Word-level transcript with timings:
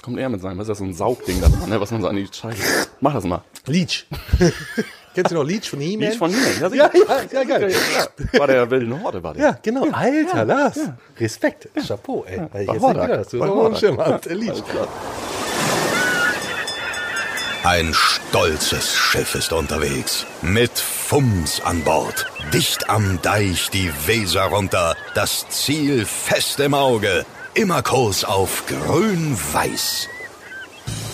Jetzt 0.00 0.06
kommt 0.06 0.18
er 0.18 0.30
mit 0.30 0.40
seinem, 0.40 0.56
was 0.56 0.62
ist 0.62 0.68
das, 0.70 0.78
so 0.78 0.84
ein 0.84 0.94
Saugding 0.94 1.42
da 1.42 1.48
dran, 1.50 1.68
ne, 1.68 1.78
was 1.78 1.90
man 1.90 2.00
so 2.00 2.08
an 2.08 2.16
die 2.16 2.26
Scheibe. 2.32 2.56
Mach 3.02 3.12
das 3.12 3.24
mal. 3.24 3.44
Leech. 3.66 4.06
Kennst 5.14 5.30
du 5.30 5.34
noch 5.34 5.44
Leech 5.44 5.68
von 5.68 5.78
He-Man? 5.78 6.08
Leech 6.08 6.16
von 6.16 6.30
He-Man, 6.30 6.74
ja, 6.74 6.86
Ja, 6.86 6.90
ja, 6.94 7.20
ja, 7.30 7.44
geil. 7.44 7.70
Ja. 8.32 8.40
War 8.40 8.46
der 8.46 8.70
wilden 8.70 9.02
Horde, 9.02 9.22
war 9.22 9.34
der. 9.34 9.42
Ja, 9.42 9.58
genau. 9.62 9.86
Alter, 9.92 10.46
Lars. 10.46 10.78
Respekt. 11.18 11.68
Chapeau, 11.86 12.24
ey. 12.26 12.38
Weil 12.50 12.64
Bei 12.64 12.72
jetzt 12.72 12.82
nicht 12.82 12.94
gedacht, 12.94 13.32
du 13.34 13.42
auch 13.44 13.66
einen. 13.66 13.76
Schirm 13.76 13.98
hast. 13.98 14.24
Der 14.24 14.36
Leech. 14.36 14.62
Ein 17.64 17.92
stolzes 17.92 18.96
Schiff 18.96 19.34
ist 19.34 19.52
unterwegs. 19.52 20.24
Mit 20.40 20.78
Fums 20.78 21.60
an 21.60 21.84
Bord. 21.84 22.26
Dicht 22.54 22.88
am 22.88 23.20
Deich 23.20 23.68
die 23.68 23.92
Weser 24.06 24.44
runter. 24.44 24.96
Das 25.14 25.46
Ziel 25.50 26.06
fest 26.06 26.58
im 26.60 26.72
Auge. 26.72 27.26
Immer 27.54 27.82
Kurs 27.82 28.24
auf 28.24 28.64
grün-weiß. 28.68 30.08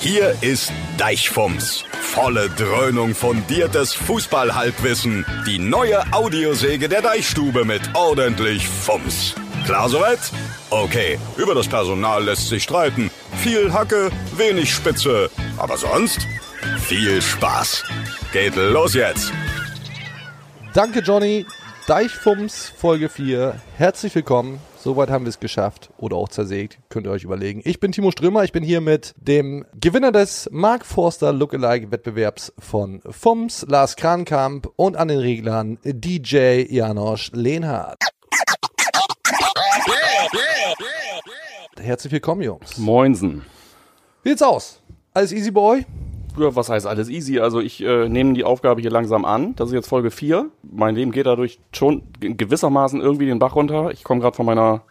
Hier 0.00 0.37
ist 0.43 0.70
Deichfums. 0.98 1.83
Volle 2.02 2.51
Dröhnung 2.51 3.15
fundiertes 3.15 3.95
Fußballhalbwissen. 3.95 5.25
Die 5.47 5.59
neue 5.59 6.12
Audiosäge 6.12 6.91
der 6.91 7.01
Deichstube 7.01 7.64
mit 7.64 7.80
ordentlich 7.95 8.69
Fums. 8.69 9.34
Klar 9.64 9.88
soweit? 9.88 10.19
Okay, 10.69 11.19
über 11.38 11.55
das 11.55 11.69
Personal 11.69 12.25
lässt 12.25 12.48
sich 12.50 12.64
streiten. 12.64 13.11
Viel 13.39 13.73
Hacke, 13.73 14.11
wenig 14.37 14.75
Spitze. 14.75 15.30
Aber 15.56 15.78
sonst 15.78 16.20
viel 16.80 17.23
Spaß. 17.23 17.83
Geht 18.33 18.56
los 18.56 18.92
jetzt. 18.92 19.33
Danke, 20.75 21.00
Johnny. 21.00 21.47
Deichfums, 21.87 22.73
Folge 22.77 23.09
4. 23.09 23.59
Herzlich 23.78 24.14
willkommen. 24.14 24.61
Soweit 24.87 25.11
haben 25.11 25.25
wir 25.25 25.31
es 25.31 25.41
geschafft. 25.41 25.91
Oder 25.99 26.15
auch 26.15 26.29
zersägt. 26.29 26.79
Könnt 26.91 27.09
ihr 27.09 27.11
euch 27.11 27.25
überlegen. 27.25 27.61
Ich 27.65 27.81
bin 27.81 27.91
Timo 27.91 28.13
Strömer. 28.13 28.45
Ich 28.45 28.53
bin 28.53 28.63
hier 28.63 28.81
mit 28.81 29.17
dem 29.17 29.65
Gewinner 29.75 30.12
des 30.12 30.49
Mark 30.53 30.87
Forster 30.87 31.33
Lookalike-Wettbewerbs 31.33 32.53
von 32.61 33.01
FUMS, 33.11 33.67
Lars 33.69 33.97
Krankamp 33.97 34.69
und 34.77 34.97
an 34.97 35.09
den 35.09 35.19
Reglern 35.19 35.78
DJ 35.83 36.67
Janosch 36.70 37.33
Lehnhardt. 37.33 37.98
Herzlich 41.81 42.12
willkommen, 42.12 42.43
Jungs. 42.43 42.78
Moinsen. 42.78 43.45
Wie 44.23 44.28
sieht's 44.28 44.43
aus? 44.43 44.81
Alles 45.12 45.33
easy 45.33 45.50
euch? 45.62 45.84
Ja, 46.39 46.55
was 46.55 46.69
heißt 46.69 46.87
alles 46.87 47.09
easy? 47.09 47.39
Also 47.39 47.61
ich 47.61 47.83
äh, 47.83 48.09
nehme 48.09 48.34
die 48.34 48.45
Aufgabe 48.45 48.81
hier 48.81 48.91
langsam 48.91 49.25
an. 49.25 49.55
Das 49.56 49.69
ist 49.69 49.75
jetzt 49.75 49.89
Folge 49.89 50.11
4. 50.11 50.47
Mein 50.62 50.95
Leben 50.95 51.12
geht 51.12 51.27
dadurch 51.27 51.59
schon 51.73 52.03
gewissermaßen 52.20 53.01
irgendwie 53.01 53.27
den 53.27 53.39
Bach 53.39 53.55
runter. 53.55 53.91
Ich 53.93 54.05
komme 54.05 54.20
gerade 54.20 54.37
von 54.37 54.47
meiner 54.47 54.83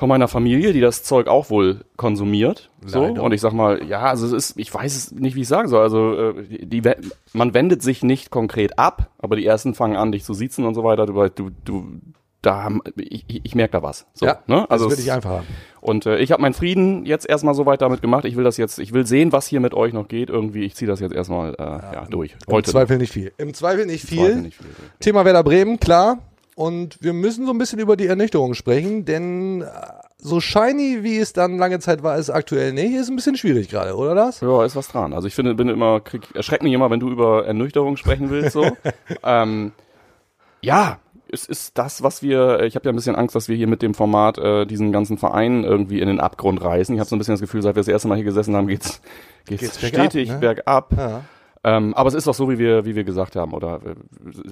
von 0.00 0.08
meiner 0.08 0.28
Familie, 0.28 0.72
die 0.72 0.80
das 0.80 1.02
Zeug 1.02 1.28
auch 1.28 1.50
wohl 1.50 1.84
konsumiert. 1.98 2.70
So. 2.86 3.02
Leider. 3.02 3.22
Und 3.22 3.32
ich 3.32 3.42
sag 3.42 3.52
mal, 3.52 3.84
ja, 3.86 4.00
also 4.00 4.24
es 4.24 4.32
ist, 4.32 4.58
ich 4.58 4.72
weiß 4.72 4.96
es 4.96 5.12
nicht, 5.12 5.36
wie 5.36 5.42
ich 5.42 5.48
sagen 5.48 5.68
soll. 5.68 5.82
Also 5.82 6.14
äh, 6.14 6.42
die, 6.64 6.80
die, 6.80 6.90
man 7.34 7.52
wendet 7.52 7.82
sich 7.82 8.02
nicht 8.02 8.30
konkret 8.30 8.78
ab, 8.78 9.10
aber 9.18 9.36
die 9.36 9.44
ersten 9.44 9.74
fangen 9.74 9.96
an, 9.96 10.10
dich 10.10 10.24
zu 10.24 10.32
siezen 10.32 10.64
und 10.64 10.74
so 10.74 10.84
weiter. 10.84 11.04
Du, 11.04 11.28
du, 11.28 11.50
du 11.66 12.00
da 12.42 12.62
haben, 12.62 12.80
ich, 12.96 13.24
ich, 13.28 13.40
ich 13.44 13.54
merke 13.54 13.72
da 13.72 13.82
was. 13.82 14.06
So, 14.14 14.26
ne? 14.26 14.70
also 14.70 14.86
das 14.86 14.92
wird 14.92 15.00
nicht 15.00 15.12
einfacher. 15.12 15.44
und 15.80 16.06
äh, 16.06 16.18
ich 16.18 16.32
habe 16.32 16.40
meinen 16.40 16.54
Frieden 16.54 17.04
jetzt 17.04 17.28
erstmal 17.28 17.54
so 17.54 17.66
weit 17.66 17.82
damit 17.82 18.00
gemacht. 18.00 18.24
Ich 18.24 18.36
will 18.36 18.44
das 18.44 18.56
jetzt, 18.56 18.78
ich 18.78 18.92
will 18.92 19.06
sehen, 19.06 19.32
was 19.32 19.46
hier 19.46 19.60
mit 19.60 19.74
euch 19.74 19.92
noch 19.92 20.08
geht. 20.08 20.30
Irgendwie, 20.30 20.64
ich 20.64 20.74
ziehe 20.74 20.88
das 20.88 21.00
jetzt 21.00 21.14
erstmal 21.14 21.54
äh, 21.54 21.62
ja, 21.62 22.06
durch. 22.08 22.34
Im 22.46 22.64
Zweifel 22.64 22.98
nicht 22.98 23.12
viel. 23.12 23.32
Im 23.36 23.52
Zweifel 23.52 23.86
nicht 23.86 24.04
viel. 24.04 24.18
Zweifel 24.18 24.42
nicht 24.42 24.56
viel. 24.56 24.66
Thema 25.00 25.24
Werder 25.24 25.44
Bremen, 25.44 25.78
klar. 25.78 26.18
Und 26.56 27.02
wir 27.02 27.12
müssen 27.12 27.46
so 27.46 27.52
ein 27.52 27.58
bisschen 27.58 27.78
über 27.78 27.96
die 27.96 28.06
Ernüchterung 28.06 28.54
sprechen, 28.54 29.04
denn 29.04 29.62
äh, 29.62 29.66
so 30.18 30.40
shiny, 30.40 31.02
wie 31.02 31.18
es 31.18 31.32
dann 31.32 31.58
lange 31.58 31.78
Zeit 31.78 32.02
war, 32.02 32.18
ist 32.18 32.30
aktuell 32.30 32.72
nicht. 32.72 32.94
Ist 32.94 33.08
ein 33.08 33.16
bisschen 33.16 33.36
schwierig 33.36 33.68
gerade, 33.68 33.96
oder 33.96 34.14
das? 34.14 34.40
Ja, 34.40 34.64
ist 34.64 34.76
was 34.76 34.88
dran. 34.88 35.12
Also 35.12 35.28
ich 35.28 35.34
finde, 35.34 35.54
bin 35.54 35.68
immer, 35.68 36.00
krieg, 36.00 36.22
erschreckt 36.34 36.62
mich 36.62 36.72
immer, 36.72 36.90
wenn 36.90 37.00
du 37.00 37.10
über 37.10 37.46
Ernüchterung 37.46 37.96
sprechen 37.96 38.30
willst. 38.30 38.52
So. 38.52 38.76
ähm, 39.24 39.72
ja, 40.60 40.98
es 41.32 41.44
ist 41.46 41.78
das, 41.78 42.02
was 42.02 42.22
wir, 42.22 42.60
ich 42.62 42.74
habe 42.74 42.86
ja 42.86 42.92
ein 42.92 42.96
bisschen 42.96 43.16
Angst, 43.16 43.34
dass 43.34 43.48
wir 43.48 43.56
hier 43.56 43.66
mit 43.66 43.82
dem 43.82 43.94
Format 43.94 44.38
äh, 44.38 44.66
diesen 44.66 44.92
ganzen 44.92 45.18
Verein 45.18 45.64
irgendwie 45.64 46.00
in 46.00 46.08
den 46.08 46.20
Abgrund 46.20 46.62
reißen. 46.62 46.94
Ich 46.94 47.00
habe 47.00 47.08
so 47.08 47.16
ein 47.16 47.18
bisschen 47.18 47.34
das 47.34 47.40
Gefühl, 47.40 47.62
seit 47.62 47.74
wir 47.74 47.80
das 47.80 47.88
erste 47.88 48.08
Mal 48.08 48.16
hier 48.16 48.24
gesessen 48.24 48.56
haben, 48.56 48.66
geht's, 48.68 49.00
geht's, 49.46 49.62
Geht's 49.62 49.78
bergab, 49.78 50.10
stetig 50.10 50.28
ne? 50.30 50.38
bergab. 50.38 50.92
Ja. 50.96 51.22
Ähm, 51.62 51.92
aber 51.94 52.08
es 52.08 52.14
ist 52.14 52.26
doch 52.26 52.32
so, 52.32 52.48
wie 52.48 52.58
wir, 52.58 52.86
wie 52.86 52.94
wir 52.94 53.04
gesagt 53.04 53.36
haben, 53.36 53.52
oder? 53.52 53.80
äh, 53.84 53.94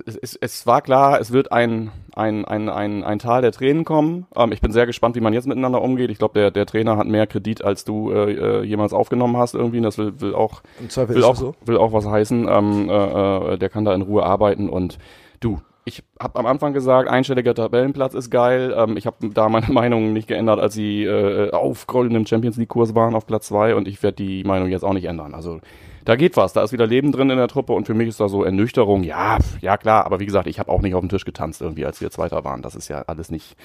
Es, 0.04 0.16
es, 0.16 0.36
es 0.36 0.66
war 0.66 0.82
klar, 0.82 1.18
es 1.20 1.32
wird 1.32 1.52
ein, 1.52 1.90
ein, 2.14 2.44
ein, 2.44 2.68
ein, 2.68 3.02
ein 3.02 3.18
Tal 3.18 3.40
der 3.40 3.52
Tränen 3.52 3.86
kommen. 3.86 4.26
Ähm, 4.36 4.52
ich 4.52 4.60
bin 4.60 4.72
sehr 4.72 4.84
gespannt, 4.84 5.16
wie 5.16 5.20
man 5.20 5.32
jetzt 5.32 5.46
miteinander 5.46 5.80
umgeht. 5.80 6.10
Ich 6.10 6.18
glaube, 6.18 6.34
der, 6.34 6.50
der 6.50 6.66
Trainer 6.66 6.98
hat 6.98 7.06
mehr 7.06 7.26
Kredit, 7.26 7.64
als 7.64 7.84
du 7.86 8.12
äh, 8.12 8.32
äh, 8.32 8.62
jemals 8.62 8.92
aufgenommen 8.92 9.38
hast 9.38 9.54
irgendwie. 9.54 9.80
Das 9.80 9.96
will, 9.96 10.20
will 10.20 10.34
auch, 10.34 10.60
will 11.06 11.24
auch, 11.24 11.36
so. 11.36 11.54
will 11.64 11.78
auch 11.78 11.94
was 11.94 12.04
heißen. 12.06 12.46
Ähm, 12.46 12.90
äh, 12.90 13.54
äh, 13.54 13.58
der 13.58 13.70
kann 13.70 13.86
da 13.86 13.94
in 13.94 14.02
Ruhe 14.02 14.24
arbeiten 14.24 14.68
und 14.68 14.98
du. 15.40 15.60
Ich 15.88 16.02
habe 16.20 16.38
am 16.38 16.44
Anfang 16.44 16.74
gesagt, 16.74 17.08
einstelliger 17.08 17.54
Tabellenplatz 17.54 18.12
ist 18.12 18.28
geil. 18.30 18.74
Ähm, 18.76 18.98
ich 18.98 19.06
habe 19.06 19.30
da 19.30 19.48
meine 19.48 19.68
Meinung 19.72 20.12
nicht 20.12 20.28
geändert, 20.28 20.60
als 20.60 20.74
sie 20.74 21.04
äh, 21.04 21.50
auf 21.50 21.86
goldenen 21.86 22.26
Champions 22.26 22.58
League 22.58 22.68
Kurs 22.68 22.94
waren 22.94 23.14
auf 23.14 23.26
Platz 23.26 23.46
zwei 23.46 23.74
und 23.74 23.88
ich 23.88 24.02
werde 24.02 24.16
die 24.16 24.44
Meinung 24.44 24.68
jetzt 24.68 24.82
auch 24.82 24.92
nicht 24.92 25.06
ändern. 25.06 25.34
Also 25.34 25.60
da 26.04 26.16
geht 26.16 26.36
was, 26.36 26.52
da 26.52 26.62
ist 26.62 26.72
wieder 26.72 26.86
Leben 26.86 27.10
drin 27.10 27.30
in 27.30 27.38
der 27.38 27.48
Truppe 27.48 27.72
und 27.72 27.86
für 27.86 27.94
mich 27.94 28.08
ist 28.08 28.20
da 28.20 28.28
so 28.28 28.44
Ernüchterung. 28.44 29.02
Ja, 29.02 29.38
ja 29.62 29.78
klar, 29.78 30.04
aber 30.04 30.20
wie 30.20 30.26
gesagt, 30.26 30.46
ich 30.46 30.58
habe 30.58 30.70
auch 30.70 30.82
nicht 30.82 30.94
auf 30.94 31.00
den 31.00 31.08
Tisch 31.08 31.24
getanzt 31.24 31.62
irgendwie, 31.62 31.86
als 31.86 32.02
wir 32.02 32.10
Zweiter 32.10 32.44
waren. 32.44 32.60
Das 32.60 32.74
ist 32.74 32.88
ja 32.88 33.02
alles 33.06 33.30
nicht 33.30 33.56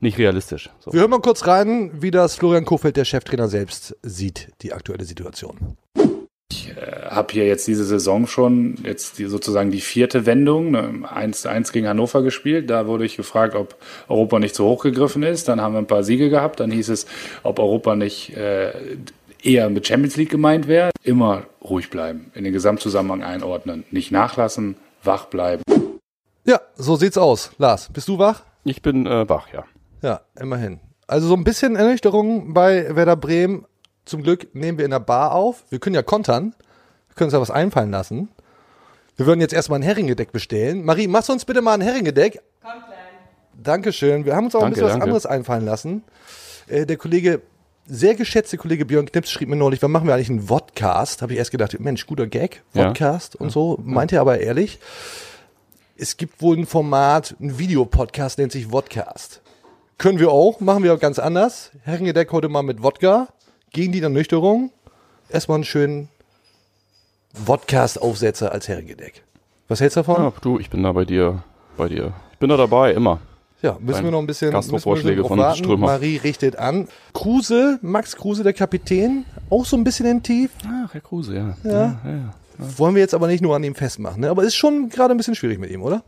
nicht 0.00 0.18
realistisch. 0.18 0.68
So. 0.80 0.92
Wir 0.92 1.00
hören 1.00 1.10
mal 1.10 1.20
kurz 1.20 1.46
rein, 1.46 1.90
wie 1.94 2.10
das 2.10 2.36
Florian 2.36 2.66
Kofeld, 2.66 2.98
der 2.98 3.06
Cheftrainer 3.06 3.48
selbst, 3.48 3.96
sieht, 4.02 4.52
die 4.60 4.74
aktuelle 4.74 5.04
Situation. 5.04 5.78
Habe 7.08 7.32
hier 7.32 7.46
jetzt 7.46 7.66
diese 7.66 7.84
Saison 7.84 8.26
schon 8.26 8.76
jetzt 8.84 9.18
die, 9.18 9.26
sozusagen 9.26 9.70
die 9.70 9.80
vierte 9.80 10.26
Wendung, 10.26 10.70
ne, 10.70 11.02
1-1 11.04 11.72
gegen 11.72 11.88
Hannover 11.88 12.22
gespielt. 12.22 12.70
Da 12.70 12.86
wurde 12.86 13.04
ich 13.04 13.16
gefragt, 13.16 13.54
ob 13.54 13.76
Europa 14.08 14.38
nicht 14.38 14.54
zu 14.54 14.64
hoch 14.64 14.82
gegriffen 14.82 15.22
ist. 15.22 15.48
Dann 15.48 15.60
haben 15.60 15.74
wir 15.74 15.78
ein 15.78 15.86
paar 15.86 16.04
Siege 16.04 16.30
gehabt. 16.30 16.60
Dann 16.60 16.70
hieß 16.70 16.88
es, 16.88 17.06
ob 17.42 17.58
Europa 17.58 17.96
nicht 17.96 18.36
äh, 18.36 18.72
eher 19.42 19.70
mit 19.70 19.86
Champions 19.86 20.16
League 20.16 20.30
gemeint 20.30 20.68
wäre. 20.68 20.90
Immer 21.02 21.44
ruhig 21.62 21.90
bleiben, 21.90 22.30
in 22.34 22.44
den 22.44 22.52
Gesamtzusammenhang 22.52 23.22
einordnen, 23.22 23.84
nicht 23.90 24.10
nachlassen, 24.10 24.76
wach 25.02 25.26
bleiben. 25.26 25.62
Ja, 26.44 26.60
so 26.74 26.96
sieht's 26.96 27.18
aus. 27.18 27.50
Lars, 27.58 27.90
bist 27.92 28.08
du 28.08 28.18
wach? 28.18 28.42
Ich 28.64 28.82
bin 28.82 29.06
äh, 29.06 29.28
wach, 29.28 29.48
ja. 29.52 29.64
Ja, 30.02 30.22
immerhin. 30.38 30.80
Also 31.06 31.28
so 31.28 31.34
ein 31.34 31.44
bisschen 31.44 31.76
Ernüchterung 31.76 32.54
bei 32.54 32.94
Werder 32.94 33.16
Bremen. 33.16 33.66
Zum 34.10 34.24
Glück 34.24 34.52
nehmen 34.56 34.76
wir 34.76 34.84
in 34.84 34.90
der 34.90 34.98
Bar 34.98 35.30
auf. 35.36 35.62
Wir 35.70 35.78
können 35.78 35.94
ja 35.94 36.02
kontern. 36.02 36.52
Wir 37.06 37.14
können 37.14 37.26
uns 37.26 37.32
ja 37.32 37.40
was 37.40 37.52
einfallen 37.52 37.92
lassen. 37.92 38.28
Wir 39.16 39.26
würden 39.26 39.40
jetzt 39.40 39.52
erstmal 39.54 39.78
ein 39.78 39.82
Heringedeck 39.84 40.32
bestellen. 40.32 40.84
Marie, 40.84 41.06
machst 41.06 41.28
du 41.28 41.32
uns 41.32 41.44
bitte 41.44 41.62
mal 41.62 41.74
ein 41.74 41.80
Heringedeck? 41.80 42.42
Kommt 42.60 42.86
gleich. 42.86 42.96
Dankeschön. 43.62 44.24
Wir 44.24 44.34
haben 44.34 44.46
uns 44.46 44.56
auch 44.56 44.62
ein 44.62 44.72
Danke, 44.72 44.74
bisschen 44.74 44.86
was 44.86 44.92
danke. 44.94 45.04
anderes 45.04 45.26
einfallen 45.26 45.64
lassen. 45.64 46.02
Äh, 46.66 46.86
der 46.86 46.96
Kollege, 46.96 47.40
sehr 47.86 48.16
geschätzte 48.16 48.56
Kollege 48.56 48.84
Björn 48.84 49.06
Knips 49.06 49.30
schrieb 49.30 49.48
mir 49.48 49.54
neulich, 49.54 49.80
wann 49.80 49.92
machen 49.92 50.08
wir 50.08 50.14
eigentlich 50.14 50.30
einen 50.30 50.48
Vodcast? 50.48 51.22
Habe 51.22 51.34
ich 51.34 51.38
erst 51.38 51.52
gedacht, 51.52 51.78
Mensch, 51.78 52.04
guter 52.08 52.26
Gag, 52.26 52.64
Ja. 52.74 52.86
Vodcast 52.88 53.36
und 53.36 53.50
so. 53.50 53.78
Meinte 53.84 54.16
er 54.16 54.22
aber 54.22 54.40
ehrlich. 54.40 54.80
Es 55.96 56.16
gibt 56.16 56.42
wohl 56.42 56.56
ein 56.56 56.66
Format, 56.66 57.36
ein 57.38 57.60
Videopodcast, 57.60 58.38
nennt 58.38 58.50
sich 58.50 58.66
Vodcast. 58.66 59.40
Können 59.98 60.18
wir 60.18 60.32
auch, 60.32 60.58
machen 60.58 60.82
wir 60.82 60.94
auch 60.94 60.98
ganz 60.98 61.20
anders. 61.20 61.70
Herrengedeck 61.82 62.32
heute 62.32 62.48
mal 62.48 62.62
mit 62.62 62.82
Wodka, 62.82 63.28
gegen 63.72 63.92
die 63.92 64.00
Ernüchterung. 64.00 64.70
Erstmal 65.28 65.56
einen 65.56 65.64
schönen 65.64 66.08
Vodcast-Aufsetzer 67.34 68.52
als 68.52 68.68
Herrengedeck. 68.68 69.22
Was 69.68 69.80
hältst 69.80 69.96
du 69.96 70.00
davon? 70.00 70.22
ja. 70.22 70.32
Du, 70.40 70.58
ich 70.58 70.70
bin 70.70 70.82
da 70.82 70.92
bei 70.92 71.04
dir, 71.04 71.42
bei 71.76 71.88
dir. 71.88 72.12
Ich 72.32 72.38
bin 72.38 72.48
da 72.48 72.56
dabei, 72.56 72.92
immer. 72.92 73.20
Ja, 73.62 73.76
müssen 73.78 73.92
Dein 73.92 74.04
wir 74.04 74.10
noch 74.12 74.20
ein 74.20 74.26
bisschen, 74.26 74.50
Gastrovorschläge 74.50 75.22
von 75.24 75.38
warten. 75.38 75.58
Strömer. 75.58 75.86
Marie 75.86 76.16
richtet 76.16 76.56
an. 76.56 76.88
Kruse, 77.12 77.78
Max 77.82 78.16
Kruse, 78.16 78.42
der 78.42 78.54
Kapitän, 78.54 79.26
auch 79.50 79.66
so 79.66 79.76
ein 79.76 79.84
bisschen 79.84 80.06
in 80.06 80.22
Tief. 80.22 80.50
Ach, 80.66 80.92
Herr 80.94 81.00
Kruse, 81.02 81.36
ja. 81.36 81.56
Ja. 81.62 81.70
ja, 81.70 82.00
ja. 82.04 82.34
Wollen 82.78 82.94
wir 82.94 83.00
jetzt 83.02 83.14
aber 83.14 83.26
nicht 83.26 83.42
nur 83.42 83.54
an 83.54 83.62
ihm 83.62 83.74
festmachen. 83.74 84.22
Ne? 84.22 84.30
Aber 84.30 84.42
ist 84.44 84.54
schon 84.54 84.88
gerade 84.88 85.14
ein 85.14 85.16
bisschen 85.18 85.34
schwierig 85.34 85.58
mit 85.58 85.70
ihm, 85.70 85.82
oder? 85.82 86.02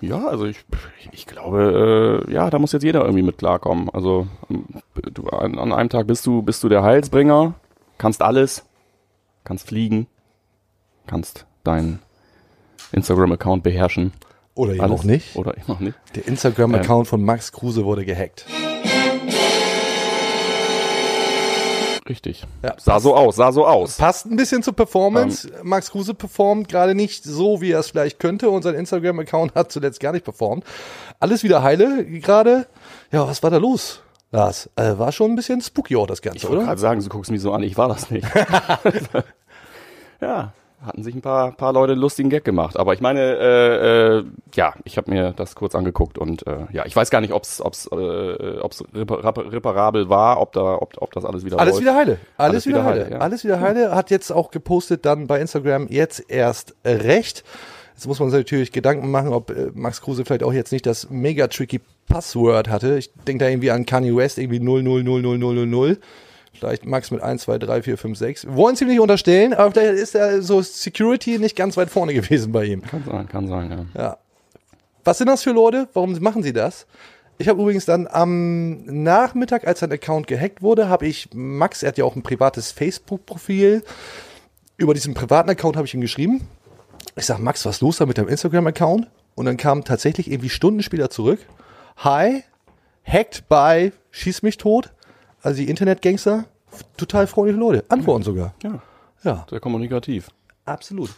Ja, 0.00 0.26
also 0.28 0.46
ich, 0.46 0.64
ich 1.12 1.26
glaube, 1.26 2.24
äh, 2.28 2.32
ja, 2.32 2.48
da 2.50 2.58
muss 2.58 2.72
jetzt 2.72 2.82
jeder 2.82 3.02
irgendwie 3.02 3.22
mit 3.22 3.38
klarkommen. 3.38 3.90
Also 3.90 4.26
ähm, 4.48 4.64
du, 4.94 5.28
an, 5.28 5.58
an 5.58 5.72
einem 5.72 5.88
Tag 5.88 6.06
bist 6.06 6.26
du, 6.26 6.42
bist 6.42 6.62
du 6.64 6.68
der 6.68 6.82
Heilsbringer, 6.82 7.54
kannst 7.98 8.22
alles, 8.22 8.64
kannst 9.44 9.68
fliegen, 9.68 10.06
kannst 11.06 11.46
deinen 11.64 12.00
Instagram-Account 12.92 13.62
beherrschen. 13.62 14.12
Oder 14.54 14.72
eben 14.72 14.82
Alles, 14.82 15.00
auch 15.00 15.04
nicht. 15.04 15.36
Oder 15.36 15.56
eben 15.56 15.72
auch 15.72 15.80
nicht. 15.80 15.96
Der 16.14 16.26
Instagram-Account 16.26 17.06
von 17.06 17.22
Max 17.22 17.52
Kruse 17.52 17.84
wurde 17.84 18.04
gehackt. 18.04 18.46
Richtig. 22.10 22.42
Ja, 22.64 22.74
sah 22.76 22.98
so 22.98 23.14
aus, 23.14 23.36
sah 23.36 23.52
so 23.52 23.64
aus. 23.64 23.96
Passt 23.96 24.26
ein 24.26 24.34
bisschen 24.34 24.64
zur 24.64 24.74
Performance. 24.74 25.48
Max 25.62 25.92
Kruse 25.92 26.12
performt 26.12 26.68
gerade 26.68 26.96
nicht 26.96 27.22
so, 27.22 27.60
wie 27.60 27.70
er 27.70 27.78
es 27.78 27.90
vielleicht 27.90 28.18
könnte. 28.18 28.50
Und 28.50 28.62
sein 28.62 28.74
Instagram-Account 28.74 29.54
hat 29.54 29.70
zuletzt 29.70 30.00
gar 30.00 30.10
nicht 30.10 30.24
performt. 30.24 30.64
Alles 31.20 31.44
wieder 31.44 31.62
heile 31.62 32.04
gerade. 32.04 32.66
Ja, 33.12 33.28
was 33.28 33.44
war 33.44 33.50
da 33.50 33.58
los? 33.58 34.02
Lars, 34.32 34.68
äh, 34.74 34.98
war 34.98 35.12
schon 35.12 35.30
ein 35.30 35.36
bisschen 35.36 35.60
spooky 35.60 35.94
auch 35.94 36.08
das 36.08 36.20
Ganze, 36.20 36.38
Ich 36.38 36.44
wollte 36.44 36.56
oder? 36.58 36.66
gerade 36.66 36.80
sagen, 36.80 37.00
du 37.00 37.08
guckst 37.08 37.30
mich 37.30 37.40
so 37.40 37.52
an, 37.52 37.62
ich 37.62 37.76
war 37.76 37.86
das 37.88 38.10
nicht. 38.10 38.26
ja, 40.20 40.52
hatten 40.84 41.02
sich 41.02 41.14
ein 41.14 41.20
paar, 41.20 41.52
paar 41.52 41.72
Leute 41.72 41.92
einen 41.92 42.00
lustigen 42.00 42.30
Gag 42.30 42.44
gemacht. 42.44 42.76
Aber 42.78 42.94
ich 42.94 43.00
meine, 43.00 43.20
äh, 43.20 44.18
äh, 44.18 44.24
ja, 44.54 44.74
ich 44.84 44.96
habe 44.96 45.10
mir 45.10 45.32
das 45.32 45.54
kurz 45.54 45.74
angeguckt 45.74 46.16
und 46.16 46.46
äh, 46.46 46.66
ja, 46.72 46.86
ich 46.86 46.96
weiß 46.96 47.10
gar 47.10 47.20
nicht, 47.20 47.32
ob's 47.32 47.60
ob's 47.60 47.86
äh, 47.92 48.58
ob's 48.60 48.82
repar 48.94 49.36
reparabel 49.52 50.08
war, 50.08 50.40
ob 50.40 50.52
da, 50.52 50.76
ob, 50.76 50.94
ob 50.98 51.12
das 51.12 51.24
alles 51.24 51.44
wieder 51.44 51.58
Alles 51.58 51.74
läuft. 51.74 51.82
wieder 51.82 51.94
heile. 51.94 52.18
Alles, 52.36 52.50
Alles 52.52 52.66
wieder, 52.66 52.78
wieder 52.78 52.84
heile. 52.84 53.04
heile, 53.04 53.14
ja. 53.14 53.18
Alles 53.20 53.44
wieder 53.44 53.60
heile. 53.60 53.94
Hat 53.94 54.10
jetzt 54.10 54.30
auch 54.30 54.50
gepostet 54.50 55.04
dann 55.04 55.26
bei 55.26 55.40
Instagram 55.40 55.86
jetzt 55.88 56.24
erst 56.30 56.74
recht. 56.84 57.44
Jetzt 57.94 58.06
muss 58.06 58.18
man 58.18 58.30
sich 58.30 58.38
natürlich 58.40 58.72
Gedanken 58.72 59.10
machen, 59.10 59.34
ob 59.34 59.50
äh, 59.50 59.70
Max 59.74 60.00
Kruse 60.00 60.24
vielleicht 60.24 60.42
auch 60.42 60.54
jetzt 60.54 60.72
nicht 60.72 60.86
das 60.86 61.10
mega 61.10 61.48
tricky 61.48 61.82
Password 62.08 62.70
hatte. 62.70 62.96
Ich 62.96 63.12
denke 63.26 63.44
da 63.44 63.50
irgendwie 63.50 63.70
an 63.70 63.84
Kanye 63.84 64.16
West, 64.16 64.38
irgendwie 64.38 64.60
0000000. 64.60 65.98
Vielleicht 66.52 66.84
Max 66.84 67.10
mit 67.10 67.22
1, 67.22 67.42
2, 67.42 67.58
3, 67.58 67.82
4, 67.82 67.98
5, 67.98 68.18
6. 68.18 68.46
Wollen 68.48 68.76
sie 68.76 68.84
ihm 68.84 68.90
nicht 68.90 69.00
unterstellen, 69.00 69.54
aber 69.54 69.70
vielleicht 69.70 69.94
ist 69.94 70.14
er 70.14 70.42
so 70.42 70.60
Security 70.60 71.38
nicht 71.38 71.56
ganz 71.56 71.76
weit 71.76 71.90
vorne 71.90 72.12
gewesen 72.14 72.52
bei 72.52 72.64
ihm. 72.64 72.82
Kann 72.82 73.04
sein, 73.04 73.28
kann 73.28 73.48
sein, 73.48 73.88
ja. 73.94 74.00
Ja. 74.00 74.16
Was 75.04 75.18
sind 75.18 75.28
das 75.28 75.42
für 75.42 75.52
Leute? 75.52 75.88
Warum 75.94 76.12
machen 76.20 76.42
sie 76.42 76.52
das? 76.52 76.86
Ich 77.38 77.48
habe 77.48 77.62
übrigens 77.62 77.86
dann 77.86 78.06
am 78.06 78.84
Nachmittag, 78.84 79.66
als 79.66 79.80
sein 79.80 79.90
Account 79.90 80.26
gehackt 80.26 80.60
wurde, 80.60 80.90
habe 80.90 81.06
ich 81.06 81.30
Max, 81.32 81.82
er 81.82 81.88
hat 81.88 81.98
ja 81.98 82.04
auch 82.04 82.14
ein 82.14 82.22
privates 82.22 82.70
Facebook-Profil. 82.70 83.82
Über 84.76 84.92
diesen 84.92 85.14
privaten 85.14 85.48
Account 85.48 85.76
habe 85.76 85.86
ich 85.86 85.94
ihm 85.94 86.02
geschrieben. 86.02 86.46
Ich 87.16 87.24
sage, 87.24 87.40
Max, 87.40 87.64
was 87.64 87.76
ist 87.76 87.80
los 87.80 87.96
da 87.96 88.04
mit 88.04 88.18
deinem 88.18 88.28
Instagram-Account? 88.28 89.08
Und 89.36 89.46
dann 89.46 89.56
kam 89.56 89.84
tatsächlich 89.84 90.30
irgendwie 90.30 90.50
Stunden 90.50 90.82
später 90.82 91.08
zurück. 91.08 91.40
Hi, 91.96 92.42
hacked 93.04 93.48
by 93.48 93.92
Schieß 94.10 94.42
mich 94.42 94.56
tot. 94.56 94.92
Also 95.42 95.58
die 95.58 95.68
Internetgangster, 95.68 96.44
total 96.96 97.26
freundliche 97.26 97.58
Leute. 97.58 97.84
Antworten 97.88 98.22
sogar. 98.24 98.54
Ja, 98.62 98.80
Ja. 99.22 99.46
sehr 99.48 99.60
kommunikativ. 99.60 100.28
Absolut. 100.64 101.10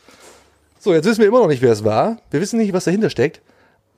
So, 0.79 0.93
jetzt 0.95 1.05
wissen 1.07 1.21
wir 1.21 1.29
immer 1.29 1.41
noch 1.41 1.49
nicht, 1.49 1.63
wer 1.63 1.73
es 1.73 1.85
war. 1.85 2.19
Wir 2.31 2.41
wissen 2.41 2.59
nicht, 2.59 2.73
was 2.73 2.85
dahinter 2.85 3.11
steckt. 3.11 3.41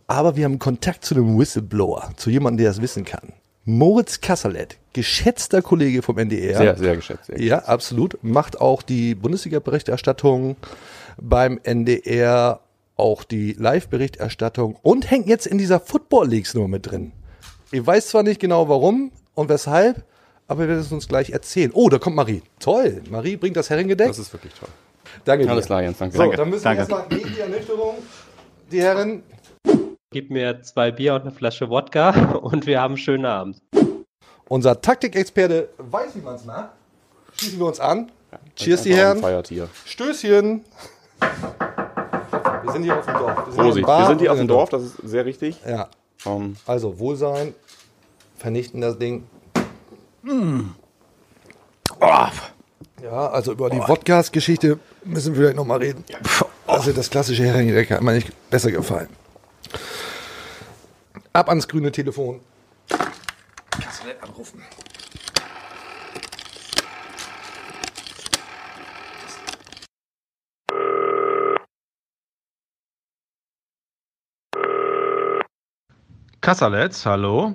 Aber 0.07 0.37
wir 0.37 0.45
haben 0.45 0.59
Kontakt 0.59 1.05
zu 1.05 1.15
einem 1.15 1.39
Whistleblower, 1.39 2.11
zu 2.17 2.29
jemandem, 2.29 2.65
der 2.65 2.71
es 2.73 2.83
wissen 2.83 3.05
kann. 3.07 3.33
Moritz 3.65 4.21
Kasserlet, 4.21 4.77
geschätzter 4.93 5.63
Kollege 5.63 6.03
vom 6.03 6.19
NDR. 6.19 6.59
Sehr, 6.59 6.77
sehr 6.77 6.97
geschätzt. 6.97 7.27
Sehr 7.27 7.41
Ja, 7.41 7.59
absolut. 7.61 8.19
Macht 8.23 8.61
auch 8.61 8.83
die 8.83 9.15
Bundesliga-Berichterstattung 9.15 10.57
beim 11.17 11.59
NDR, 11.63 12.61
auch 12.97 13.25
die 13.25 13.53
Live-Berichterstattung 13.55 14.77
und 14.83 15.11
hängt 15.11 15.27
jetzt 15.27 15.47
in 15.47 15.57
dieser 15.57 15.81
Football 15.81 16.29
Leagues 16.29 16.53
nur 16.53 16.69
mit 16.69 16.91
drin. 16.91 17.13
Ich 17.73 17.85
weiß 17.87 18.09
zwar 18.09 18.23
nicht 18.23 18.41
genau 18.41 18.69
warum 18.69 19.11
und 19.35 19.49
weshalb, 19.49 20.05
aber 20.47 20.61
wir 20.61 20.69
werden 20.69 20.81
es 20.81 20.93
uns 20.93 21.09
gleich 21.09 21.31
erzählen. 21.31 21.71
Oh, 21.75 21.89
da 21.89 21.99
kommt 21.99 22.17
Marie. 22.17 22.43
Toll. 22.61 23.03
Marie 23.11 23.37
bringt 23.37 23.57
das 23.57 23.71
Herrengedeck. 23.71 24.09
Das 24.09 24.19
ist 24.19 24.33
wirklich 24.33 24.53
toll. 24.55 24.69
Danke 25.25 25.45
dir. 25.45 25.51
Alles 25.51 25.67
klar, 25.67 25.83
Jens, 25.83 25.99
danke. 25.99 26.17
So, 26.17 26.23
Danke. 26.23 26.37
dann 26.37 26.51
müssen 26.51 26.65
Danke. 26.65 26.89
wir 26.89 26.97
erstmal 26.97 27.19
gegen 27.19 27.35
die 27.35 27.41
Ernüchterung, 27.41 27.95
die 28.71 28.81
Herren. 28.83 29.23
Gib 30.11 30.31
mir 30.31 30.63
zwei 30.63 30.91
Bier 30.93 31.15
und 31.15 31.23
eine 31.23 31.31
Flasche 31.33 31.69
Wodka 31.71 32.11
und 32.43 32.67
wir 32.67 32.81
haben 32.81 32.93
einen 32.93 32.99
schönen 32.99 33.25
Abend. 33.27 33.61
Unser 34.49 34.81
Taktikexperte 34.81 35.71
weiß, 35.79 36.15
wie 36.17 36.21
man 36.21 36.35
es 36.37 36.45
macht. 36.45 36.71
Schließen 37.37 37.59
wir 37.59 37.67
uns 37.67 37.81
an. 37.81 38.11
Cheers, 38.57 38.83
die 38.83 38.95
Herren. 38.95 39.19
Feiertier. 39.19 39.69
Stößchen. 39.85 40.65
Wir 42.63 42.73
sind 42.73 42.83
hier 42.83 42.99
auf 42.99 43.05
dem 43.07 43.15
Dorf. 43.15 43.37
Wir 43.37 43.45
sind 43.45 43.55
hier 43.55 43.85
Vorsicht, 43.85 43.87
wir 43.89 44.07
sind 44.07 44.21
hier 44.21 44.33
auf 44.33 44.39
dem 44.39 44.49
Dorf, 44.49 44.69
das 44.71 44.83
ist 44.83 44.97
sehr 45.05 45.25
richtig. 45.25 45.61
Ja, 45.67 45.89
Ähm, 46.27 46.57
also 46.67 46.99
Wohlsein. 46.99 47.55
Vernichten 48.37 48.81
das 48.81 48.99
Ding. 48.99 49.27
Ja, 53.03 53.29
also 53.29 53.53
über 53.53 53.69
die 53.69 53.79
Wodkas-Geschichte 53.79 54.79
müssen 55.05 55.35
wir 55.35 55.43
vielleicht 55.43 55.57
nochmal 55.57 55.79
reden. 55.79 56.03
Also 56.67 56.93
das 56.93 57.11
klassische 57.11 57.45
Heringedeck 57.45 57.91
hat 57.91 58.01
mir 58.03 58.15
nicht 58.15 58.33
besser 58.49 58.71
gefallen. 58.71 59.09
Ab 61.35 61.49
ans 61.51 61.69
grüne 61.69 61.93
Telefon. 61.93 62.41
Kasselet 63.71 64.23
anrufen. 64.23 64.63
Kassaletz, 76.41 77.05
hallo. 77.05 77.55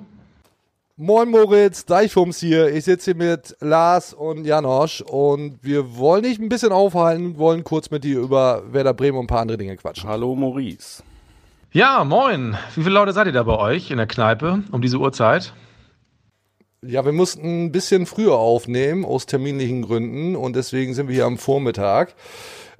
Moin 1.02 1.30
Moritz, 1.30 1.86
Deichfums 1.86 2.40
hier. 2.40 2.74
Ich 2.74 2.84
sitze 2.84 3.12
hier 3.12 3.16
mit 3.16 3.56
Lars 3.60 4.12
und 4.12 4.44
Janosch 4.44 5.00
und 5.00 5.56
wir 5.62 5.96
wollen 5.96 6.24
dich 6.24 6.38
ein 6.38 6.50
bisschen 6.50 6.72
aufhalten, 6.72 7.38
wollen 7.38 7.64
kurz 7.64 7.90
mit 7.90 8.04
dir 8.04 8.20
über 8.20 8.64
Werder 8.70 8.92
Bremen 8.92 9.16
und 9.16 9.24
ein 9.24 9.26
paar 9.26 9.40
andere 9.40 9.56
Dinge 9.56 9.78
quatschen. 9.78 10.10
hallo 10.10 10.34
Maurice. 10.34 11.02
Ja, 11.72 12.04
moin. 12.04 12.54
Wie 12.74 12.82
viele 12.82 12.96
Leute 12.96 13.14
seid 13.14 13.28
ihr 13.28 13.32
da 13.32 13.44
bei 13.44 13.56
euch 13.56 13.90
in 13.90 13.96
der 13.96 14.06
Kneipe 14.08 14.62
um 14.72 14.82
diese 14.82 14.98
Uhrzeit? 14.98 15.54
Ja, 16.82 17.02
wir 17.06 17.12
mussten 17.12 17.64
ein 17.64 17.72
bisschen 17.72 18.04
früher 18.04 18.34
aufnehmen, 18.36 19.06
aus 19.06 19.24
terminlichen 19.24 19.80
Gründen 19.80 20.36
und 20.36 20.54
deswegen 20.54 20.92
sind 20.92 21.08
wir 21.08 21.14
hier 21.14 21.24
am 21.24 21.38
Vormittag. 21.38 22.14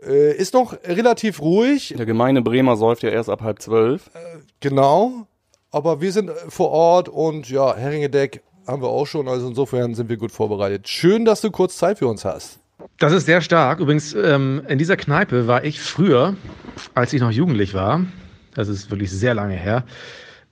Äh, 0.06 0.36
ist 0.36 0.52
noch 0.52 0.74
relativ 0.84 1.40
ruhig, 1.40 1.94
Der 1.96 2.04
gemeine 2.04 2.42
Bremer 2.42 2.76
säuft 2.76 3.02
ja 3.02 3.08
erst 3.08 3.30
ab 3.30 3.40
halb 3.40 3.62
zwölf. 3.62 4.10
genau, 4.60 5.26
aber 5.70 6.00
wir 6.00 6.12
sind 6.12 6.30
äh, 6.30 6.34
vor 6.48 6.70
Ort 6.70 7.08
und 7.08 7.48
ja, 7.50 7.74
Heringedeck 7.74 8.42
haben 8.66 8.82
wir 8.82 8.88
auch 8.88 9.06
schon, 9.06 9.28
also 9.28 9.48
insofern 9.48 9.94
sind 9.94 10.08
wir 10.08 10.16
gut 10.16 10.32
vorbereitet. 10.32 10.88
Schön, 10.88 11.24
dass 11.24 11.40
du 11.40 11.50
kurz 11.50 11.76
Zeit 11.76 11.98
für 11.98 12.06
uns 12.06 12.24
hast. 12.24 12.60
Das 12.98 13.12
ist 13.12 13.26
sehr 13.26 13.40
stark. 13.40 13.80
Übrigens, 13.80 14.14
ähm, 14.14 14.62
in 14.68 14.78
dieser 14.78 14.96
Kneipe 14.96 15.46
war 15.46 15.64
ich 15.64 15.80
früher, 15.80 16.36
als 16.94 17.12
ich 17.12 17.20
noch 17.20 17.30
jugendlich 17.30 17.74
war, 17.74 18.04
das 18.54 18.68
ist 18.68 18.90
wirklich 18.90 19.10
sehr 19.10 19.34
lange 19.34 19.54
her, 19.54 19.84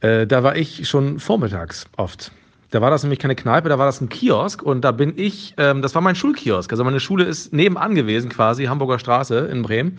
äh, 0.01 0.27
da 0.27 0.43
war 0.43 0.57
ich 0.57 0.89
schon 0.89 1.19
vormittags 1.19 1.87
oft. 1.97 2.33
Da 2.71 2.83
war 2.83 2.91
das 2.91 3.03
nämlich 3.03 3.19
keine 3.19 3.35
Kneipe, 3.35 3.71
da 3.71 3.79
war 3.79 3.87
das 3.87 4.01
ein 4.01 4.11
Kiosk 4.11 4.63
und 4.63 4.83
da 4.83 4.93
bin 4.93 5.15
ich, 5.17 5.55
ähm, 5.57 5.81
das 5.81 5.95
war 5.95 6.03
mein 6.03 6.15
Schulkiosk. 6.15 6.71
Also 6.71 6.85
meine 6.85 7.01
Schule 7.01 7.25
ist 7.25 7.53
nebenan 7.53 7.95
gewesen 7.95 8.29
quasi, 8.29 8.65
Hamburger 8.65 8.99
Straße 8.99 9.39
in 9.51 9.63
Bremen. 9.63 9.99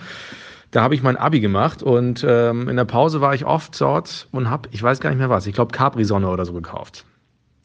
Da 0.72 0.82
habe 0.84 0.94
ich 0.94 1.02
mein 1.02 1.18
Abi 1.18 1.40
gemacht 1.40 1.82
und 1.82 2.24
ähm, 2.28 2.70
in 2.70 2.76
der 2.76 2.86
Pause 2.86 3.22
war 3.22 3.34
ich 3.34 3.46
oft 3.46 3.80
dort 3.82 4.28
und 4.32 4.50
habe, 4.50 4.70
ich 4.72 4.84
weiß 4.84 5.00
gar 5.00 5.10
nicht 5.10 5.20
mehr 5.20 5.30
was, 5.30 5.48
ich 5.48 5.56
glaube 5.56 5.72
Capri-Sonne 5.72 6.30
oder 6.30 6.46
so 6.46 6.54
gekauft. 6.54 7.06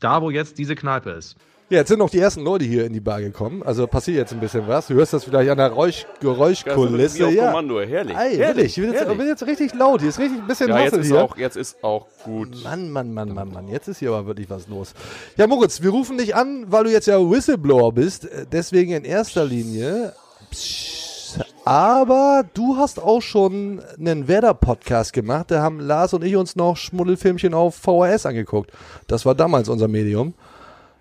Da, 0.01 0.23
wo 0.23 0.31
jetzt 0.31 0.59
diese 0.59 0.75
Kneipe 0.75 1.11
ist. 1.11 1.37
Ja, 1.71 1.79
jetzt 1.79 1.89
sind 1.89 1.99
noch 1.99 2.11
die 2.11 2.19
ersten 2.19 2.43
Leute 2.43 2.67
hier 2.67 2.85
in 2.85 2.93
die 2.93 3.01
Bar 3.01 3.23
gekommen. 3.23 3.63
Also 3.63 3.87
passiert 3.87 4.19
jetzt 4.19 4.33
ein 4.35 4.41
bisschen 4.41 4.69
was. 4.69 4.89
Du 4.89 4.95
hörst 4.95 5.15
das 5.15 5.25
vielleicht 5.25 5.51
an 5.51 5.57
der 5.57 5.71
Räusch 5.71 6.07
Geräuschkulisse. 6.21 7.27
Auf 7.27 7.33
ja. 7.33 7.47
Kommando, 7.47 7.81
herrlich. 7.81 8.15
Ey, 8.15 8.37
herrlich, 8.37 8.77
ich 8.77 8.85
bin 8.85 8.93
jetzt, 8.93 9.09
bin 9.09 9.27
jetzt 9.27 9.47
richtig 9.47 9.75
laut. 9.75 10.01
Hier 10.01 10.11
ist 10.11 10.19
richtig 10.19 10.41
ein 10.41 10.47
bisschen 10.47 10.69
Ja, 10.69 10.81
jetzt 10.81 10.93
Hassel 10.93 11.01
ist, 11.01 11.07
hier. 11.09 11.23
auch, 11.23 11.37
jetzt 11.39 11.57
ist 11.57 11.83
auch 11.83 12.07
gut. 12.23 12.63
Mann, 12.65 12.91
Mann, 12.91 13.15
Mann, 13.15 13.33
Mann, 13.33 13.51
Mann. 13.51 13.69
Jetzt 13.69 13.89
ist 13.89 13.99
hier 13.99 14.11
aber 14.11 14.27
wirklich 14.27 14.51
was 14.51 14.69
los. 14.69 14.93
Ja, 15.39 15.47
Moritz, 15.47 15.81
wir 15.83 15.89
rufen 15.89 16.19
dich 16.19 16.37
an, 16.37 16.67
weil 16.69 16.85
du 16.85 16.91
jetzt 16.91 17.07
ja 17.07 17.19
Whistleblower 17.19 17.93
bist. 17.93 18.27
Äh, 18.27 18.45
Deswegen 18.51 18.93
in 18.93 19.05
erster 19.05 19.47
Linie. 19.47 20.13
Psst. 20.51 21.04
Aber 21.65 22.45
du 22.53 22.77
hast 22.77 23.03
auch 23.03 23.23
schon 23.23 23.81
einen 23.99 24.29
Werder-Podcast 24.29 25.15
gemacht. 25.15 25.51
Da 25.51 25.63
haben 25.63 25.81
Lars 25.81 26.13
und 26.13 26.23
ich 26.23 26.37
uns 26.37 26.57
noch 26.57 26.77
Schmuddelfilmchen 26.77 27.55
auf 27.55 27.75
VHS 27.77 28.27
angeguckt. 28.27 28.71
Das 29.07 29.25
war 29.25 29.35
damals 29.35 29.71
unser 29.71 29.89
Medium. 29.89 30.35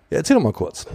Ja, 0.08 0.18
erzähl 0.18 0.36
doch 0.36 0.42
mal 0.42 0.54
kurz. 0.54 0.86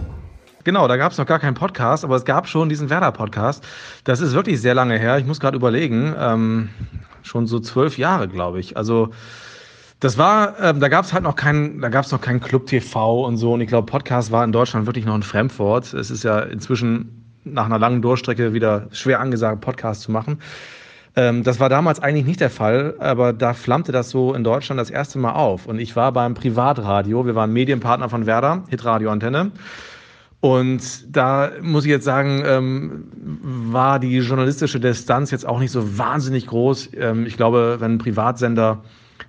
Genau, 0.64 0.88
da 0.88 0.98
gab 0.98 1.12
es 1.12 1.20
noch 1.20 1.28
gar 1.28 1.38
keinen 1.38 1.54
Podcast, 1.54 2.04
aber 2.04 2.16
es 2.16 2.26
gab 2.26 2.48
schon 2.48 2.68
diesen 2.68 2.90
Werder-Podcast. 2.90 3.64
Das 4.06 4.22
ist 4.22 4.34
wirklich 4.34 4.60
sehr 4.60 4.74
lange 4.74 4.98
her. 4.98 5.20
Ich 5.20 5.26
muss 5.26 5.40
gerade 5.40 5.56
überlegen. 5.56 6.16
Ähm, 6.18 6.70
schon 7.22 7.46
so 7.46 7.60
zwölf 7.60 8.00
Jahre, 8.00 8.28
glaube 8.28 8.60
ich. 8.60 8.76
Also 8.76 9.10
das 10.00 10.18
war, 10.18 10.60
ähm, 10.60 10.80
da 10.80 10.88
gab 10.88 11.06
es 11.06 11.14
halt 11.14 11.24
noch 11.24 11.36
keinen, 11.36 11.80
da 11.82 11.90
gab 11.90 12.06
es 12.06 12.12
noch 12.12 12.22
keinen 12.22 12.40
Club 12.40 12.66
TV 12.66 13.24
und 13.24 13.38
so. 13.38 13.54
Und 13.54 13.62
ich 13.62 13.68
glaube, 13.68 13.86
Podcast 13.86 14.32
war 14.32 14.44
in 14.44 14.52
Deutschland 14.52 14.88
wirklich 14.88 15.06
noch 15.06 15.14
ein 15.14 15.24
Fremdwort. 15.24 15.94
Es 15.94 16.10
ist 16.10 16.24
ja 16.24 16.40
inzwischen 16.40 17.19
nach 17.52 17.66
einer 17.66 17.80
langen 17.80 18.02
Durchstrecke 18.02 18.54
wieder 18.54 18.88
schwer 18.92 19.20
angesagt, 19.20 19.62
Podcast 19.62 20.02
zu 20.02 20.12
machen. 20.12 20.40
Ähm, 21.16 21.44
das 21.44 21.60
war 21.60 21.70
damals 21.70 22.00
eigentlich 22.00 22.26
nicht 22.26 22.40
der 22.40 22.50
Fall, 22.50 22.96
aber 23.00 23.34
da 23.34 23.54
flammte 23.54 23.92
das 23.92 24.10
so 24.10 24.34
in 24.34 24.44
Deutschland 24.44 24.80
das 24.80 24.90
erste 24.90 25.20
Mal 25.20 25.34
auf. 25.34 25.66
Und 25.66 25.80
ich 25.80 25.96
war 25.96 26.12
beim 26.12 26.34
Privatradio, 26.34 27.26
wir 27.26 27.36
waren 27.36 27.52
Medienpartner 27.52 28.10
von 28.10 28.26
Werder, 28.26 28.64
Hitradio 28.70 29.12
Antenne. 29.12 29.52
Und 30.42 31.14
da 31.14 31.52
muss 31.62 31.84
ich 31.84 31.90
jetzt 31.90 32.06
sagen, 32.06 32.44
ähm, 32.46 33.08
war 33.72 34.00
die 34.00 34.20
journalistische 34.20 34.80
Distanz 34.80 35.32
jetzt 35.32 35.46
auch 35.46 35.60
nicht 35.60 35.72
so 35.72 35.98
wahnsinnig 35.98 36.48
groß. 36.48 36.92
Ähm, 36.98 37.26
ich 37.26 37.36
glaube, 37.36 37.78
wenn 37.80 37.98
Privatsender 37.98 38.82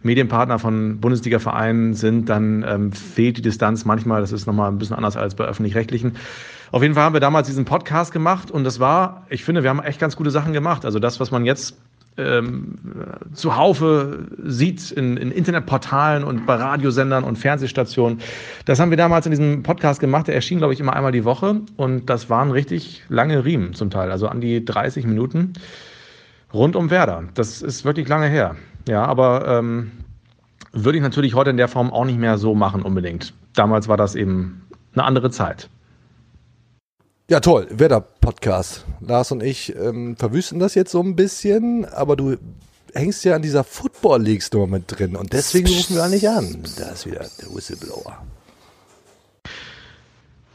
Medienpartner 0.03 0.59
von 0.59 1.01
Bundesliga-Vereinen 1.01 1.95
sind, 1.95 2.29
dann 2.29 2.65
ähm, 2.67 2.93
fehlt 2.93 3.39
die 3.39 3.43
Distanz 3.43 3.85
manchmal. 3.85 4.21
Das 4.21 4.33
ist 4.33 4.47
nochmal 4.47 4.71
ein 4.71 4.79
bisschen 4.79 4.97
anders 4.97 5.17
als 5.17 5.35
bei 5.35 5.45
öffentlich-rechtlichen. 5.45 6.13
Auf 6.73 6.83
jeden 6.83 6.95
Fall 6.95 7.05
haben 7.05 7.15
wir 7.15 7.21
damals 7.21 7.49
diesen 7.49 7.65
Podcast 7.65 8.13
gemacht 8.13 8.51
und 8.51 8.65
das 8.65 8.79
war, 8.79 9.27
ich 9.29 9.45
finde, 9.45 9.63
wir 9.63 9.71
haben 9.71 9.83
echt 9.83 10.01
ganz 10.01 10.17
gute 10.17 10.31
Sachen 10.31 10.53
gemacht. 10.53 10.85
Also 10.85 10.99
das, 10.99 11.19
was 11.19 11.31
man 11.31 11.45
jetzt 11.45 11.77
ähm, 12.17 12.77
zuhaufe 13.33 14.27
sieht 14.45 14.91
in, 14.91 15.17
in 15.17 15.33
Internetportalen 15.33 16.25
und 16.25 16.47
bei 16.47 16.55
Radiosendern 16.55 17.25
und 17.25 17.37
Fernsehstationen. 17.37 18.21
Das 18.65 18.79
haben 18.79 18.91
wir 18.91 18.97
damals 18.97 19.27
in 19.27 19.31
diesem 19.31 19.63
Podcast 19.63 20.01
gemacht. 20.01 20.29
Der 20.29 20.35
erschien, 20.35 20.59
glaube 20.59 20.73
ich, 20.73 20.81
immer 20.81 20.95
einmal 20.95 21.13
die 21.13 21.25
Woche. 21.25 21.61
Und 21.77 22.07
das 22.07 22.31
waren 22.31 22.51
richtig 22.51 23.03
lange 23.09 23.45
Riemen 23.45 23.75
zum 23.75 23.91
Teil, 23.91 24.11
also 24.11 24.29
an 24.29 24.41
die 24.41 24.65
30 24.65 25.07
Minuten 25.07 25.55
rund 26.53 26.77
um 26.77 26.91
Werder. 26.91 27.25
Das 27.35 27.63
ist 27.63 27.85
wirklich 27.85 28.09
lange 28.09 28.27
her. 28.29 28.57
Ja, 28.89 29.05
aber 29.05 29.47
ähm, 29.47 29.93
würde 30.73 30.99
ich 30.99 31.03
natürlich 31.03 31.35
heute 31.35 31.51
in 31.51 31.57
der 31.57 31.69
Form 31.69 31.93
auch 31.93 32.05
nicht 32.05 32.19
mehr 32.19 32.39
so 32.39 32.55
machen 32.55 32.83
unbedingt. 32.83 33.35
Damals 33.55 33.89
war 33.89 33.97
das 33.97 34.15
eben 34.15 34.63
eine 34.95 35.05
andere 35.05 35.31
Zeit. 35.31 35.69
Ja, 37.31 37.39
toll. 37.39 37.69
Werder-Podcast. 37.71 38.85
Lars 38.99 39.31
und 39.31 39.41
ich 39.41 39.77
ähm, 39.77 40.17
verwüsten 40.17 40.59
das 40.59 40.75
jetzt 40.75 40.91
so 40.91 41.01
ein 41.01 41.15
bisschen, 41.15 41.85
aber 41.85 42.17
du 42.17 42.37
hängst 42.93 43.25
ja 43.25 43.37
an 43.37 43.43
dieser 43.43 43.63
Football 43.63 44.21
Leagues 44.23 44.51
Nummer 44.51 44.67
mit 44.67 44.87
drin 44.89 45.15
und 45.15 45.33
deswegen 45.33 45.69
rufen 45.69 45.95
wir 45.95 46.09
nicht 46.09 46.29
an. 46.29 46.65
Da 46.77 46.89
ist 46.89 47.07
wieder 47.07 47.25
der 47.41 47.55
Whistleblower. 47.55 48.27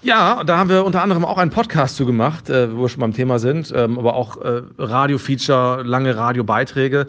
Ja, 0.01 0.43
da 0.43 0.57
haben 0.57 0.69
wir 0.69 0.83
unter 0.83 1.01
anderem 1.01 1.23
auch 1.23 1.37
einen 1.37 1.49
Podcast 1.49 1.95
zu 1.95 2.05
gemacht, 2.05 2.49
äh, 2.49 2.75
wo 2.75 2.81
wir 2.81 2.89
schon 2.89 2.99
beim 2.99 3.13
Thema 3.13 3.39
sind, 3.39 3.71
ähm, 3.73 3.97
aber 3.97 4.15
auch 4.15 4.35
äh, 4.41 4.63
Radio-Feature, 4.77 5.83
lange 5.83 6.17
Radiobeiträge. 6.17 7.07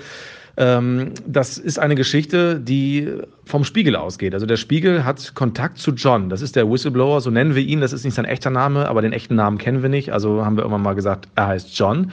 Ähm, 0.56 1.12
das 1.26 1.58
ist 1.58 1.78
eine 1.78 1.94
Geschichte, 1.94 2.58
die 2.58 3.12
vom 3.44 3.64
Spiegel 3.64 3.94
ausgeht. 3.94 4.32
Also 4.34 4.46
der 4.46 4.56
Spiegel 4.56 5.04
hat 5.04 5.34
Kontakt 5.34 5.78
zu 5.78 5.92
John. 5.92 6.30
Das 6.30 6.40
ist 6.40 6.56
der 6.56 6.70
Whistleblower, 6.70 7.20
so 7.20 7.30
nennen 7.30 7.54
wir 7.54 7.62
ihn. 7.62 7.80
Das 7.80 7.92
ist 7.92 8.04
nicht 8.04 8.14
sein 8.14 8.24
echter 8.24 8.50
Name, 8.50 8.88
aber 8.88 9.02
den 9.02 9.12
echten 9.12 9.34
Namen 9.34 9.58
kennen 9.58 9.82
wir 9.82 9.90
nicht. 9.90 10.12
Also 10.12 10.44
haben 10.44 10.56
wir 10.56 10.62
irgendwann 10.62 10.82
mal 10.82 10.94
gesagt, 10.94 11.28
er 11.34 11.48
heißt 11.48 11.76
John. 11.78 12.10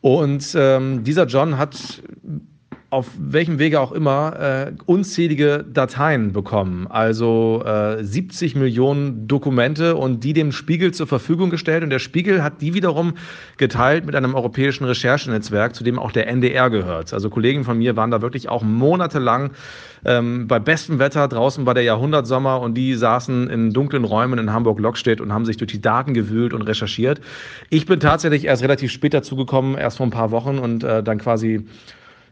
Und 0.00 0.54
ähm, 0.56 1.04
dieser 1.04 1.26
John 1.26 1.56
hat 1.56 2.02
auf 2.94 3.08
welchem 3.18 3.58
Wege 3.58 3.80
auch 3.80 3.90
immer 3.90 4.38
äh, 4.38 4.72
unzählige 4.86 5.64
Dateien 5.68 6.32
bekommen, 6.32 6.86
also 6.88 7.60
äh, 7.66 8.04
70 8.04 8.54
Millionen 8.54 9.26
Dokumente 9.26 9.96
und 9.96 10.22
die 10.22 10.32
dem 10.32 10.52
Spiegel 10.52 10.94
zur 10.94 11.08
Verfügung 11.08 11.50
gestellt. 11.50 11.82
Und 11.82 11.90
der 11.90 11.98
Spiegel 11.98 12.44
hat 12.44 12.60
die 12.62 12.72
wiederum 12.72 13.14
geteilt 13.56 14.06
mit 14.06 14.14
einem 14.14 14.36
europäischen 14.36 14.84
Recherchenetzwerk, 14.84 15.74
zu 15.74 15.82
dem 15.82 15.98
auch 15.98 16.12
der 16.12 16.28
NDR 16.28 16.70
gehört. 16.70 17.12
Also 17.12 17.30
Kollegen 17.30 17.64
von 17.64 17.78
mir 17.78 17.96
waren 17.96 18.12
da 18.12 18.22
wirklich 18.22 18.48
auch 18.48 18.62
monatelang 18.62 19.50
ähm, 20.04 20.46
bei 20.46 20.60
bestem 20.60 21.00
Wetter 21.00 21.26
draußen 21.26 21.64
bei 21.64 21.74
der 21.74 21.82
Jahrhundertsommer 21.82 22.60
und 22.60 22.74
die 22.74 22.94
saßen 22.94 23.50
in 23.50 23.72
dunklen 23.72 24.04
Räumen 24.04 24.38
in 24.38 24.52
Hamburg-Lockstedt 24.52 25.20
und 25.20 25.32
haben 25.32 25.46
sich 25.46 25.56
durch 25.56 25.72
die 25.72 25.80
Daten 25.80 26.14
gewühlt 26.14 26.52
und 26.52 26.62
recherchiert. 26.62 27.20
Ich 27.70 27.86
bin 27.86 27.98
tatsächlich 27.98 28.44
erst 28.44 28.62
relativ 28.62 28.92
spät 28.92 29.14
dazugekommen, 29.14 29.76
erst 29.76 29.96
vor 29.96 30.06
ein 30.06 30.10
paar 30.10 30.30
Wochen 30.30 30.58
und 30.60 30.84
äh, 30.84 31.02
dann 31.02 31.18
quasi 31.18 31.66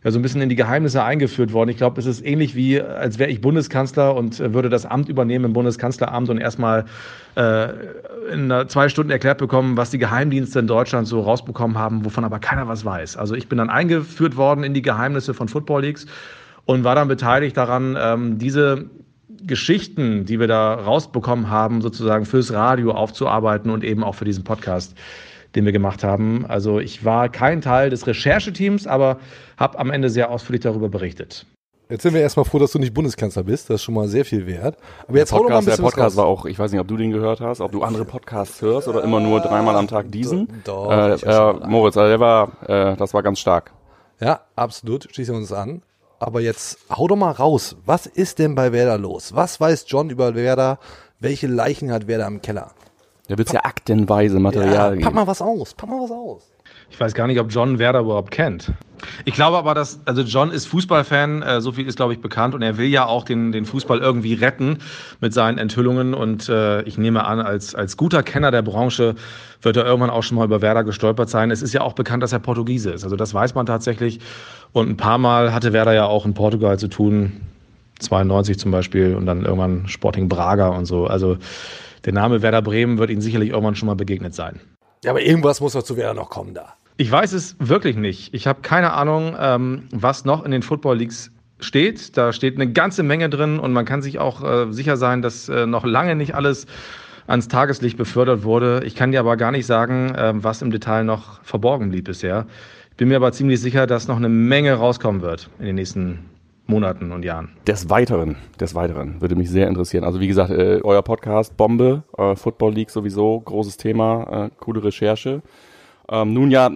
ja, 0.04 0.10
so 0.10 0.18
ein 0.18 0.22
bisschen 0.22 0.40
in 0.40 0.48
die 0.48 0.56
Geheimnisse 0.56 1.02
eingeführt 1.02 1.52
worden. 1.52 1.70
Ich 1.70 1.76
glaube, 1.76 2.00
es 2.00 2.06
ist 2.06 2.24
ähnlich 2.24 2.56
wie, 2.56 2.80
als 2.80 3.18
wäre 3.18 3.30
ich 3.30 3.40
Bundeskanzler 3.40 4.14
und 4.16 4.40
äh, 4.40 4.52
würde 4.52 4.68
das 4.68 4.84
Amt 4.84 5.08
übernehmen 5.08 5.46
im 5.46 5.52
Bundeskanzleramt 5.52 6.28
und 6.28 6.38
erstmal 6.38 6.84
äh, 7.36 7.68
in 8.32 8.52
zwei 8.68 8.88
Stunden 8.88 9.10
erklärt 9.10 9.38
bekommen, 9.38 9.76
was 9.76 9.90
die 9.90 9.98
Geheimdienste 9.98 10.58
in 10.58 10.66
Deutschland 10.66 11.06
so 11.06 11.20
rausbekommen 11.20 11.78
haben, 11.78 12.04
wovon 12.04 12.24
aber 12.24 12.38
keiner 12.40 12.66
was 12.68 12.84
weiß. 12.84 13.16
Also 13.16 13.34
ich 13.34 13.48
bin 13.48 13.58
dann 13.58 13.70
eingeführt 13.70 14.36
worden 14.36 14.64
in 14.64 14.74
die 14.74 14.82
Geheimnisse 14.82 15.34
von 15.34 15.48
Football 15.48 15.82
Leagues 15.82 16.06
und 16.64 16.84
war 16.84 16.94
dann 16.94 17.08
beteiligt 17.08 17.56
daran, 17.56 17.96
ähm, 18.00 18.38
diese 18.38 18.86
Geschichten, 19.44 20.24
die 20.24 20.38
wir 20.38 20.46
da 20.46 20.74
rausbekommen 20.74 21.50
haben, 21.50 21.80
sozusagen 21.80 22.24
fürs 22.24 22.52
Radio 22.52 22.92
aufzuarbeiten 22.92 23.70
und 23.70 23.82
eben 23.82 24.04
auch 24.04 24.14
für 24.14 24.24
diesen 24.24 24.44
Podcast 24.44 24.96
den 25.54 25.64
wir 25.64 25.72
gemacht 25.72 26.04
haben. 26.04 26.46
Also 26.46 26.80
ich 26.80 27.04
war 27.04 27.28
kein 27.28 27.60
Teil 27.60 27.90
des 27.90 28.06
Rechercheteams, 28.06 28.86
aber 28.86 29.18
habe 29.56 29.78
am 29.78 29.90
Ende 29.90 30.10
sehr 30.10 30.30
ausführlich 30.30 30.62
darüber 30.62 30.88
berichtet. 30.88 31.46
Jetzt 31.92 32.04
sind 32.04 32.14
wir 32.14 32.22
erstmal 32.22 32.46
froh, 32.46 32.58
dass 32.58 32.72
du 32.72 32.78
nicht 32.78 32.94
Bundeskanzler 32.94 33.42
bist. 33.42 33.68
Das 33.68 33.74
ist 33.76 33.82
schon 33.82 33.94
mal 33.94 34.08
sehr 34.08 34.24
viel 34.24 34.46
wert. 34.46 34.78
Aber 35.06 35.18
jetzt 35.18 35.30
der 35.30 35.36
Podcast, 35.36 35.68
der 35.68 35.76
Podcast 35.76 36.16
war 36.16 36.24
auch, 36.24 36.46
ich 36.46 36.58
weiß 36.58 36.72
nicht, 36.72 36.80
ob 36.80 36.88
du 36.88 36.96
den 36.96 37.10
gehört 37.10 37.40
hast, 37.40 37.60
ob 37.60 37.70
du 37.70 37.82
andere 37.82 38.06
Podcasts 38.06 38.62
hörst 38.62 38.88
oder 38.88 39.04
immer 39.04 39.20
nur 39.20 39.40
dreimal 39.40 39.76
am 39.76 39.88
Tag 39.88 40.10
diesen. 40.10 40.48
Doch, 40.64 40.90
äh, 40.90 41.14
äh, 41.16 41.52
Moritz, 41.68 41.98
also 41.98 42.08
der 42.08 42.18
war, 42.18 42.52
äh, 42.66 42.96
das 42.96 43.12
war 43.12 43.22
ganz 43.22 43.40
stark. 43.40 43.72
Ja, 44.20 44.40
absolut. 44.56 45.08
Schließen 45.12 45.34
wir 45.34 45.40
uns 45.40 45.52
an. 45.52 45.82
Aber 46.18 46.40
jetzt 46.40 46.78
hau 46.88 47.08
doch 47.08 47.16
mal 47.16 47.32
raus. 47.32 47.76
Was 47.84 48.06
ist 48.06 48.38
denn 48.38 48.54
bei 48.54 48.72
Werder 48.72 48.96
los? 48.96 49.34
Was 49.34 49.60
weiß 49.60 49.84
John 49.88 50.08
über 50.08 50.34
Werder? 50.34 50.78
Welche 51.20 51.46
Leichen 51.46 51.92
hat 51.92 52.06
Werder 52.06 52.26
im 52.26 52.40
Keller? 52.40 52.70
Da 53.28 53.38
wird 53.38 53.48
es 53.48 53.52
ja 53.52 53.60
aktenweise 53.64 54.40
Material 54.40 54.98
ja, 54.98 55.04
Pack 55.04 55.14
mal 55.14 55.26
was 55.26 55.40
aus, 55.40 55.74
pack 55.74 55.88
mal 55.88 56.02
was 56.02 56.10
aus. 56.10 56.52
Ich 56.90 57.00
weiß 57.00 57.14
gar 57.14 57.26
nicht, 57.26 57.40
ob 57.40 57.50
John 57.50 57.78
Werder 57.78 58.00
überhaupt 58.00 58.30
kennt. 58.30 58.72
Ich 59.24 59.34
glaube 59.34 59.56
aber, 59.56 59.74
dass, 59.74 60.00
also 60.04 60.22
John 60.22 60.50
ist 60.50 60.66
Fußballfan, 60.66 61.42
äh, 61.42 61.60
so 61.60 61.72
viel 61.72 61.86
ist, 61.86 61.96
glaube 61.96 62.12
ich, 62.12 62.20
bekannt. 62.20 62.54
Und 62.54 62.60
er 62.60 62.76
will 62.76 62.86
ja 62.86 63.06
auch 63.06 63.24
den, 63.24 63.50
den 63.50 63.64
Fußball 63.64 63.98
irgendwie 63.98 64.34
retten 64.34 64.78
mit 65.20 65.32
seinen 65.32 65.56
Enthüllungen. 65.56 66.12
Und 66.12 66.50
äh, 66.50 66.82
ich 66.82 66.98
nehme 66.98 67.24
an, 67.24 67.40
als, 67.40 67.74
als 67.74 67.96
guter 67.96 68.22
Kenner 68.22 68.50
der 68.50 68.62
Branche 68.62 69.14
wird 69.62 69.76
er 69.76 69.86
irgendwann 69.86 70.10
auch 70.10 70.22
schon 70.22 70.36
mal 70.36 70.44
über 70.44 70.60
Werder 70.60 70.84
gestolpert 70.84 71.30
sein. 71.30 71.50
Es 71.50 71.62
ist 71.62 71.72
ja 71.72 71.80
auch 71.80 71.94
bekannt, 71.94 72.22
dass 72.22 72.32
er 72.32 72.40
Portugiese 72.40 72.90
ist, 72.90 73.04
also 73.04 73.16
das 73.16 73.32
weiß 73.32 73.54
man 73.54 73.64
tatsächlich. 73.64 74.20
Und 74.72 74.90
ein 74.90 74.96
paar 74.96 75.18
Mal 75.18 75.54
hatte 75.54 75.72
Werder 75.72 75.94
ja 75.94 76.06
auch 76.06 76.26
in 76.26 76.34
Portugal 76.34 76.78
zu 76.78 76.88
tun, 76.88 77.40
92 78.00 78.58
zum 78.58 78.70
Beispiel 78.70 79.14
und 79.14 79.26
dann 79.26 79.44
irgendwann 79.44 79.86
Sporting 79.86 80.28
Braga 80.28 80.68
und 80.68 80.86
so, 80.86 81.06
also 81.06 81.38
der 82.04 82.12
Name 82.12 82.42
Werder 82.42 82.62
Bremen 82.62 82.98
wird 82.98 83.10
Ihnen 83.10 83.20
sicherlich 83.20 83.50
irgendwann 83.50 83.74
schon 83.74 83.86
mal 83.86 83.96
begegnet 83.96 84.34
sein. 84.34 84.60
Ja, 85.04 85.10
aber 85.10 85.22
irgendwas 85.22 85.60
muss 85.60 85.72
doch 85.72 85.82
zu 85.82 85.96
Werder 85.96 86.14
noch 86.14 86.30
kommen 86.30 86.54
da. 86.54 86.74
Ich 86.96 87.10
weiß 87.10 87.32
es 87.32 87.56
wirklich 87.58 87.96
nicht. 87.96 88.34
Ich 88.34 88.46
habe 88.46 88.60
keine 88.62 88.92
Ahnung, 88.92 89.34
ähm, 89.38 89.88
was 89.92 90.24
noch 90.24 90.44
in 90.44 90.50
den 90.50 90.62
Football 90.62 90.98
Leagues 90.98 91.32
steht. 91.60 92.16
Da 92.16 92.32
steht 92.32 92.56
eine 92.56 92.70
ganze 92.70 93.02
Menge 93.02 93.28
drin 93.28 93.58
und 93.58 93.72
man 93.72 93.84
kann 93.84 94.02
sich 94.02 94.18
auch 94.18 94.42
äh, 94.42 94.72
sicher 94.72 94.96
sein, 94.96 95.22
dass 95.22 95.48
äh, 95.48 95.66
noch 95.66 95.84
lange 95.84 96.14
nicht 96.14 96.34
alles 96.34 96.66
ans 97.26 97.48
Tageslicht 97.48 97.96
befördert 97.96 98.44
wurde. 98.44 98.82
Ich 98.84 98.94
kann 98.94 99.12
dir 99.12 99.20
aber 99.20 99.36
gar 99.36 99.52
nicht 99.52 99.66
sagen, 99.66 100.14
äh, 100.14 100.32
was 100.34 100.62
im 100.62 100.70
Detail 100.70 101.04
noch 101.04 101.42
verborgen 101.42 101.90
blieb 101.90 102.04
bisher. 102.04 102.46
Ich 102.90 102.96
bin 102.96 103.08
mir 103.08 103.16
aber 103.16 103.32
ziemlich 103.32 103.60
sicher, 103.60 103.86
dass 103.86 104.06
noch 104.06 104.16
eine 104.16 104.28
Menge 104.28 104.74
rauskommen 104.74 105.22
wird 105.22 105.48
in 105.58 105.66
den 105.66 105.76
nächsten 105.76 106.18
Monaten 106.66 107.12
und 107.12 107.24
Jahren. 107.24 107.50
Des 107.66 107.90
Weiteren, 107.90 108.36
des 108.60 108.74
Weiteren 108.74 109.20
würde 109.20 109.34
mich 109.34 109.50
sehr 109.50 109.68
interessieren. 109.68 110.04
Also 110.04 110.20
wie 110.20 110.28
gesagt, 110.28 110.50
äh, 110.50 110.80
euer 110.82 111.02
Podcast 111.02 111.56
Bombe, 111.56 112.04
äh, 112.16 112.36
Football 112.36 112.74
League 112.74 112.90
sowieso, 112.90 113.40
großes 113.40 113.76
Thema, 113.76 114.46
äh, 114.46 114.50
coole 114.58 114.82
Recherche. 114.82 115.42
Ähm, 116.08 116.32
nun 116.32 116.50
ja, 116.50 116.70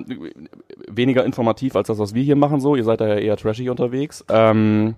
weniger 0.89 1.25
informativ 1.25 1.77
als 1.77 1.89
das, 1.89 1.99
was 1.99 2.15
wir 2.15 2.23
hier 2.23 2.37
machen 2.37 2.61
so. 2.61 2.77
Ihr 2.77 2.85
seid 2.85 3.01
da 3.01 3.09
ja 3.09 3.17
eher 3.17 3.37
trashig 3.37 3.69
unterwegs. 3.69 4.25
Ähm, 4.29 4.95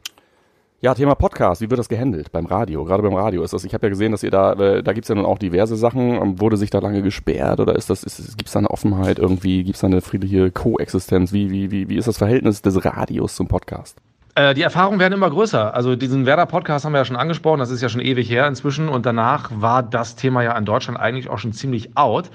ja, 0.80 0.94
Thema 0.94 1.16
Podcast, 1.16 1.60
wie 1.60 1.68
wird 1.68 1.80
das 1.80 1.88
gehandelt 1.88 2.30
beim 2.30 2.46
Radio? 2.46 2.84
Gerade 2.84 3.02
beim 3.02 3.14
Radio 3.14 3.42
ist 3.42 3.52
das, 3.52 3.64
ich 3.64 3.74
habe 3.74 3.86
ja 3.86 3.90
gesehen, 3.90 4.12
dass 4.12 4.22
ihr 4.22 4.30
da, 4.30 4.52
äh, 4.52 4.80
da 4.80 4.92
gibt's 4.92 5.08
ja 5.08 5.16
nun 5.16 5.24
auch 5.24 5.38
diverse 5.38 5.76
Sachen. 5.76 6.12
Ähm, 6.12 6.40
wurde 6.40 6.56
sich 6.56 6.70
da 6.70 6.78
lange 6.78 7.02
gesperrt 7.02 7.58
oder 7.58 7.74
ist 7.74 7.90
das, 7.90 8.04
ist, 8.04 8.38
gibt's 8.38 8.52
da 8.52 8.60
eine 8.60 8.70
Offenheit 8.70 9.18
irgendwie, 9.18 9.64
gibt's 9.64 9.80
da 9.80 9.88
eine 9.88 10.00
friedliche 10.00 10.52
Koexistenz? 10.52 11.32
Wie, 11.32 11.50
wie, 11.50 11.72
wie, 11.72 11.88
wie 11.88 11.96
ist 11.96 12.06
das 12.06 12.18
Verhältnis 12.18 12.62
des 12.62 12.84
Radios 12.84 13.34
zum 13.34 13.48
Podcast? 13.48 13.96
Äh, 14.38 14.54
die 14.54 14.62
Erfahrungen 14.62 15.00
werden 15.00 15.14
immer 15.14 15.28
größer. 15.28 15.74
Also 15.74 15.96
diesen 15.96 16.24
Werder-Podcast 16.24 16.84
haben 16.84 16.92
wir 16.92 16.98
ja 16.98 17.04
schon 17.04 17.16
angesprochen, 17.16 17.58
das 17.58 17.70
ist 17.70 17.82
ja 17.82 17.88
schon 17.88 18.00
ewig 18.00 18.30
her 18.30 18.46
inzwischen 18.46 18.88
und 18.88 19.04
danach 19.04 19.50
war 19.52 19.82
das 19.82 20.14
Thema 20.14 20.42
ja 20.42 20.56
in 20.56 20.64
Deutschland 20.64 21.00
eigentlich 21.00 21.28
auch 21.28 21.38
schon 21.38 21.52
ziemlich 21.52 21.96
out. 21.96 22.30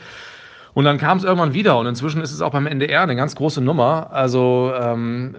Und 0.73 0.83
dann 0.83 0.97
kam 0.97 1.19
es 1.19 1.23
irgendwann 1.23 1.53
wieder 1.53 1.77
und 1.77 1.85
inzwischen 1.85 2.21
ist 2.21 2.33
es 2.33 2.41
auch 2.41 2.51
beim 2.51 2.67
NDR 2.67 3.03
eine 3.03 3.15
ganz 3.15 3.35
große 3.35 3.61
Nummer. 3.61 4.09
Also 4.11 4.73
ähm, 4.77 5.35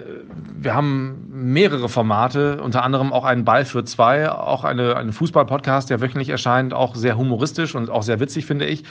wir 0.57 0.75
haben 0.75 1.27
mehrere 1.29 1.91
Formate, 1.91 2.63
unter 2.63 2.83
anderem 2.83 3.13
auch 3.13 3.25
einen 3.25 3.45
Ball 3.45 3.67
für 3.67 3.85
zwei, 3.85 4.31
auch 4.31 4.65
eine, 4.65 4.97
einen 4.97 5.13
Fußball-Podcast, 5.13 5.91
der 5.91 6.01
wöchentlich 6.01 6.31
erscheint, 6.31 6.73
auch 6.73 6.95
sehr 6.95 7.19
humoristisch 7.19 7.75
und 7.75 7.91
auch 7.91 8.03
sehr 8.03 8.21
witzig, 8.21 8.47
finde 8.47 8.65
ich. 8.65 8.85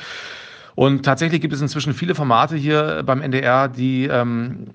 Und 0.75 1.03
tatsächlich 1.03 1.41
gibt 1.41 1.53
es 1.53 1.61
inzwischen 1.61 1.93
viele 1.93 2.15
Formate 2.15 2.55
hier 2.55 3.03
beim 3.05 3.21
NDR, 3.21 3.67
die 3.67 4.05
ähm, 4.05 4.67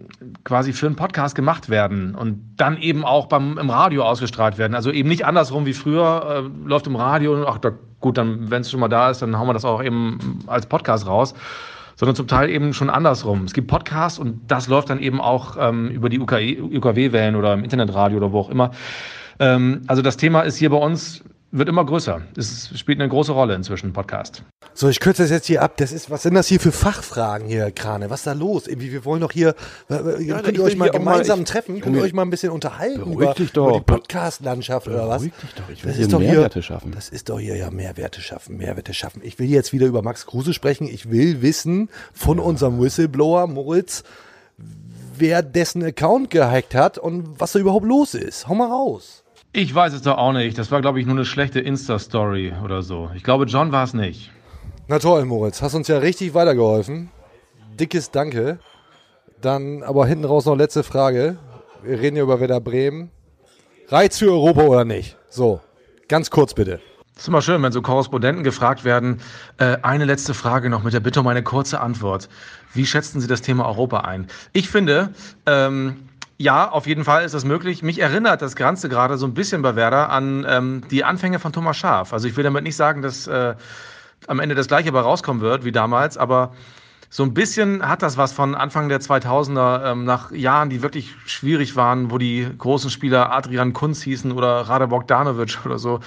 quasi 0.45 0.73
für 0.73 0.87
einen 0.87 0.97
Podcast 0.97 1.35
gemacht 1.35 1.69
werden 1.69 2.14
und 2.14 2.55
dann 2.57 2.76
eben 2.78 3.05
auch 3.05 3.26
beim, 3.26 3.59
im 3.59 3.71
Radio 3.71 4.05
ausgestrahlt 4.05 4.59
werden. 4.59 4.75
Also 4.75 4.93
eben 4.93 5.09
nicht 5.09 5.26
andersrum 5.26 5.67
wie 5.67 5.73
früher, 5.73 6.45
äh, 6.47 6.69
läuft 6.69 6.87
im 6.87 6.97
Radio 6.97 7.35
und 7.35 7.45
ach, 7.47 7.59
da, 7.59 7.73
gut, 8.00 8.17
dann, 8.17 8.50
wenn 8.50 8.62
es 8.62 8.71
schon 8.71 8.81
mal 8.81 8.88
da 8.88 9.11
ist, 9.11 9.23
dann 9.23 9.37
hauen 9.38 9.49
wir 9.49 9.55
das 9.55 9.64
auch 9.64 9.83
eben 9.83 10.45
als 10.47 10.67
Podcast 10.67 11.07
raus 11.07 11.35
sondern 11.99 12.14
zum 12.14 12.28
Teil 12.28 12.49
eben 12.49 12.75
schon 12.75 12.90
andersrum. 12.90 13.43
Es 13.43 13.52
gibt 13.52 13.67
Podcasts 13.67 14.21
und 14.21 14.40
das 14.47 14.69
läuft 14.69 14.88
dann 14.88 15.00
eben 15.00 15.21
auch 15.21 15.57
ähm, 15.59 15.90
über 15.90 16.09
die 16.09 16.21
UKW-Wellen 16.21 17.35
oder 17.35 17.55
im 17.55 17.64
Internetradio 17.64 18.19
oder 18.19 18.31
wo 18.31 18.38
auch 18.38 18.50
immer. 18.50 18.71
Ähm, 19.40 19.83
also 19.88 20.00
das 20.00 20.17
Thema 20.17 20.43
ist 20.43 20.57
hier 20.57 20.71
bei 20.71 20.76
uns 20.76 21.25
wird 21.50 21.69
immer 21.69 21.85
größer. 21.85 22.21
Es 22.37 22.71
spielt 22.78 23.00
eine 23.00 23.09
große 23.09 23.33
Rolle 23.33 23.55
inzwischen, 23.55 23.93
Podcast. 23.93 24.43
So, 24.75 24.88
ich 24.88 25.00
kürze 25.00 25.23
das 25.23 25.31
jetzt 25.31 25.47
hier 25.47 25.62
ab. 25.62 25.76
Das 25.78 25.93
ist, 25.93 26.11
was 26.11 26.23
sind 26.23 26.35
das 26.35 26.47
hier 26.47 26.61
für 26.61 26.73
Fachfragen 26.73 27.49
hier, 27.49 27.71
Krane? 27.71 28.11
Was 28.11 28.21
ist 28.21 28.26
da 28.26 28.33
los? 28.33 28.67
Irgendwie, 28.67 28.93
wir 28.93 29.05
wollen 29.05 29.21
doch 29.21 29.33
hier, 29.33 29.55
ja, 29.88 30.40
könnt 30.40 30.59
ihr 30.59 30.62
euch 30.62 30.76
mal 30.76 30.90
gemeinsam 30.90 31.38
mal, 31.38 31.43
ich, 31.45 31.50
treffen? 31.50 31.81
Könnt 31.81 31.97
ihr 31.97 32.02
euch 32.02 32.12
mal 32.12 32.23
ein 32.23 32.31
bisschen 32.31 32.52
unterhalten 32.52 33.12
über, 33.12 33.35
dich 33.35 33.52
doch. 33.52 33.69
über 33.69 33.78
die 33.78 33.85
Podcast-Landschaft 33.85 34.88
oder 34.88 35.09
was? 35.09 35.23
Dich 35.23 35.33
doch. 35.57 35.69
Ich 35.71 35.83
will 35.83 35.88
das 35.90 35.97
hier 35.97 36.05
ist 36.05 36.12
doch 36.12 36.21
Mehrwerte 36.21 36.55
hier, 36.55 36.62
schaffen. 36.62 36.93
Das 36.93 37.09
ist 37.09 37.28
doch 37.28 37.40
hier 37.40 37.57
ja 37.57 37.71
Mehrwerte 37.71 38.21
schaffen, 38.21 38.57
Mehrwerte 38.59 38.93
schaffen. 38.93 39.23
Ich 39.25 39.38
will 39.38 39.49
jetzt 39.49 39.73
wieder 39.73 39.87
über 39.87 40.02
Max 40.02 40.26
Kruse 40.26 40.52
sprechen. 40.52 40.87
Ich 40.87 41.11
will 41.11 41.43
wissen 41.43 41.88
von 42.12 42.38
unserem 42.38 42.81
Whistleblower 42.81 43.47
Moritz, 43.47 44.05
wer 45.17 45.43
dessen 45.43 45.83
Account 45.83 46.31
gehackt 46.31 46.75
hat 46.75 46.99
und 46.99 47.40
was 47.40 47.52
da 47.52 47.59
überhaupt 47.59 47.87
los 47.87 48.14
ist. 48.14 48.49
Hau 48.49 48.55
mal 48.55 48.69
raus. 48.69 49.25
Ich 49.52 49.75
weiß 49.75 49.95
es 49.95 50.02
doch 50.02 50.19
auch 50.19 50.33
nicht. 50.33 50.59
Das 50.59 50.71
war, 50.71 50.81
glaube 50.83 51.00
ich, 51.00 51.07
nur 51.07 51.17
eine 51.17 51.25
schlechte 51.25 51.61
Insta-Story 51.61 52.52
oder 52.62 52.83
so. 52.83 53.11
Ich 53.14 53.25
glaube, 53.25 53.47
John 53.47 53.73
war 53.73 53.85
es 53.85 53.95
nicht. 53.95 54.31
Na 54.88 54.99
toll, 54.99 55.25
Moritz, 55.25 55.62
hast 55.62 55.75
uns 55.75 55.88
ja 55.88 55.99
richtig 55.99 56.35
weitergeholfen. 56.35 57.11
Dickes 57.81 58.11
Danke. 58.11 58.59
Dann 59.40 59.83
aber 59.83 60.07
hinten 60.07 60.25
raus 60.25 60.45
noch 60.45 60.57
letzte 60.57 60.83
Frage. 60.83 61.38
Wir 61.83 61.99
reden 62.00 62.17
ja 62.17 62.25
über 62.25 62.40
Werder 62.40 62.61
Bremen. 62.61 63.11
Reiz 63.88 64.19
für 64.19 64.31
Europa 64.31 64.62
oder 64.62 64.85
nicht? 64.85 65.17
So, 65.31 65.61
ganz 66.09 66.31
kurz 66.31 66.52
bitte. 66.52 66.81
Es 67.14 67.23
ist 67.23 67.28
immer 67.28 67.43
schön, 67.43 67.62
wenn 67.62 67.73
so 67.73 67.83
Korrespondenten 67.83 68.45
gefragt 68.45 68.85
werden. 68.85 69.21
Äh, 69.57 69.78
eine 69.83 70.05
letzte 70.05 70.35
Frage 70.35 70.71
noch 70.71 70.83
mit 70.83 70.93
der 70.93 71.00
Bitte 71.00 71.21
um 71.21 71.26
eine 71.26 71.43
kurze 71.43 71.81
Antwort. 71.81 72.28
Wie 72.75 72.87
schätzen 72.87 73.21
Sie 73.21 73.26
das 73.26 73.43
Thema 73.43 73.67
Europa 73.67 74.00
ein? 74.00 74.26
Ich 74.52 74.69
finde, 74.69 75.12
ähm, 75.47 76.08
ja, 76.38 76.71
auf 76.71 76.87
jeden 76.87 77.04
Fall 77.04 77.25
ist 77.25 77.35
das 77.35 77.45
möglich. 77.45 77.83
Mich 77.83 78.00
erinnert 78.00 78.42
das 78.42 78.54
Ganze 78.54 78.88
gerade 78.88 79.18
so 79.18 79.26
ein 79.26 79.35
bisschen 79.35 79.61
bei 79.61 79.75
Werder 79.75 80.09
an 80.11 80.47
ähm, 80.49 80.83
die 80.88 81.02
Anfänge 81.02 81.40
von 81.40 81.52
Thomas 81.52 81.76
Schaaf. 81.76 82.12
Also 82.12 82.28
ich 82.28 82.37
will 82.37 82.45
damit 82.45 82.62
nicht 82.62 82.76
sagen, 82.76 83.02
dass 83.02 83.26
äh, 83.26 83.57
am 84.28 84.38
Ende 84.38 84.54
das 84.54 84.68
gleiche 84.68 84.92
bei 84.92 85.00
rauskommen 85.00 85.42
wird 85.42 85.64
wie 85.64 85.73
damals, 85.73 86.16
aber 86.16 86.52
so 87.11 87.25
ein 87.25 87.35
bisschen 87.35 87.87
hat 87.88 88.02
das 88.02 88.16
was 88.16 88.33
von 88.33 88.54
Anfang 88.54 88.88
der 88.88 89.00
2000er, 89.00 89.90
ähm, 89.90 90.04
nach 90.04 90.30
Jahren, 90.30 90.71
die 90.71 90.83
wirklich 90.83 91.14
schwierig 91.26 91.75
waren, 91.75 92.11
wo 92.12 92.18
die 92.18 92.49
großen 92.57 92.90
Spieler 92.90 93.33
Adrian 93.33 93.73
Kunz 93.73 94.02
hießen 94.02 94.30
oder 94.30 94.61
Rade 94.61 94.87
Bogdanovic 94.87 95.59
oder 95.64 95.78
so. 95.78 96.00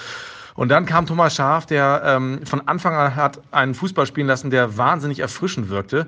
Und 0.54 0.70
dann 0.70 0.86
kam 0.86 1.06
Thomas 1.08 1.36
Schaaf, 1.36 1.66
der 1.66 2.04
ähm, 2.06 2.46
von 2.46 2.68
Anfang 2.68 2.94
an 2.96 3.16
hat 3.16 3.42
einen 3.52 3.74
Fußball 3.74 4.06
spielen 4.06 4.28
lassen, 4.28 4.50
der 4.50 4.78
wahnsinnig 4.78 5.20
erfrischend 5.20 5.70
wirkte 5.70 6.08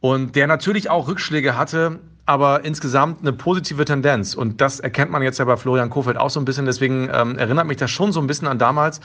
und 0.00 0.36
der 0.36 0.46
natürlich 0.46 0.90
auch 0.90 1.08
Rückschläge 1.08 1.56
hatte, 1.56 1.98
aber 2.28 2.64
insgesamt 2.64 3.22
eine 3.22 3.32
positive 3.32 3.84
Tendenz. 3.86 4.34
Und 4.34 4.60
das 4.60 4.80
erkennt 4.80 5.10
man 5.10 5.22
jetzt 5.22 5.38
ja 5.38 5.46
bei 5.46 5.56
Florian 5.56 5.88
Kofeld 5.88 6.18
auch 6.18 6.28
so 6.28 6.38
ein 6.38 6.44
bisschen. 6.44 6.66
Deswegen 6.66 7.08
ähm, 7.12 7.38
erinnert 7.38 7.66
mich 7.66 7.78
das 7.78 7.90
schon 7.90 8.12
so 8.12 8.20
ein 8.20 8.26
bisschen 8.26 8.46
an 8.46 8.58
damals. 8.58 9.00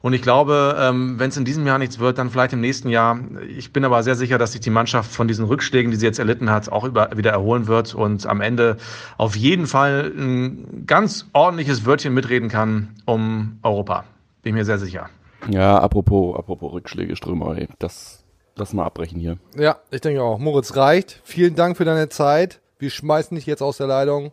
Und 0.00 0.12
ich 0.12 0.22
glaube, 0.22 0.76
ähm, 0.78 1.18
wenn 1.18 1.30
es 1.30 1.36
in 1.36 1.44
diesem 1.44 1.66
Jahr 1.66 1.78
nichts 1.78 1.98
wird, 1.98 2.18
dann 2.18 2.30
vielleicht 2.30 2.52
im 2.52 2.60
nächsten 2.60 2.88
Jahr. 2.88 3.18
Ich 3.48 3.72
bin 3.72 3.84
aber 3.84 4.02
sehr 4.04 4.14
sicher, 4.14 4.38
dass 4.38 4.52
sich 4.52 4.60
die 4.60 4.70
Mannschaft 4.70 5.10
von 5.10 5.26
diesen 5.26 5.44
Rückschlägen, 5.44 5.90
die 5.90 5.96
sie 5.96 6.06
jetzt 6.06 6.20
erlitten 6.20 6.50
hat, 6.50 6.70
auch 6.70 6.84
über, 6.84 7.10
wieder 7.16 7.32
erholen 7.32 7.66
wird 7.66 7.94
und 7.94 8.26
am 8.26 8.40
Ende 8.40 8.76
auf 9.16 9.34
jeden 9.34 9.66
Fall 9.66 10.12
ein 10.16 10.84
ganz 10.86 11.28
ordentliches 11.32 11.84
Wörtchen 11.84 12.14
mitreden 12.14 12.48
kann 12.48 12.90
um 13.06 13.58
Europa. 13.62 14.04
Bin 14.42 14.54
mir 14.54 14.64
sehr 14.64 14.78
sicher. 14.78 15.08
Ja, 15.48 15.78
apropos, 15.78 16.36
apropos 16.36 16.72
Rückschläge, 16.72 17.16
Strömer, 17.16 17.56
das 17.78 18.21
lass 18.56 18.72
mal 18.72 18.84
abbrechen 18.84 19.18
hier. 19.20 19.38
Ja, 19.56 19.78
ich 19.90 20.00
denke 20.00 20.22
auch. 20.22 20.38
Moritz 20.38 20.76
reicht. 20.76 21.20
Vielen 21.24 21.54
Dank 21.54 21.76
für 21.76 21.84
deine 21.84 22.08
Zeit. 22.08 22.60
Wir 22.78 22.90
schmeißen 22.90 23.34
dich 23.34 23.46
jetzt 23.46 23.62
aus 23.62 23.76
der 23.78 23.86
Leitung. 23.86 24.32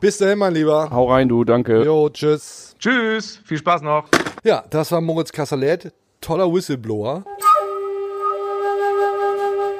Bis 0.00 0.18
dahin, 0.18 0.38
mein 0.38 0.54
Lieber. 0.54 0.90
Hau 0.90 1.10
rein, 1.10 1.28
du, 1.28 1.44
danke. 1.44 1.82
Jo, 1.84 2.08
tschüss. 2.08 2.74
Tschüss, 2.78 3.40
viel 3.44 3.58
Spaß 3.58 3.82
noch. 3.82 4.06
Ja, 4.44 4.64
das 4.70 4.90
war 4.92 5.00
Moritz 5.00 5.30
Kassalet. 5.32 5.92
Toller 6.20 6.52
Whistleblower. 6.52 7.24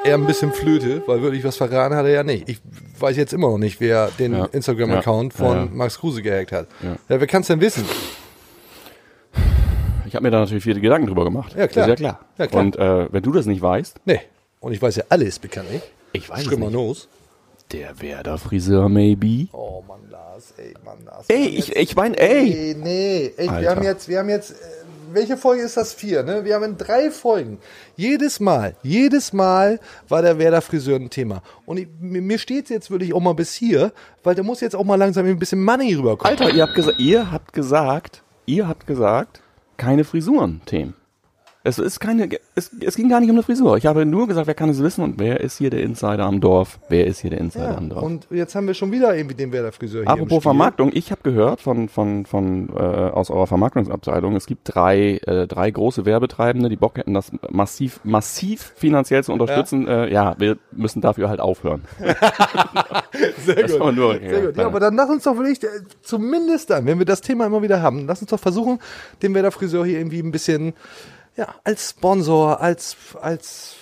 Er 0.02 0.14
ein 0.14 0.26
bisschen 0.26 0.52
Flöte, 0.52 1.02
weil 1.07 1.21
wirklich 1.21 1.45
was 1.45 1.57
verraten 1.59 1.95
hat 1.95 2.07
er 2.07 2.11
ja 2.12 2.23
nicht. 2.23 2.49
Ich 2.49 2.61
weiß 2.99 3.17
jetzt 3.19 3.35
immer 3.35 3.49
noch 3.50 3.59
nicht, 3.59 3.81
wer 3.81 4.11
den 4.19 4.33
Ja. 4.35 4.45
Instagram-Account 4.47 5.35
Ja. 5.35 5.38
von 5.38 5.57
Ja. 5.57 5.69
Max 5.71 5.99
Kruse 5.99 6.23
gehackt 6.23 6.52
hat. 6.52 6.69
Ja. 6.83 6.97
Ja, 7.09 7.21
wer 7.21 7.26
kann 7.26 7.43
es 7.43 7.49
denn 7.49 7.61
wissen? 7.61 7.85
Ich 10.11 10.17
habe 10.17 10.25
mir 10.25 10.33
da 10.33 10.40
natürlich 10.40 10.64
viele 10.64 10.81
Gedanken 10.81 11.07
drüber 11.07 11.23
gemacht. 11.23 11.55
Ja, 11.57 11.69
klar. 11.69 11.85
Ist 11.87 11.90
ja 11.90 11.95
klar. 11.95 12.21
Ja, 12.37 12.47
klar. 12.49 12.64
Und 12.64 12.76
äh, 12.76 13.12
wenn 13.12 13.23
du 13.23 13.31
das 13.31 13.47
nicht 13.47 13.62
weißt, 13.62 14.00
Nee. 14.05 14.21
Und 14.59 14.73
ich 14.73 14.83
weiß 14.83 14.97
ja 14.97 15.05
alles 15.09 15.38
bekanntlich. 15.38 15.83
ich 16.12 16.29
weiß 16.29 16.43
Schrimmer 16.43 16.67
nicht. 16.67 16.75
Nos. 16.75 17.09
Der 17.71 18.00
Werder-Friseur, 18.02 18.88
maybe. 18.88 19.47
Oh 19.52 19.85
Mann, 19.87 20.00
Lars, 20.11 20.52
ey, 20.57 20.75
Mann, 20.85 20.99
Lars. 21.07 21.26
Ey, 21.29 21.47
ich, 21.47 21.76
ich 21.76 21.95
meine, 21.95 22.19
ey. 22.19 22.43
Nee, 22.43 22.76
nee, 22.76 23.33
echt, 23.37 23.61
wir 23.61 23.71
haben 23.71 23.85
jetzt, 23.85 24.09
wir 24.09 24.19
haben 24.19 24.29
jetzt, 24.29 24.50
äh, 24.50 24.55
welche 25.12 25.37
Folge 25.37 25.62
ist 25.62 25.76
das? 25.76 25.95
Vier, 25.95 26.25
ne? 26.25 26.45
Wir 26.45 26.57
haben 26.57 26.64
in 26.64 26.76
drei 26.76 27.12
Folgen, 27.12 27.59
jedes 27.95 28.40
Mal, 28.40 28.75
jedes 28.83 29.33
Mal 29.33 29.79
war 30.09 30.23
der 30.23 30.40
Werder 30.40 30.61
Friseur 30.61 30.97
ein 30.97 31.11
Thema. 31.11 31.45
Und 31.67 31.79
ich, 31.79 31.87
mir 32.00 32.38
steht's 32.40 32.69
jetzt 32.71 32.90
wirklich 32.90 33.14
auch 33.14 33.20
mal 33.20 33.35
bis 33.35 33.55
hier, 33.55 33.92
weil 34.25 34.35
da 34.35 34.42
muss 34.42 34.61
jetzt 34.61 34.75
auch 34.75 34.85
mal 34.85 34.96
langsam 34.96 35.25
ein 35.27 35.38
bisschen 35.38 35.62
Money 35.62 35.94
rüberkommen. 35.94 36.37
Alter, 36.37 36.53
ihr 36.53 36.64
habt, 36.64 36.75
gesa 36.75 36.90
ihr 36.99 37.31
habt 37.31 37.53
gesagt, 37.53 38.25
ihr 38.46 38.66
habt 38.66 38.88
gesagt, 38.88 39.40
keine 39.81 40.05
Frisuren-Themen. 40.05 40.95
Es 41.62 41.79
ist 41.79 42.01
keine, 42.01 42.27
es, 42.55 42.70
es 42.81 42.96
ging 42.96 43.11
gar 43.11 43.20
nicht 43.20 43.29
um 43.29 43.37
eine 43.37 43.42
Frisur. 43.42 43.77
Ich 43.77 43.85
habe 43.85 44.07
nur 44.07 44.27
gesagt, 44.27 44.46
wer 44.46 44.55
kann 44.55 44.70
es 44.70 44.83
wissen 44.83 45.05
und 45.05 45.18
wer 45.18 45.40
ist 45.40 45.59
hier 45.59 45.68
der 45.68 45.83
Insider 45.83 46.25
am 46.25 46.40
Dorf? 46.40 46.81
Wer 46.88 47.07
ist 47.07 47.20
hier 47.20 47.29
der 47.29 47.38
Insider 47.38 47.73
Ja, 47.73 47.77
am 47.77 47.90
Dorf? 47.90 48.03
und 48.03 48.27
jetzt 48.31 48.55
haben 48.55 48.66
wir 48.66 48.73
schon 48.73 48.90
wieder 48.92 49.14
irgendwie 49.14 49.35
den 49.35 49.53
Werder 49.53 49.70
Friseur 49.70 50.03
hier 50.03 50.11
Apropos. 50.11 50.42
Vermarktung, 50.42 50.90
ich 50.94 51.11
habe 51.11 51.20
gehört 51.23 51.61
von, 51.61 51.90
von, 51.90 52.25
von 52.25 52.70
äh, 52.70 52.81
aus 52.81 53.31
eurer 53.31 53.46
Vermarktungsabteilung, 53.46 54.37
es 54.37 54.46
gibt 54.46 54.62
drei, 54.64 55.20
äh, 55.27 55.46
drei 55.46 55.70
große 55.70 56.07
Werbetreibende, 56.07 56.70
die 56.70 56.77
Bock 56.77 56.96
hätten, 56.96 57.12
das 57.12 57.31
massiv, 57.51 58.01
massiv 58.05 58.73
finanziell 58.77 59.23
zu 59.23 59.33
unterstützen. 59.33 59.87
Ja, 59.87 60.05
äh, 60.05 60.12
ja 60.12 60.35
wir 60.38 60.57
müssen 60.73 61.03
dafür 61.03 61.29
halt 61.29 61.40
aufhören. 61.40 61.83
Sehr 63.44 63.57
Das 63.57 63.79
war 63.79 63.92
nur, 63.92 64.14
Sehr 64.14 64.46
gut. 64.46 64.57
Ja, 64.57 64.64
aber 64.64 64.81
dann 64.81 64.96
lass 64.96 65.11
uns 65.11 65.25
doch 65.25 65.37
wirklich, 65.37 65.62
äh, 65.62 65.66
zumindest 66.01 66.70
dann, 66.70 66.87
wenn 66.87 66.99
wir 66.99 67.07
das 67.07 67.20
Thema 67.20 67.44
immer 67.44 67.61
wieder 67.61 67.83
haben, 67.83 68.07
lass 68.07 68.23
uns 68.23 68.31
doch 68.31 68.40
versuchen, 68.40 68.79
den 69.23 69.35
Werder 69.35 69.51
Friseur 69.51 69.85
hier 69.85 69.99
irgendwie 69.99 70.20
ein 70.20 70.33
bisschen, 70.33 70.73
ja, 71.37 71.55
als 71.64 71.90
Sponsor, 71.90 72.61
als, 72.61 72.97
als 73.21 73.77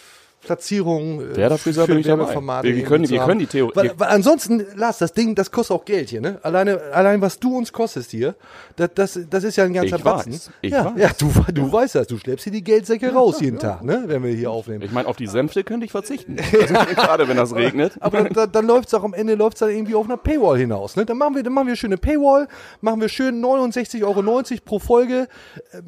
Platzierung. 0.48 1.20
äh, 1.20 1.36
Werder 1.36 1.58
Friseur 1.58 1.84
für 1.86 1.92
bin 1.92 2.00
ich. 2.00 2.06
Werbeformate 2.06 2.74
Wir- 2.74 2.84
können- 2.84 3.08
wir 3.08 3.20
können 3.20 3.38
die 3.40 3.46
Theo- 3.46 3.70
Weil, 3.74 3.92
weil 3.98 4.08
ansonsten, 4.08 4.64
Lars, 4.76 4.98
das 4.98 5.12
Ding, 5.12 5.34
das 5.34 5.50
kostet 5.50 5.76
auch 5.76 5.84
Geld 5.84 6.08
hier, 6.10 6.20
ne? 6.20 6.38
Alleine, 6.42 6.80
allein 6.92 7.20
was 7.20 7.38
du 7.38 7.56
uns 7.56 7.72
kostest 7.72 8.10
hier, 8.10 8.34
das, 8.76 8.90
das, 8.94 9.18
das 9.28 9.44
ist 9.44 9.56
ja 9.56 9.64
ein 9.64 9.72
ganzer 9.74 9.96
Ich 9.96 10.02
Batzen. 10.02 10.32
weiß, 10.32 10.50
ich 10.62 10.72
ja, 10.72 10.84
weiß. 10.86 10.92
ja, 10.96 11.10
du, 11.18 11.30
du 11.52 11.72
weißt 11.72 11.94
das, 11.96 12.06
du 12.06 12.16
schleppst 12.18 12.44
hier 12.44 12.52
die 12.52 12.64
Geldsäcke 12.64 13.12
raus 13.12 13.40
jeden 13.40 13.58
Tag, 13.58 13.84
ne? 13.84 14.04
Wenn 14.06 14.22
wir 14.24 14.30
hier 14.32 14.50
aufnehmen. 14.50 14.82
Ich 14.82 14.90
meine, 14.92 15.06
auf 15.08 15.16
die 15.16 15.26
Sänfte 15.26 15.64
könnte 15.64 15.84
ich 15.86 15.92
verzichten. 15.92 16.36
Also, 16.38 16.74
gerade 16.94 17.28
wenn 17.28 17.36
das 17.36 17.54
regnet. 17.54 17.92
Aber 18.00 18.22
dann, 18.22 18.32
dann, 18.32 18.50
dann 18.52 18.66
läuft 18.66 18.88
es 18.88 18.94
auch 18.94 19.04
am 19.04 19.14
Ende 19.14 19.34
läuft's 19.34 19.60
dann 19.60 19.70
irgendwie 19.70 19.94
auf 19.94 20.06
einer 20.06 20.16
Paywall 20.16 20.58
hinaus. 20.58 20.96
Ne? 20.96 21.04
Dann 21.04 21.18
machen 21.18 21.34
wir, 21.34 21.42
dann 21.42 21.52
machen 21.52 21.66
wir 21.68 21.76
schöne 21.76 21.98
Paywall, 21.98 22.48
machen 22.80 23.00
wir 23.00 23.08
schön 23.08 23.44
69,90 23.44 24.02
Euro 24.04 24.42
pro 24.64 24.78
Folge, 24.78 25.28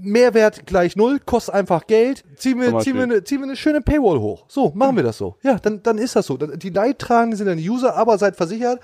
Mehrwert 0.01 0.67
gleich 0.67 0.97
null, 0.97 1.19
kostet 1.25 1.55
einfach 1.55 1.87
Geld, 1.87 2.25
ziehen 2.37 2.61
wir, 2.61 2.79
ziehen 2.81 2.97
wir, 2.97 3.05
eine, 3.05 3.25
ziehen 3.25 3.39
wir 3.41 3.45
eine 3.45 3.57
schöne 3.57 3.81
Paywall 3.81 4.19
hoch. 4.21 4.45
So, 4.53 4.73
machen 4.75 4.97
wir 4.97 5.05
das 5.05 5.17
so. 5.17 5.37
Ja, 5.45 5.61
dann, 5.61 5.81
dann 5.85 5.97
ist 5.97 6.17
das 6.17 6.27
so. 6.27 6.37
Die 6.37 6.71
Leidtragenden 6.71 7.37
sind 7.37 7.47
dann 7.47 7.59
die 7.59 7.71
User, 7.71 7.95
aber 7.95 8.19
seid 8.19 8.35
versichert, 8.35 8.81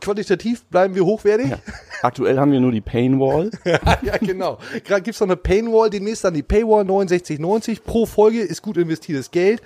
qualitativ 0.00 0.64
bleiben 0.64 0.94
wir 0.94 1.04
hochwertig. 1.04 1.52
Aktuell 2.00 2.38
haben 2.38 2.52
wir 2.52 2.60
nur 2.60 2.72
die 2.72 2.80
Painwall. 2.80 3.50
ja, 3.66 4.16
genau. 4.16 4.56
Gerade 4.82 5.02
gibt's 5.02 5.20
noch 5.20 5.28
eine 5.28 5.36
Paywall, 5.36 5.90
demnächst 5.90 6.24
dann 6.24 6.32
die 6.32 6.42
Paywall 6.42 6.84
69,90 6.84 7.82
pro 7.82 8.06
Folge, 8.06 8.40
ist 8.40 8.62
gut 8.62 8.78
investiertes 8.78 9.30
Geld. 9.30 9.60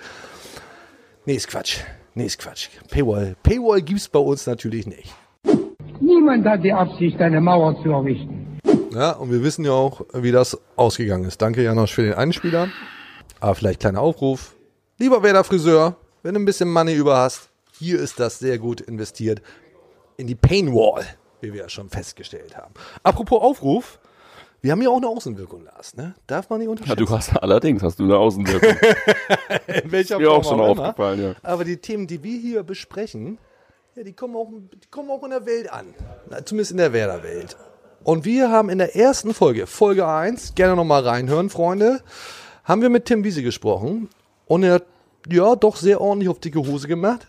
Nee, 1.25 1.35
ist 1.35 1.47
Quatsch. 1.47 1.77
Nee, 2.15 2.25
ist 2.25 2.37
Quatsch. 2.37 2.67
Paywall. 2.91 3.37
Paywall 3.41 3.81
gibt's 3.81 4.09
bei 4.09 4.19
uns 4.19 4.45
natürlich 4.47 4.85
nicht. 4.85 5.15
Niemand 6.01 6.45
hat 6.45 6.65
die 6.65 6.73
Absicht, 6.73 7.21
eine 7.21 7.39
Mauer 7.39 7.81
zu 7.81 7.91
errichten. 7.91 8.59
Ja, 8.93 9.11
und 9.11 9.31
wir 9.31 9.41
wissen 9.41 9.63
ja 9.63 9.71
auch, 9.71 10.01
wie 10.11 10.33
das 10.33 10.59
ausgegangen 10.75 11.23
ist. 11.23 11.41
Danke, 11.41 11.63
Janosch, 11.63 11.93
für 11.93 12.03
den 12.03 12.15
Einspieler. 12.15 12.67
Aber 13.39 13.55
vielleicht 13.55 13.79
kleiner 13.79 14.01
Aufruf. 14.01 14.54
Lieber 14.97 15.21
Werder 15.23 15.43
Friseur, 15.43 15.95
wenn 16.23 16.33
du 16.35 16.39
ein 16.39 16.45
bisschen 16.45 16.71
Money 16.71 16.93
über 16.93 17.17
hast, 17.17 17.49
hier 17.77 17.99
ist 17.99 18.19
das 18.19 18.39
sehr 18.39 18.57
gut 18.57 18.81
investiert 18.81 19.41
in 20.17 20.27
die 20.27 20.35
Painwall, 20.35 21.05
wie 21.41 21.53
wir 21.53 21.63
ja 21.63 21.69
schon 21.69 21.89
festgestellt 21.89 22.55
haben. 22.55 22.73
Apropos 23.03 23.41
Aufruf, 23.41 23.99
wir 24.61 24.71
haben 24.71 24.81
ja 24.81 24.89
auch 24.89 24.97
eine 24.97 25.07
Außenwirkung, 25.07 25.65
Lars, 25.65 25.95
ne? 25.95 26.15
Darf 26.27 26.49
man 26.49 26.59
nicht 26.59 26.67
Ja, 26.67 26.71
unterschätzen. 26.71 27.05
du 27.05 27.09
hast 27.11 27.35
allerdings 27.43 27.83
hast 27.83 27.99
du 27.99 28.03
eine 28.05 28.17
Außenwirkung. 28.17 28.69
in 29.83 29.91
welcher 29.91 30.17
mir 30.17 30.31
auch 30.31 30.43
Form 30.43 30.59
schon 30.59 30.71
immer. 30.71 30.83
aufgefallen, 30.87 31.21
ja. 31.21 31.35
Aber 31.43 31.65
die 31.65 31.77
Themen, 31.77 32.07
die 32.07 32.23
wir 32.23 32.39
hier 32.39 32.63
besprechen, 32.63 33.37
ja, 33.95 34.03
die 34.03 34.13
kommen 34.13 34.35
auch, 34.35 34.49
die 34.73 34.87
kommen 34.89 35.11
auch 35.11 35.23
in 35.23 35.31
der 35.31 35.45
Welt 35.45 35.71
an. 35.71 35.93
Na, 36.29 36.43
zumindest 36.45 36.71
in 36.71 36.77
der 36.77 36.93
Werder-Welt. 36.93 37.57
Und 38.03 38.23
wir 38.25 38.49
haben 38.49 38.69
in 38.69 38.77
der 38.77 38.95
ersten 38.95 39.33
Folge, 39.33 39.67
Folge 39.67 40.07
1, 40.07 40.55
gerne 40.55 40.75
nochmal 40.75 41.01
reinhören, 41.05 41.49
Freunde, 41.49 42.01
haben 42.63 42.81
wir 42.81 42.89
mit 42.89 43.05
Tim 43.05 43.23
Wiese 43.25 43.43
gesprochen. 43.43 44.09
Und 44.47 44.63
er 44.63 44.75
hat, 44.75 44.85
ja, 45.29 45.55
doch 45.55 45.75
sehr 45.75 46.01
ordentlich 46.01 46.29
auf 46.29 46.39
dicke 46.39 46.59
Hose 46.59 46.87
gemacht. 46.87 47.27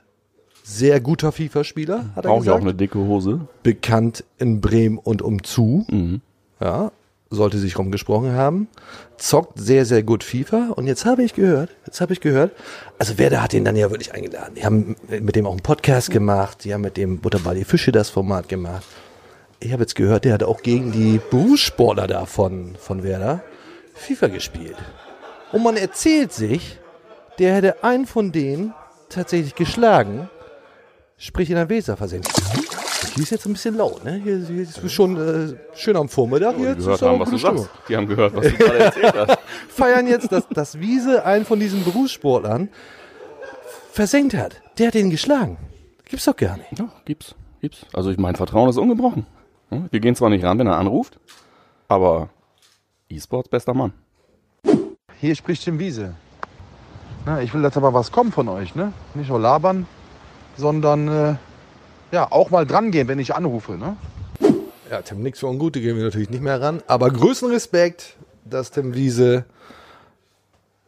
Sehr 0.63 1.01
guter 1.01 1.31
FIFA-Spieler, 1.33 2.07
hat 2.17 2.25
er 2.25 2.31
Brauche 2.31 2.45
ich 2.45 2.51
auch 2.51 2.57
gesagt. 2.57 2.63
eine 2.63 2.75
dicke 2.75 2.99
Hose. 2.99 3.41
Bekannt 3.63 4.25
in 4.39 4.61
Bremen 4.61 4.99
und 4.99 5.23
umzu. 5.23 5.87
Mhm. 5.89 6.21
Ja, 6.61 6.91
sollte 7.31 7.59
sich 7.59 7.79
rumgesprochen 7.79 8.33
haben. 8.33 8.69
Zockt 9.17 9.59
sehr, 9.59 9.85
sehr 9.85 10.03
gut 10.03 10.25
FIFA. 10.25 10.71
Und 10.75 10.87
jetzt 10.87 11.05
habe 11.05 11.23
ich 11.23 11.35
gehört, 11.35 11.71
jetzt 11.87 12.01
habe 12.01 12.13
ich 12.13 12.21
gehört, 12.21 12.53
also 12.99 13.19
Werder 13.19 13.43
hat 13.43 13.55
ihn 13.55 13.65
dann 13.65 13.77
ja 13.77 13.91
wirklich 13.91 14.13
eingeladen. 14.15 14.55
Die 14.57 14.65
haben 14.65 14.97
mit 15.09 15.37
dem 15.37 15.47
auch 15.47 15.53
einen 15.53 15.61
Podcast 15.61 16.11
gemacht. 16.11 16.65
Die 16.65 16.73
haben 16.75 16.83
mit 16.83 16.97
dem 16.97 17.19
Butterball 17.19 17.55
die 17.55 17.65
Fische 17.65 17.93
das 17.93 18.11
Format 18.11 18.49
gemacht. 18.49 18.85
Ich 19.61 19.73
habe 19.73 19.83
jetzt 19.83 19.95
gehört, 19.97 20.25
der 20.25 20.35
hat 20.35 20.43
auch 20.43 20.63
gegen 20.63 20.93
die 20.93 21.21
Berufssportler 21.31 22.07
da 22.07 22.27
von, 22.27 22.77
von 22.79 23.03
Werder 23.03 23.43
FIFA 23.95 24.29
gespielt. 24.29 24.77
Und 25.53 25.63
man 25.63 25.77
erzählt 25.77 26.33
sich, 26.33 26.79
der 27.39 27.55
hätte 27.55 27.85
einen 27.85 28.07
von 28.07 28.33
denen 28.33 28.75
tatsächlich 29.09 29.55
geschlagen 29.55 30.29
sprich 31.19 31.49
in 31.51 31.57
der 31.57 31.69
Weser 31.69 31.97
versenkt. 31.97 32.29
Hier 33.15 33.23
ist 33.23 33.31
jetzt 33.31 33.47
ein 33.47 33.53
bisschen 33.53 33.77
laut, 33.77 34.05
ne? 34.05 34.21
Hier, 34.23 34.39
hier 34.47 34.63
ist 34.63 34.93
schon 34.93 35.17
äh, 35.17 35.55
schön 35.75 35.97
am 35.97 36.09
Vormittag. 36.09 36.57
Die 36.57 36.63
Jetzt 36.65 36.79
gehört 36.79 37.03
haben, 37.03 37.21
was 37.21 37.31
du 37.31 37.39
Stimmung. 37.39 37.59
sagst. 37.59 37.71
Die 37.89 37.97
haben 37.97 38.07
gehört, 38.07 38.35
was 38.35 38.47
du 38.47 38.53
gerade 38.53 38.79
erzählt 38.85 39.15
hast. 39.15 39.39
Feiern 39.69 40.07
jetzt, 40.07 40.31
dass, 40.33 40.47
dass 40.49 40.79
Wiese 40.81 41.25
einen 41.25 41.45
von 41.47 41.59
diesen 41.59 41.85
Berufssportlern 41.85 42.69
versenkt 43.93 44.35
hat. 44.35 44.61
Der 44.79 44.89
hat 44.89 44.95
ihn 44.95 45.11
geschlagen. 45.11 45.57
Gibt's 46.05 46.27
doch 46.27 46.37
gar 46.37 46.57
nicht. 46.59 46.79
Ja, 46.79 46.89
gibt's. 47.07 47.35
Gibt's. 47.63 47.87
Also 47.95 48.11
ich, 48.11 48.19
mein 48.19 48.37
Vertrauen 48.37 48.69
ist 48.69 48.77
ungebrochen. 48.77 49.27
Ja, 49.71 49.85
Wir 49.91 50.01
gehen 50.01 50.15
zwar 50.15 50.29
nicht 50.29 50.45
ran, 50.45 50.59
wenn 50.59 50.67
er 50.67 50.77
anruft, 50.77 51.19
aber 51.89 52.29
E-Sports 53.09 53.49
bester 53.49 53.73
Mann. 53.73 53.93
Hier 55.19 55.35
spricht 55.35 55.65
Tim 55.65 55.79
Wiese. 55.79 56.15
Na, 57.27 57.43
ich 57.43 57.53
will, 57.53 57.61
dass 57.61 57.77
aber 57.77 57.93
was 57.93 58.13
kommt 58.13 58.35
von 58.35 58.49
euch, 58.49 58.77
ne? 58.77 58.93
Nicht 59.15 59.31
nur 59.31 59.41
labern, 59.41 59.89
sondern 60.57 61.09
äh, 61.09 61.35
ja, 62.13 62.31
auch 62.31 62.51
mal 62.51 62.65
dran 62.65 62.93
gehen, 62.93 63.09
wenn 63.09 63.19
ich 63.19 63.35
anrufe, 63.35 63.73
ne? 63.73 63.97
Ja, 64.89 65.03
Tim, 65.03 65.23
nix 65.23 65.41
für 65.41 65.49
ungut, 65.49 65.75
die 65.75 65.81
gehen 65.81 65.97
wir 65.97 66.05
natürlich 66.05 66.31
nicht 66.31 66.45
mehr 66.45 66.61
ran. 66.61 66.85
Aber 66.87 67.11
größten 67.11 67.51
Respekt, 67.51 68.15
dass 68.45 68.71
Tim 68.71 68.95
Wiese 68.95 69.45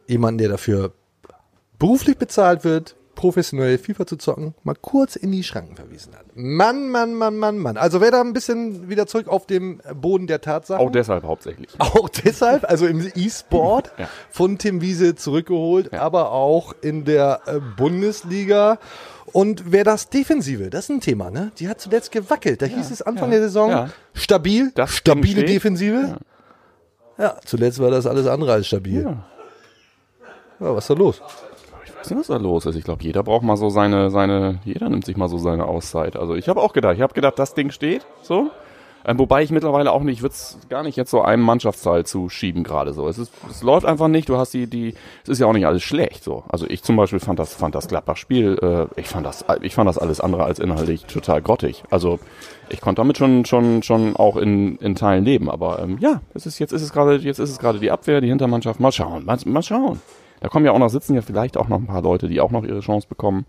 jemanden, 0.07 0.37
der 0.37 0.47
dafür 0.47 0.93
beruflich 1.77 2.17
bezahlt 2.17 2.63
wird, 2.63 2.95
professionell 3.19 3.77
FIFA 3.77 4.07
zu 4.07 4.15
zocken, 4.15 4.55
mal 4.63 4.75
kurz 4.81 5.17
in 5.17 5.33
die 5.33 5.43
Schranken 5.43 5.75
verwiesen 5.75 6.15
hat. 6.15 6.23
Mann, 6.35 6.89
Mann, 6.89 7.13
Mann, 7.13 7.35
Mann, 7.35 7.57
Mann. 7.57 7.75
Also 7.75 7.99
wer 7.99 8.11
da 8.11 8.21
ein 8.21 8.31
bisschen 8.31 8.87
wieder 8.87 9.07
zurück 9.07 9.27
auf 9.27 9.45
dem 9.45 9.81
Boden 9.93 10.25
der 10.25 10.39
Tatsachen. 10.39 10.79
Auch 10.87 10.89
deshalb 10.89 11.25
hauptsächlich. 11.25 11.69
Auch 11.79 12.07
deshalb, 12.07 12.63
also 12.63 12.87
im 12.87 13.11
E-Sport 13.13 13.91
Ja. 13.97 14.07
von 14.29 14.57
Tim 14.57 14.79
Wiese 14.79 15.15
zurückgeholt, 15.15 15.93
aber 15.93 16.31
auch 16.31 16.73
in 16.81 17.03
der 17.03 17.41
äh, 17.45 17.59
Bundesliga. 17.75 18.79
Und 19.33 19.69
wer 19.73 19.83
das 19.83 20.07
Defensive, 20.07 20.69
das 20.69 20.85
ist 20.85 20.89
ein 20.89 21.01
Thema, 21.01 21.29
ne? 21.29 21.51
Die 21.59 21.67
hat 21.67 21.81
zuletzt 21.81 22.13
gewackelt. 22.13 22.61
Da 22.61 22.67
hieß 22.67 22.89
es 22.89 23.01
Anfang 23.01 23.31
der 23.31 23.41
Saison 23.41 23.69
ja. 23.69 23.89
stabil, 24.13 24.71
Das 24.75 24.91
stabile. 24.95 25.43
Defensive. 25.43 26.19
Ja. 27.17 27.35
zuletzt 27.43 27.79
war 27.79 27.91
das 27.91 28.07
alles 28.07 28.27
andere 28.27 28.53
als 28.53 28.67
stabil. 28.67 29.03
Ja. 29.03 29.25
Ja, 30.61 30.73
was 30.75 30.85
ist 30.85 30.89
da 30.89 30.93
los? 30.93 31.21
Ich 32.01 32.05
weiß 32.05 32.11
nicht, 32.11 32.19
was 32.19 32.27
da 32.27 32.37
los 32.37 32.65
ist. 32.65 32.75
Ich 32.75 32.85
glaube, 32.85 33.03
jeder 33.03 33.23
braucht 33.23 33.43
mal 33.43 33.57
so 33.57 33.69
seine, 33.69 34.09
seine, 34.09 34.59
jeder 34.63 34.89
nimmt 34.89 35.05
sich 35.05 35.17
mal 35.17 35.27
so 35.27 35.37
seine 35.37 35.65
Auszeit. 35.65 36.15
Also 36.15 36.33
ich 36.35 36.47
habe 36.47 36.61
auch 36.61 36.71
gedacht, 36.71 36.95
ich 36.95 37.01
habe 37.01 37.13
gedacht, 37.13 37.37
das 37.37 37.53
Ding 37.55 37.71
steht, 37.71 38.05
so. 38.21 38.51
Ähm, 39.05 39.17
wobei 39.17 39.43
ich 39.43 39.51
mittlerweile 39.51 39.91
auch 39.91 40.01
nicht, 40.03 40.17
ich 40.17 40.21
würde 40.21 40.33
es 40.33 40.57
gar 40.69 40.83
nicht 40.83 40.95
jetzt 40.95 41.11
so 41.11 41.21
einem 41.21 41.43
Mannschaftsteil 41.43 42.05
zuschieben 42.05 42.63
gerade 42.63 42.93
so. 42.93 43.07
Es, 43.07 43.17
ist, 43.17 43.33
es 43.49 43.63
läuft 43.63 43.85
einfach 43.85 44.07
nicht, 44.07 44.29
du 44.29 44.37
hast 44.37 44.53
die, 44.53 44.67
die, 44.67 44.93
es 45.23 45.29
ist 45.29 45.39
ja 45.39 45.47
auch 45.47 45.53
nicht 45.53 45.65
alles 45.65 45.83
schlecht 45.83 46.23
so. 46.23 46.43
Also 46.49 46.65
ich 46.67 46.83
zum 46.83 46.95
Beispiel 46.95 47.19
fand 47.19 47.39
das, 47.39 47.53
fand 47.53 47.75
das 47.75 47.87
Gladbach-Spiel, 47.87 48.59
äh, 48.61 48.99
ich 48.99 49.07
fand 49.07 49.25
das, 49.25 49.45
ich 49.61 49.75
fand 49.75 49.87
das 49.87 49.97
alles 49.97 50.19
andere 50.19 50.43
als 50.43 50.59
inhaltlich 50.59 51.05
total 51.05 51.41
grottig. 51.41 51.83
Also 51.89 52.19
ich 52.69 52.81
konnte 52.81 53.01
damit 53.01 53.17
schon, 53.17 53.45
schon, 53.45 53.83
schon 53.83 54.15
auch 54.15 54.35
in, 54.35 54.77
in 54.77 54.95
Teilen 54.95 55.23
leben. 55.25 55.49
Aber 55.49 55.79
ähm, 55.79 55.97
ja, 55.99 56.21
es 56.33 56.45
ist, 56.45 56.59
jetzt 56.59 56.71
ist 56.71 56.81
es 56.81 56.91
gerade, 56.91 57.15
jetzt 57.15 57.39
ist 57.39 57.49
es 57.49 57.59
gerade 57.59 57.79
die 57.79 57.91
Abwehr, 57.91 58.21
die 58.21 58.29
Hintermannschaft. 58.29 58.79
Mal 58.79 58.91
schauen, 58.91 59.25
mal, 59.25 59.37
mal 59.45 59.63
schauen. 59.63 60.01
Da 60.41 60.47
kommen 60.47 60.65
ja 60.65 60.71
auch 60.71 60.79
noch, 60.79 60.89
sitzen 60.89 61.15
ja 61.15 61.21
vielleicht 61.21 61.57
auch 61.57 61.67
noch 61.67 61.77
ein 61.77 61.87
paar 61.87 62.01
Leute, 62.01 62.27
die 62.27 62.39
auch 62.39 62.51
noch 62.51 62.63
ihre 62.63 62.79
Chance 62.79 63.07
bekommen. 63.07 63.45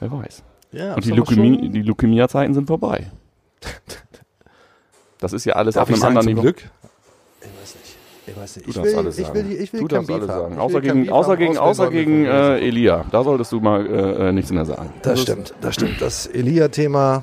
Wer 0.00 0.12
weiß. 0.12 0.42
Ja, 0.72 0.94
Und 0.94 1.04
die, 1.04 1.12
Leukämie, 1.12 1.70
die 1.70 1.82
Leukämia-Zeiten 1.82 2.52
sind 2.54 2.66
vorbei. 2.66 3.10
Das 5.18 5.32
ist 5.32 5.44
ja 5.44 5.54
alles 5.54 5.74
Darf 5.74 5.84
auf 5.84 5.88
ich 5.88 5.94
einem 5.94 6.00
sagen, 6.02 6.18
anderen 6.18 6.26
zum 6.26 6.32
Niveau. 6.34 6.42
Glück? 6.42 6.70
Ich 7.40 7.46
weiß 7.48 7.74
nicht. 7.76 7.96
Ich 8.26 8.36
weiß 8.36 8.56
nicht. 8.56 8.66
Du 8.66 8.70
ich 8.70 8.76
darfst 8.76 8.92
will, 8.92 8.98
alles 8.98 9.18
ich 9.18 9.26
sagen. 9.26 9.38
will, 9.48 9.60
ich 9.62 9.72
will 9.72 9.80
du 9.80 9.88
darfst 9.88 10.10
alles 10.10 10.26
sagen. 10.26 10.54
Ich 10.54 10.60
Außer 10.60 10.80
gegen, 10.80 11.10
außer 11.10 11.36
gegen, 11.36 11.58
außer 11.58 11.90
gegen 11.90 12.24
äh, 12.26 12.58
Elia. 12.58 13.04
Da 13.10 13.24
solltest 13.24 13.52
du 13.52 13.60
mal 13.60 13.86
äh, 13.86 14.28
äh, 14.28 14.32
nichts 14.32 14.50
mehr 14.50 14.64
sagen. 14.66 14.92
Das 15.02 15.22
stimmt, 15.22 15.54
das 15.60 15.74
stimmt. 15.74 16.02
Das 16.02 16.26
Elia-Thema 16.26 17.22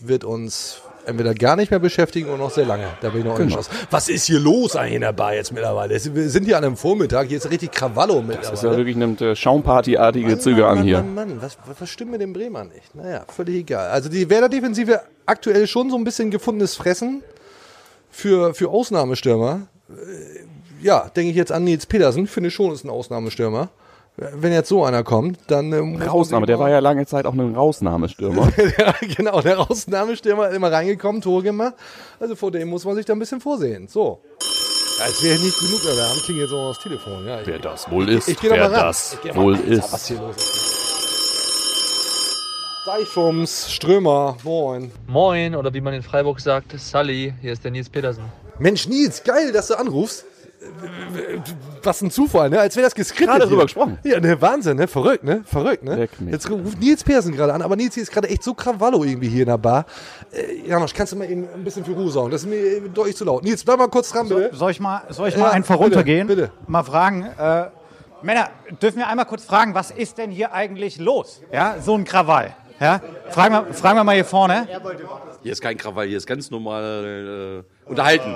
wird 0.00 0.24
uns 0.24 0.82
entweder 1.08 1.34
gar 1.34 1.56
nicht 1.56 1.70
mehr 1.70 1.80
beschäftigen 1.80 2.28
oder 2.28 2.38
noch 2.38 2.50
sehr 2.50 2.66
lange. 2.66 2.86
Da 3.00 3.08
bin 3.10 3.20
ich 3.20 3.24
noch 3.24 3.34
Genau. 3.36 3.54
unentschlossen. 3.54 3.72
Was 3.90 4.08
ist 4.08 4.26
hier 4.26 4.38
los 4.38 4.76
eigentlich 4.76 4.94
in 4.96 5.00
der 5.00 5.12
Bar 5.12 5.34
jetzt 5.34 5.52
mittlerweile? 5.52 5.94
Wir 6.14 6.28
sind 6.30 6.44
hier 6.44 6.56
an 6.58 6.64
einem 6.64 6.76
Vormittag, 6.76 7.28
hier 7.28 7.38
ist 7.38 7.50
richtig 7.50 7.72
Krawallo 7.72 8.22
mittlerweile. 8.22 8.50
Das 8.50 8.62
ist 8.62 8.62
ja 8.64 8.76
wirklich 8.76 8.96
nimmt 8.96 9.20
äh, 9.20 9.34
Schaumparty-artige 9.34 10.38
Züge 10.38 10.60
Mann, 10.62 10.70
an 10.70 10.76
Mann, 10.78 10.84
hier. 10.86 10.96
Mann, 10.98 11.14
Mann, 11.14 11.42
was, 11.42 11.58
was, 11.66 11.80
was 11.80 11.88
stimmt 11.90 12.12
mit 12.12 12.20
dem 12.20 12.32
Bremer 12.32 12.64
nicht? 12.64 12.94
Naja, 12.94 13.24
völlig 13.34 13.56
egal. 13.56 13.90
Also 13.90 14.08
die 14.08 14.28
Werder-Defensive 14.30 15.00
aktuell 15.26 15.66
schon 15.66 15.90
so 15.90 15.96
ein 15.96 16.04
bisschen 16.04 16.30
gefundenes 16.30 16.76
Fressen 16.76 17.22
für, 18.10 18.54
für 18.54 18.68
Ausnahmestürmer. 18.70 19.62
Äh, 19.90 20.84
Ja, 20.84 21.08
denke 21.14 21.30
ich 21.30 21.36
jetzt 21.36 21.50
an 21.50 21.64
Nils 21.64 21.86
Petersen, 21.86 22.26
finde 22.28 22.50
schon 22.52 22.72
ist 22.72 22.84
ein 22.84 22.90
Ausnahmestürmer. 22.90 23.68
Wenn 24.20 24.52
jetzt 24.52 24.68
so 24.68 24.84
einer 24.84 25.04
kommt, 25.04 25.38
dann 25.46 25.72
ähm, 25.72 25.90
muss 25.90 26.00
man 26.00 26.08
Rausnahme, 26.08 26.46
der 26.46 26.58
war 26.58 26.68
ja 26.68 26.80
lange 26.80 27.06
Zeit 27.06 27.24
auch 27.24 27.34
ein 27.34 27.54
Rausnahmestürmer. 27.54 28.52
ja, 28.78 28.92
genau, 29.16 29.40
der 29.40 29.60
Ausnahmestürmer 29.60 30.50
immer 30.50 30.72
reingekommen, 30.72 31.22
Tor 31.22 31.44
gemacht. 31.44 31.74
Also 32.18 32.34
vor 32.34 32.50
dem 32.50 32.68
muss 32.68 32.84
man 32.84 32.96
sich 32.96 33.06
da 33.06 33.12
ein 33.12 33.20
bisschen 33.20 33.40
vorsehen. 33.40 33.86
So. 33.86 34.20
Als 35.00 35.22
wäre 35.22 35.38
nicht 35.38 35.56
genug 35.60 35.80
Alarm, 35.88 36.18
klingelt 36.24 36.50
jetzt 36.50 36.52
auch 36.52 36.64
noch 36.64 36.74
das 36.74 36.82
Telefon. 36.82 37.26
Ja, 37.26 37.40
ich, 37.40 37.46
Wer 37.46 37.60
das 37.60 37.88
wohl 37.92 38.08
ist, 38.08 38.28
ich 38.28 38.40
gehe 38.40 38.50
doch 38.50 38.56
wer 38.56 38.68
mal 38.68 38.74
ran. 38.76 38.86
das 38.86 39.12
Ich 39.12 39.20
geh 39.20 39.32
mal 39.32 39.44
wohl 39.44 39.54
ran. 39.54 39.62
Was 39.68 39.92
ist. 39.92 40.08
hier 40.08 40.18
los 40.18 40.36
ist. 40.36 40.68
Deichfums, 42.86 43.70
Strömer, 43.70 44.36
moin. 44.42 44.90
Moin, 45.06 45.54
oder 45.54 45.72
wie 45.74 45.80
man 45.80 45.94
in 45.94 46.02
Freiburg 46.02 46.40
sagt, 46.40 46.72
Sully, 46.80 47.34
hier 47.40 47.52
ist 47.52 47.62
der 47.62 47.70
Nils 47.70 47.88
Petersen. 47.88 48.24
Mensch, 48.58 48.88
Nils, 48.88 49.22
geil, 49.22 49.52
dass 49.52 49.68
du 49.68 49.78
anrufst. 49.78 50.24
Was 51.82 52.02
ein 52.02 52.10
Zufall, 52.10 52.50
ne? 52.50 52.60
Als 52.60 52.74
wäre 52.76 52.84
das 52.84 52.94
geskriptet. 52.94 53.28
Gerade 53.36 53.46
drüber 53.48 53.62
gesprochen. 53.62 53.98
Ja, 54.04 54.20
ne, 54.20 54.40
Wahnsinn, 54.40 54.76
ne? 54.76 54.88
Verrückt, 54.88 55.24
ne? 55.24 55.42
Verrückt, 55.44 55.82
ne? 55.84 56.08
Jetzt 56.30 56.50
ruft 56.50 56.80
Nils 56.80 57.04
Pearson 57.04 57.32
gerade 57.32 57.54
an, 57.54 57.62
aber 57.62 57.76
Nils 57.76 57.94
hier 57.94 58.02
ist 58.02 58.10
gerade 58.10 58.28
echt 58.28 58.42
so 58.42 58.54
Krawallo 58.54 59.04
irgendwie 59.04 59.28
hier 59.28 59.42
in 59.42 59.48
der 59.48 59.58
Bar. 59.58 59.86
Äh, 60.32 60.66
Janosch, 60.68 60.92
kannst 60.94 61.12
du 61.12 61.16
mal 61.16 61.30
eben 61.30 61.46
ein 61.54 61.64
bisschen 61.64 61.84
für 61.84 61.92
Ruhe 61.92 62.10
sorgen? 62.10 62.30
Das 62.30 62.42
ist 62.42 62.48
mir 62.48 62.80
deutlich 62.88 63.16
zu 63.16 63.24
laut. 63.24 63.44
Nils, 63.44 63.64
bleib 63.64 63.78
mal 63.78 63.88
kurz 63.88 64.10
dran, 64.10 64.28
bitte. 64.28 64.50
Soll 64.54 64.70
ich 64.72 64.80
mal, 64.80 65.02
soll 65.10 65.28
ich 65.28 65.34
Ja, 65.34 65.40
mal 65.40 65.50
einfach 65.50 65.76
bitte, 65.76 65.84
runtergehen? 65.84 66.26
bitte. 66.26 66.50
Mal 66.66 66.82
fragen. 66.82 67.22
Äh, 67.38 67.66
Männer, 68.22 68.48
dürfen 68.82 68.98
wir 68.98 69.06
einmal 69.08 69.26
kurz 69.26 69.44
fragen, 69.44 69.74
was 69.74 69.92
ist 69.92 70.18
denn 70.18 70.30
hier 70.32 70.52
eigentlich 70.52 70.98
los? 70.98 71.40
Ja, 71.52 71.76
so 71.80 71.94
ein 71.94 72.04
Krawall. 72.04 72.54
Ja? 72.80 73.00
Fragen, 73.30 73.54
wir, 73.54 73.74
fragen 73.74 73.96
wir 73.98 74.04
mal 74.04 74.14
hier 74.16 74.24
vorne. 74.24 74.66
Hier 75.42 75.52
ist 75.52 75.60
kein 75.60 75.76
Krawall, 75.76 76.06
hier 76.08 76.16
ist 76.16 76.26
ganz 76.26 76.50
normal 76.50 77.64
äh, 77.64 77.88
unterhalten. 77.88 78.34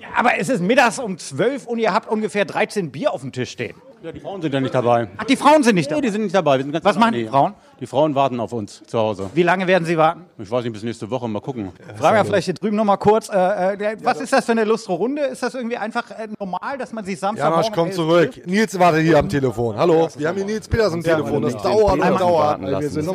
Ja, 0.00 0.08
aber 0.16 0.38
es 0.38 0.48
ist 0.48 0.62
mittags 0.62 0.98
um 0.98 1.18
12 1.18 1.66
und 1.66 1.78
ihr 1.78 1.92
habt 1.92 2.08
ungefähr 2.08 2.44
13 2.44 2.90
Bier 2.90 3.12
auf 3.12 3.20
dem 3.20 3.32
Tisch 3.32 3.50
stehen. 3.50 3.76
Ja, 4.02 4.12
die 4.12 4.20
Frauen 4.20 4.40
sind 4.40 4.54
ja 4.54 4.60
nicht 4.60 4.74
dabei. 4.74 5.08
Ach, 5.18 5.24
die 5.24 5.36
Frauen 5.36 5.62
sind 5.62 5.74
nicht 5.74 5.90
da. 5.90 5.96
Nee, 5.96 6.00
die 6.00 6.08
sind 6.08 6.22
nicht 6.22 6.34
dabei. 6.34 6.56
Wir 6.56 6.62
sind 6.64 6.72
ganz 6.72 6.86
Was 6.86 6.96
machen 6.96 7.12
die. 7.12 7.26
Frauen? 7.26 7.52
Die 7.80 7.86
Frauen 7.86 8.14
warten 8.14 8.40
auf 8.40 8.50
uns 8.54 8.82
zu 8.86 8.98
Hause. 8.98 9.28
Wie 9.34 9.42
lange 9.42 9.66
werden 9.66 9.84
sie 9.84 9.98
warten? 9.98 10.24
Ich 10.38 10.50
weiß 10.50 10.64
nicht, 10.64 10.72
bis 10.72 10.82
nächste 10.82 11.10
Woche. 11.10 11.28
Mal 11.28 11.40
gucken. 11.40 11.70
Fragen 11.96 12.16
wir 12.16 12.24
vielleicht 12.24 12.46
hier 12.46 12.54
drüben 12.54 12.76
nochmal 12.76 12.96
kurz. 12.96 13.28
Äh, 13.28 13.74
äh, 13.74 13.96
was 14.02 14.22
ist 14.22 14.32
das 14.32 14.46
für 14.46 14.52
eine 14.52 14.64
lustre 14.64 14.94
Runde? 14.94 15.20
Ist 15.22 15.42
das 15.42 15.54
irgendwie 15.54 15.76
einfach 15.76 16.10
äh, 16.12 16.28
normal, 16.38 16.78
dass 16.78 16.94
man 16.94 17.04
sich 17.04 17.18
Samstag 17.18 17.50
Janosch, 17.50 17.70
komm 17.74 17.92
zurück. 17.92 18.40
Nils 18.46 18.78
wartet 18.78 19.02
hier 19.02 19.18
am 19.18 19.28
Telefon. 19.28 19.76
Hallo, 19.76 20.08
wir 20.16 20.28
haben 20.28 20.36
hier 20.36 20.46
Nils 20.46 20.66
Petersen 20.66 20.94
am 21.00 21.02
Telefon. 21.02 21.42
Das 21.42 21.58
dauert 21.58 22.00
und 22.00 22.20
dauert. 22.20 22.60
Wir 22.62 22.88
sind 22.88 23.06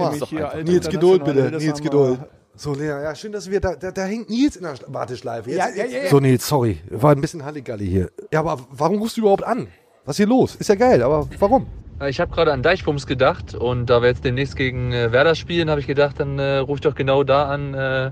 Nils, 0.65 0.87
Geduld 0.87 1.23
bitte. 1.23 1.51
Nils, 1.57 1.81
Geduld. 1.81 2.19
So, 2.57 2.73
Lea, 2.73 2.85
ja, 2.87 3.13
schön, 3.15 3.31
dass 3.33 3.49
wir 3.51 3.59
da, 3.59 3.75
da, 3.75 3.91
da 3.91 4.03
hängt 4.05 4.29
Nils 4.29 4.55
in 4.55 4.63
der 4.63 4.75
Warteschleife. 4.87 5.49
Jetzt, 5.49 5.57
Ja, 5.59 5.69
ja, 5.69 5.75
jetzt- 5.83 5.93
ja, 5.93 6.03
ja. 6.03 6.09
So, 6.09 6.19
Nils, 6.19 6.47
sorry. 6.47 6.77
War 6.89 7.11
ein 7.11 7.19
bisschen 7.21 7.43
Halligalli 7.43 7.85
hier. 7.85 8.09
Ja, 8.31 8.39
aber 8.39 8.59
warum 8.71 8.99
rufst 8.99 9.17
du 9.17 9.21
überhaupt 9.21 9.43
an? 9.43 9.67
Was 10.05 10.13
ist 10.13 10.17
hier 10.17 10.27
los? 10.27 10.55
Ist 10.55 10.69
ja 10.69 10.75
geil, 10.75 11.01
aber 11.03 11.27
warum? 11.39 11.67
Äh, 11.99 12.09
Ich 12.09 12.19
habe 12.21 12.33
gerade 12.33 12.53
an 12.53 12.63
Deichbums 12.63 13.07
gedacht 13.07 13.55
und 13.55 13.87
da 13.87 14.01
wir 14.01 14.09
jetzt 14.09 14.23
demnächst 14.23 14.55
gegen 14.55 14.93
äh, 14.93 15.11
Werder 15.11 15.35
spielen, 15.35 15.69
habe 15.69 15.81
ich 15.81 15.87
gedacht, 15.87 16.19
dann 16.19 16.39
äh, 16.39 16.57
rufe 16.57 16.75
ich 16.75 16.81
doch 16.81 16.95
genau 16.95 17.23
da 17.23 17.49
an, 17.49 17.73
äh, 17.73 18.11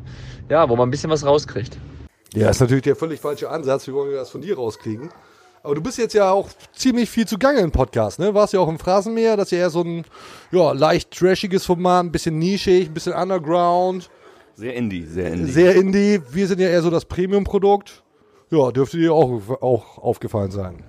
ja, 0.49 0.67
wo 0.69 0.75
man 0.75 0.87
ein 0.89 0.91
bisschen 0.91 1.09
was 1.09 1.25
rauskriegt. 1.25 1.77
Ja, 2.33 2.49
ist 2.49 2.59
natürlich 2.59 2.83
der 2.83 2.95
völlig 2.97 3.21
falsche 3.21 3.49
Ansatz. 3.49 3.87
Wie 3.87 3.93
wollen 3.93 4.09
wir 4.09 4.17
das 4.17 4.29
von 4.29 4.41
dir 4.41 4.55
rauskriegen? 4.55 5.09
Aber 5.61 5.75
du 5.75 5.81
bist 5.81 5.97
jetzt 5.97 6.13
ja 6.13 6.31
auch 6.31 6.49
ziemlich 6.73 7.09
viel 7.09 7.25
zugange 7.25 7.59
im 7.59 7.71
Podcast, 7.71 8.19
ne? 8.19 8.33
Warst 8.33 8.51
ja 8.53 8.59
auch 8.59 8.67
im 8.67 8.79
Phrasenmeer, 8.79 9.37
das 9.37 9.45
ist 9.47 9.51
ja 9.51 9.59
eher 9.59 9.69
so 9.69 9.81
ein 9.81 10.03
ja, 10.51 10.73
leicht 10.73 11.11
trashiges 11.17 11.65
Format, 11.65 12.03
ein 12.05 12.11
bisschen 12.11 12.37
nischig, 12.37 12.89
ein 12.89 12.93
bisschen 12.93 13.13
underground, 13.13 14.09
Sehr 14.55 14.75
indie, 14.75 15.05
sehr 15.05 15.33
indie. 15.33 15.51
sehr 15.51 15.75
indie. 15.75 16.21
Wir 16.31 16.47
sind 16.47 16.59
ja 16.59 16.67
eher 16.69 16.81
so 16.81 16.89
das 16.89 17.05
Premium-Produkt. 17.05 18.03
Ja, 18.51 18.71
dürfte 18.71 18.97
dir 18.97 19.13
auch, 19.13 19.49
auch 19.61 19.97
aufgefallen 19.97 20.51
sein. 20.51 20.83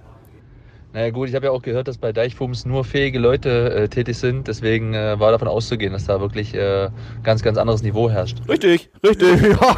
Naja 0.93 1.11
gut, 1.11 1.29
ich 1.29 1.35
habe 1.35 1.47
ja 1.47 1.53
auch 1.53 1.63
gehört, 1.63 1.89
dass 1.89 1.99
bei 1.99 2.13
Deichbums 2.13 2.67
nur 2.67 2.85
fähige 2.85 3.19
Leute 3.19 3.75
äh, 3.75 3.89
tätig 3.89 4.17
sind, 4.17 4.47
deswegen 4.47 4.95
äh, 4.95 5.19
war 5.19 5.33
davon 5.33 5.49
auszugehen, 5.49 5.93
dass 5.93 6.05
da 6.05 6.21
wirklich 6.21 6.55
äh, 6.55 6.89
ganz, 7.25 7.43
ganz 7.43 7.59
anderes 7.59 7.83
Niveau 7.83 8.09
herrscht. 8.09 8.39
Richtig, 8.49 8.91
richtig. 9.05 9.43
ja, 9.43 9.77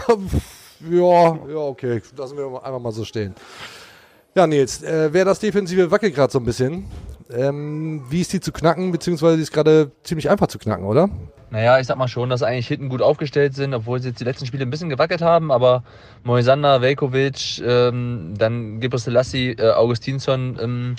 ja, 0.90 1.38
ja, 1.48 1.56
okay. 1.56 2.02
Lassen 2.18 2.36
wir 2.36 2.62
einfach 2.62 2.80
mal 2.80 2.92
so 2.92 3.04
stehen. 3.04 3.34
Ja, 4.34 4.46
Nils, 4.46 4.82
äh, 4.82 5.08
wer 5.12 5.24
das 5.24 5.38
Defensive 5.38 5.90
wackelt 5.90 6.14
gerade 6.14 6.30
so 6.30 6.38
ein 6.38 6.44
bisschen. 6.44 6.84
Ähm, 7.30 8.04
wie 8.10 8.20
ist 8.20 8.34
die 8.34 8.40
zu 8.40 8.52
knacken, 8.52 8.92
beziehungsweise 8.92 9.36
die 9.36 9.42
ist 9.42 9.52
gerade 9.52 9.92
ziemlich 10.02 10.28
einfach 10.28 10.48
zu 10.48 10.58
knacken, 10.58 10.84
oder? 10.84 11.08
Naja, 11.50 11.78
ich 11.78 11.86
sag 11.86 11.96
mal 11.96 12.08
schon, 12.08 12.28
dass 12.28 12.42
eigentlich 12.42 12.66
hinten 12.66 12.88
gut 12.88 13.02
aufgestellt 13.02 13.54
sind, 13.54 13.72
obwohl 13.72 14.00
sie 14.00 14.08
jetzt 14.08 14.20
die 14.20 14.24
letzten 14.24 14.46
Spiele 14.46 14.64
ein 14.64 14.70
bisschen 14.70 14.88
gewackelt 14.88 15.22
haben, 15.22 15.52
aber 15.52 15.84
Moisander, 16.24 16.80
Velkovic, 16.82 17.62
ähm, 17.64 18.34
dann 18.36 18.80
Gebre 18.80 18.98
Selassie, 18.98 19.50
äh, 19.52 19.70
Augustinsson, 19.70 20.58
ähm, 20.60 20.96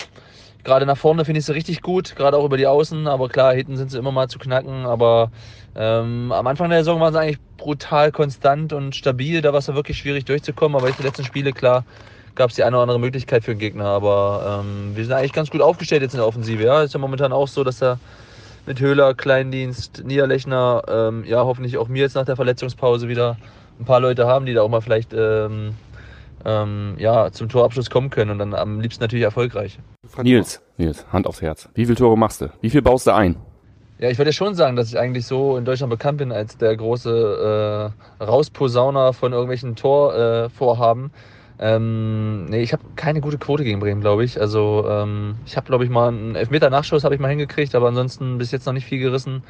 Gerade 0.64 0.86
nach 0.86 0.98
vorne 0.98 1.24
finde 1.24 1.38
ich 1.38 1.46
sie 1.46 1.54
richtig 1.54 1.82
gut, 1.82 2.16
gerade 2.16 2.36
auch 2.36 2.44
über 2.44 2.56
die 2.56 2.66
Außen. 2.66 3.06
Aber 3.06 3.28
klar, 3.28 3.54
hinten 3.54 3.76
sind 3.76 3.90
sie 3.90 3.98
immer 3.98 4.12
mal 4.12 4.28
zu 4.28 4.38
knacken. 4.38 4.86
Aber 4.86 5.30
ähm, 5.74 6.32
am 6.32 6.46
Anfang 6.46 6.68
der 6.68 6.80
Saison 6.80 7.00
waren 7.00 7.12
sie 7.12 7.20
eigentlich 7.20 7.38
brutal 7.56 8.12
konstant 8.12 8.72
und 8.72 8.94
stabil. 8.94 9.40
Da 9.40 9.52
war 9.52 9.60
es 9.60 9.68
ja 9.68 9.74
wirklich 9.74 9.98
schwierig 9.98 10.24
durchzukommen. 10.26 10.76
Aber 10.76 10.88
jetzt 10.88 10.98
die 10.98 11.04
letzten 11.04 11.24
Spiele, 11.24 11.52
klar, 11.52 11.84
gab 12.34 12.50
es 12.50 12.56
die 12.56 12.64
eine 12.64 12.76
oder 12.76 12.82
andere 12.82 13.00
Möglichkeit 13.00 13.44
für 13.44 13.52
den 13.54 13.60
Gegner. 13.60 13.86
Aber 13.86 14.62
ähm, 14.62 14.94
wir 14.94 15.04
sind 15.04 15.14
eigentlich 15.14 15.32
ganz 15.32 15.48
gut 15.48 15.62
aufgestellt 15.62 16.02
jetzt 16.02 16.14
in 16.14 16.18
der 16.18 16.26
Offensive. 16.26 16.62
Ja, 16.62 16.82
ist 16.82 16.92
ja 16.92 17.00
momentan 17.00 17.32
auch 17.32 17.48
so, 17.48 17.62
dass 17.64 17.78
da 17.78 17.98
mit 18.68 18.80
Höhler, 18.80 19.14
Kleindienst, 19.14 20.04
Niederlechner, 20.04 20.82
ähm, 20.88 21.24
ja, 21.26 21.42
hoffentlich 21.44 21.78
auch 21.78 21.88
mir 21.88 22.02
jetzt 22.02 22.14
nach 22.14 22.26
der 22.26 22.36
Verletzungspause 22.36 23.08
wieder 23.08 23.38
ein 23.80 23.86
paar 23.86 23.98
Leute 23.98 24.26
haben, 24.26 24.44
die 24.44 24.52
da 24.52 24.60
auch 24.60 24.68
mal 24.68 24.82
vielleicht 24.82 25.14
ähm, 25.14 25.74
ähm, 26.44 26.94
ja, 26.98 27.32
zum 27.32 27.48
Torabschluss 27.48 27.88
kommen 27.88 28.10
können 28.10 28.30
und 28.30 28.38
dann 28.38 28.52
am 28.52 28.80
liebsten 28.80 29.02
natürlich 29.02 29.24
erfolgreich. 29.24 29.78
Nils, 30.22 30.60
Nils, 30.76 31.06
Hand 31.10 31.26
aufs 31.26 31.40
Herz. 31.40 31.70
Wie 31.74 31.86
viele 31.86 31.96
Tore 31.96 32.18
machst 32.18 32.42
du? 32.42 32.50
Wie 32.60 32.68
viel 32.68 32.82
baust 32.82 33.06
du 33.06 33.14
ein? 33.14 33.36
Ja, 33.98 34.10
ich 34.10 34.18
würde 34.18 34.28
ja 34.28 34.34
schon 34.34 34.54
sagen, 34.54 34.76
dass 34.76 34.88
ich 34.88 34.98
eigentlich 34.98 35.26
so 35.26 35.56
in 35.56 35.64
Deutschland 35.64 35.90
bekannt 35.90 36.18
bin 36.18 36.30
als 36.30 36.58
der 36.58 36.76
große 36.76 37.92
äh, 38.20 38.22
Rausposauner 38.22 39.14
von 39.14 39.32
irgendwelchen 39.32 39.76
Torvorhaben. 39.76 41.06
Äh, 41.06 41.37
ähm, 41.60 42.46
nee, 42.46 42.62
ich 42.62 42.72
habe 42.72 42.82
keine 42.94 43.20
gute 43.20 43.38
Quote 43.38 43.64
gegen 43.64 43.80
Bremen, 43.80 44.00
glaube 44.00 44.24
ich. 44.24 44.40
Also 44.40 44.86
ähm, 44.88 45.36
ich 45.44 45.56
habe, 45.56 45.66
glaube 45.66 45.84
ich, 45.84 45.90
mal 45.90 46.08
einen 46.08 46.36
Elfmeter-Nachschuss 46.36 47.04
habe 47.04 47.14
ich 47.14 47.20
mal 47.20 47.28
hingekriegt, 47.28 47.74
aber 47.74 47.88
ansonsten 47.88 48.38
bis 48.38 48.52
jetzt 48.52 48.66
noch 48.66 48.72
nicht 48.72 48.86
viel 48.86 49.00
gerissen. 49.00 49.42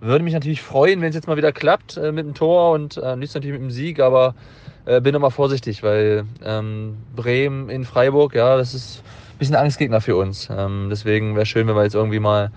Würde 0.00 0.22
mich 0.22 0.34
natürlich 0.34 0.62
freuen, 0.62 1.00
wenn 1.00 1.08
es 1.08 1.16
jetzt 1.16 1.26
mal 1.26 1.36
wieder 1.36 1.50
klappt 1.50 1.96
äh, 1.96 2.12
mit 2.12 2.24
dem 2.24 2.34
Tor 2.34 2.72
und 2.72 2.96
äh, 2.98 3.16
nicht 3.16 3.34
natürlich 3.34 3.54
mit 3.58 3.62
dem 3.62 3.72
Sieg, 3.72 3.98
aber 3.98 4.36
äh, 4.84 5.00
bin 5.00 5.14
immer 5.14 5.32
vorsichtig, 5.32 5.82
weil 5.82 6.24
ähm, 6.44 6.98
Bremen 7.16 7.68
in 7.68 7.84
Freiburg, 7.84 8.34
ja, 8.34 8.56
das 8.56 8.74
ist 8.74 9.02
ein 9.32 9.38
bisschen 9.38 9.56
Angstgegner 9.56 10.00
für 10.00 10.16
uns. 10.16 10.48
Ähm, 10.50 10.86
deswegen 10.90 11.34
wäre 11.34 11.46
schön, 11.46 11.66
wenn 11.66 11.74
wir 11.74 11.82
jetzt 11.82 11.96
irgendwie 11.96 12.20
mal, 12.20 12.52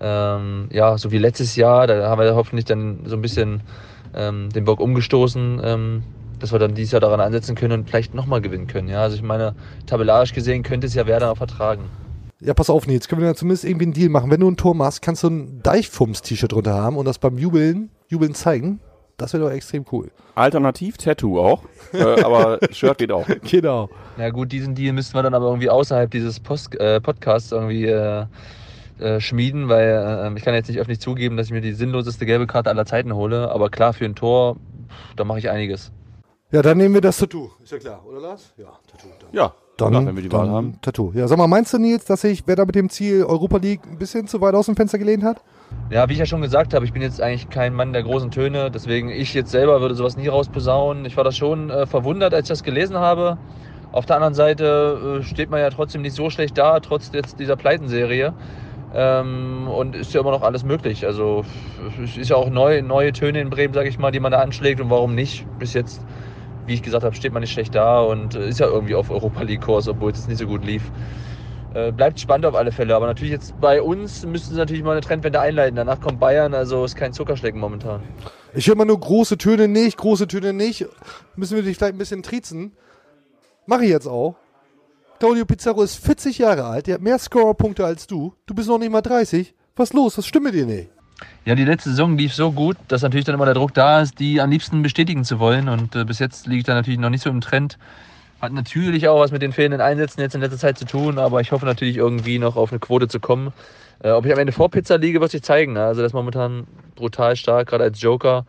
ähm, 0.00 0.68
ja, 0.70 0.96
so 0.96 1.10
wie 1.10 1.18
letztes 1.18 1.56
Jahr, 1.56 1.88
da 1.88 2.08
haben 2.08 2.20
wir 2.20 2.36
hoffentlich 2.36 2.66
dann 2.66 3.00
so 3.06 3.16
ein 3.16 3.22
bisschen 3.22 3.62
ähm, 4.14 4.50
den 4.50 4.64
Bock 4.64 4.78
umgestoßen, 4.78 5.60
ähm, 5.64 6.02
dass 6.38 6.52
wir 6.52 6.58
dann 6.58 6.74
dieses 6.74 6.92
Jahr 6.92 7.00
daran 7.00 7.20
ansetzen 7.20 7.54
können 7.54 7.80
und 7.80 7.88
vielleicht 7.88 8.14
nochmal 8.14 8.40
gewinnen 8.40 8.66
können. 8.66 8.88
Ja, 8.88 9.02
also 9.02 9.16
ich 9.16 9.22
meine, 9.22 9.54
tabellarisch 9.86 10.32
gesehen 10.32 10.62
könnte 10.62 10.86
es 10.86 10.94
ja 10.94 11.06
Werder 11.06 11.30
auch 11.32 11.36
vertragen. 11.36 11.84
Ja, 12.40 12.52
pass 12.52 12.68
auf, 12.68 12.86
Nils, 12.86 13.08
können 13.08 13.22
wir 13.22 13.28
da 13.28 13.34
zumindest 13.34 13.64
irgendwie 13.64 13.86
einen 13.86 13.94
Deal 13.94 14.10
machen. 14.10 14.30
Wenn 14.30 14.40
du 14.40 14.50
ein 14.50 14.58
Tor 14.58 14.74
machst, 14.74 15.00
kannst 15.00 15.22
du 15.22 15.28
ein 15.28 15.62
Deichfums-T-Shirt 15.62 16.52
drunter 16.52 16.74
haben 16.74 16.96
und 16.96 17.06
das 17.06 17.18
beim 17.18 17.38
Jubeln, 17.38 17.90
Jubeln 18.08 18.34
zeigen. 18.34 18.80
Das 19.16 19.32
wäre 19.32 19.44
doch 19.44 19.50
extrem 19.50 19.86
cool. 19.92 20.10
Alternativ 20.34 20.98
Tattoo 20.98 21.40
auch, 21.40 21.62
äh, 21.94 22.22
aber 22.22 22.58
Shirt 22.70 22.98
geht 22.98 23.10
auch. 23.10 23.26
Genau. 23.50 23.88
Ja 24.18 24.28
gut, 24.28 24.52
diesen 24.52 24.74
Deal 24.74 24.92
müssten 24.92 25.14
wir 25.14 25.22
dann 25.22 25.32
aber 25.32 25.46
irgendwie 25.46 25.70
außerhalb 25.70 26.10
dieses 26.10 26.38
Post, 26.38 26.78
äh, 26.78 27.00
Podcasts 27.00 27.52
irgendwie 27.52 27.86
äh, 27.86 28.26
äh, 28.98 29.20
schmieden, 29.20 29.68
weil 29.68 30.30
äh, 30.34 30.38
ich 30.38 30.44
kann 30.44 30.54
jetzt 30.54 30.68
nicht 30.68 30.78
öffentlich 30.78 31.00
zugeben, 31.00 31.38
dass 31.38 31.46
ich 31.46 31.52
mir 31.52 31.62
die 31.62 31.72
sinnloseste 31.72 32.26
gelbe 32.26 32.46
Karte 32.46 32.68
aller 32.68 32.84
Zeiten 32.84 33.14
hole. 33.14 33.50
Aber 33.50 33.70
klar, 33.70 33.94
für 33.94 34.04
ein 34.04 34.14
Tor, 34.14 34.56
da 35.16 35.24
mache 35.24 35.38
ich 35.38 35.48
einiges. 35.48 35.92
Ja, 36.52 36.62
dann 36.62 36.78
nehmen 36.78 36.94
wir 36.94 37.00
das 37.00 37.18
Tattoo. 37.18 37.50
Ist 37.62 37.72
ja 37.72 37.78
klar, 37.78 38.00
oder 38.08 38.20
Lars? 38.20 38.52
Ja, 38.56 38.66
Tattoo. 38.86 39.08
Dann. 39.18 39.28
Ja, 39.32 39.52
Dann, 39.76 39.90
klar, 39.90 40.06
wenn 40.06 40.14
wir 40.14 40.22
die 40.22 40.28
dann 40.28 40.40
Wahl 40.40 40.50
haben. 40.50 40.78
Tattoo. 40.80 41.10
Ja, 41.12 41.26
sag 41.26 41.38
mal, 41.38 41.48
meinst 41.48 41.74
du, 41.74 41.78
Nils, 41.78 42.04
dass 42.04 42.20
sich 42.20 42.44
wer 42.46 42.54
da 42.54 42.64
mit 42.64 42.76
dem 42.76 42.88
Ziel 42.88 43.24
Europa 43.24 43.56
League 43.56 43.80
ein 43.84 43.98
bisschen 43.98 44.28
zu 44.28 44.40
weit 44.40 44.54
aus 44.54 44.66
dem 44.66 44.76
Fenster 44.76 44.98
gelehnt 44.98 45.24
hat? 45.24 45.42
Ja, 45.90 46.08
wie 46.08 46.12
ich 46.12 46.20
ja 46.20 46.26
schon 46.26 46.42
gesagt 46.42 46.72
habe, 46.72 46.84
ich 46.84 46.92
bin 46.92 47.02
jetzt 47.02 47.20
eigentlich 47.20 47.50
kein 47.50 47.74
Mann 47.74 47.92
der 47.92 48.04
großen 48.04 48.30
Töne, 48.30 48.70
deswegen 48.70 49.08
ich 49.08 49.34
jetzt 49.34 49.50
selber 49.50 49.80
würde 49.80 49.96
sowas 49.96 50.16
nie 50.16 50.28
rausposaunen. 50.28 51.04
Ich 51.04 51.16
war 51.16 51.24
da 51.24 51.32
schon 51.32 51.70
äh, 51.70 51.86
verwundert, 51.86 52.32
als 52.32 52.44
ich 52.44 52.50
das 52.50 52.62
gelesen 52.62 52.96
habe. 52.96 53.38
Auf 53.90 54.06
der 54.06 54.14
anderen 54.16 54.34
Seite 54.34 55.18
äh, 55.20 55.24
steht 55.24 55.50
man 55.50 55.58
ja 55.58 55.70
trotzdem 55.70 56.02
nicht 56.02 56.14
so 56.14 56.30
schlecht 56.30 56.56
da, 56.56 56.78
trotz 56.78 57.10
jetzt 57.12 57.40
dieser 57.40 57.56
Pleitenserie. 57.56 58.32
Ähm, 58.94 59.66
und 59.68 59.96
ist 59.96 60.14
ja 60.14 60.20
immer 60.20 60.30
noch 60.30 60.42
alles 60.42 60.64
möglich. 60.64 61.04
Also 61.06 61.44
es 62.04 62.16
ist 62.16 62.30
ja 62.30 62.36
auch 62.36 62.50
neu, 62.50 62.82
neue 62.82 63.12
Töne 63.12 63.40
in 63.40 63.50
Bremen, 63.50 63.74
sage 63.74 63.88
ich 63.88 63.98
mal, 63.98 64.12
die 64.12 64.20
man 64.20 64.30
da 64.30 64.38
anschlägt 64.38 64.80
und 64.80 64.90
warum 64.90 65.14
nicht? 65.16 65.44
Bis 65.58 65.74
jetzt, 65.74 66.00
wie 66.66 66.74
ich 66.74 66.82
gesagt 66.82 67.04
habe, 67.04 67.14
steht 67.14 67.32
man 67.32 67.42
nicht 67.42 67.52
schlecht 67.52 67.74
da 67.74 68.00
und 68.00 68.34
äh, 68.34 68.48
ist 68.48 68.60
ja 68.60 68.66
irgendwie 68.66 68.94
auf 68.94 69.10
Europa 69.10 69.42
League-Kurs, 69.42 69.88
obwohl 69.88 70.12
es 70.12 70.18
jetzt 70.18 70.28
nicht 70.28 70.38
so 70.38 70.46
gut 70.46 70.64
lief. 70.64 70.82
Äh, 71.74 71.92
bleibt 71.92 72.18
spannend 72.18 72.46
auf 72.46 72.54
alle 72.54 72.72
Fälle. 72.72 72.96
Aber 72.96 73.06
natürlich 73.06 73.32
jetzt 73.32 73.60
bei 73.60 73.82
uns 73.82 74.24
müssten 74.24 74.54
sie 74.54 74.58
natürlich 74.58 74.82
mal 74.82 74.92
eine 74.92 75.02
Trendwende 75.02 75.40
einleiten. 75.40 75.76
Danach 75.76 76.00
kommt 76.00 76.18
Bayern, 76.18 76.54
also 76.54 76.84
ist 76.84 76.96
kein 76.96 77.12
Zuckerschlecken 77.12 77.60
momentan. 77.60 78.02
Ich 78.54 78.66
höre 78.66 78.74
immer 78.74 78.86
nur 78.86 78.98
große 78.98 79.36
Töne 79.36 79.68
nicht, 79.68 79.98
große 79.98 80.26
Töne 80.26 80.54
nicht. 80.54 80.86
Müssen 81.34 81.56
wir 81.56 81.62
dich 81.62 81.76
vielleicht 81.76 81.94
ein 81.94 81.98
bisschen 81.98 82.22
triezen? 82.22 82.72
Mache 83.66 83.84
ich 83.84 83.90
jetzt 83.90 84.06
auch. 84.06 84.36
Claudio 85.18 85.44
Pizarro 85.44 85.82
ist 85.82 85.96
40 85.96 86.38
Jahre 86.38 86.64
alt, 86.64 86.86
der 86.86 86.94
hat 86.94 87.02
mehr 87.02 87.18
Scorerpunkte 87.18 87.84
als 87.84 88.06
du. 88.06 88.34
Du 88.46 88.54
bist 88.54 88.68
noch 88.68 88.78
nicht 88.78 88.92
mal 88.92 89.02
30. 89.02 89.54
Was 89.74 89.92
los? 89.92 90.16
Was 90.16 90.26
stimmt 90.26 90.44
mit 90.46 90.54
dir 90.54 90.66
nicht? 90.66 90.90
Ja, 91.44 91.54
die 91.54 91.64
letzte 91.64 91.90
Saison 91.90 92.18
lief 92.18 92.34
so 92.34 92.52
gut, 92.52 92.76
dass 92.88 93.02
natürlich 93.02 93.24
dann 93.24 93.34
immer 93.34 93.44
der 93.44 93.54
Druck 93.54 93.72
da 93.72 94.02
ist, 94.02 94.18
die 94.18 94.40
am 94.40 94.50
liebsten 94.50 94.82
bestätigen 94.82 95.24
zu 95.24 95.38
wollen. 95.38 95.68
Und 95.68 95.94
äh, 95.94 96.04
bis 96.04 96.18
jetzt 96.18 96.46
liegt 96.46 96.68
da 96.68 96.74
natürlich 96.74 96.98
noch 96.98 97.10
nicht 97.10 97.22
so 97.22 97.30
im 97.30 97.40
Trend. 97.40 97.78
Hat 98.40 98.52
natürlich 98.52 99.08
auch 99.08 99.20
was 99.20 99.30
mit 99.30 99.40
den 99.42 99.52
fehlenden 99.52 99.80
Einsätzen 99.80 100.20
jetzt 100.20 100.34
in 100.34 100.40
letzter 100.42 100.58
Zeit 100.58 100.78
zu 100.78 100.84
tun, 100.84 101.18
aber 101.18 101.40
ich 101.40 101.52
hoffe 101.52 101.64
natürlich 101.64 101.96
irgendwie 101.96 102.38
noch 102.38 102.56
auf 102.56 102.70
eine 102.70 102.80
Quote 102.80 103.08
zu 103.08 103.18
kommen. 103.20 103.52
Äh, 104.00 104.10
ob 104.10 104.26
ich 104.26 104.32
am 104.32 104.38
Ende 104.38 104.52
vor 104.52 104.70
Pizza 104.70 104.98
liege, 104.98 105.20
wird 105.20 105.30
sich 105.30 105.42
zeigen. 105.42 105.72
Ne? 105.72 105.84
Also 105.84 106.02
das 106.02 106.10
ist 106.10 106.14
momentan 106.14 106.66
brutal 106.96 107.34
stark, 107.36 107.68
gerade 107.68 107.84
als 107.84 108.00
Joker. 108.00 108.44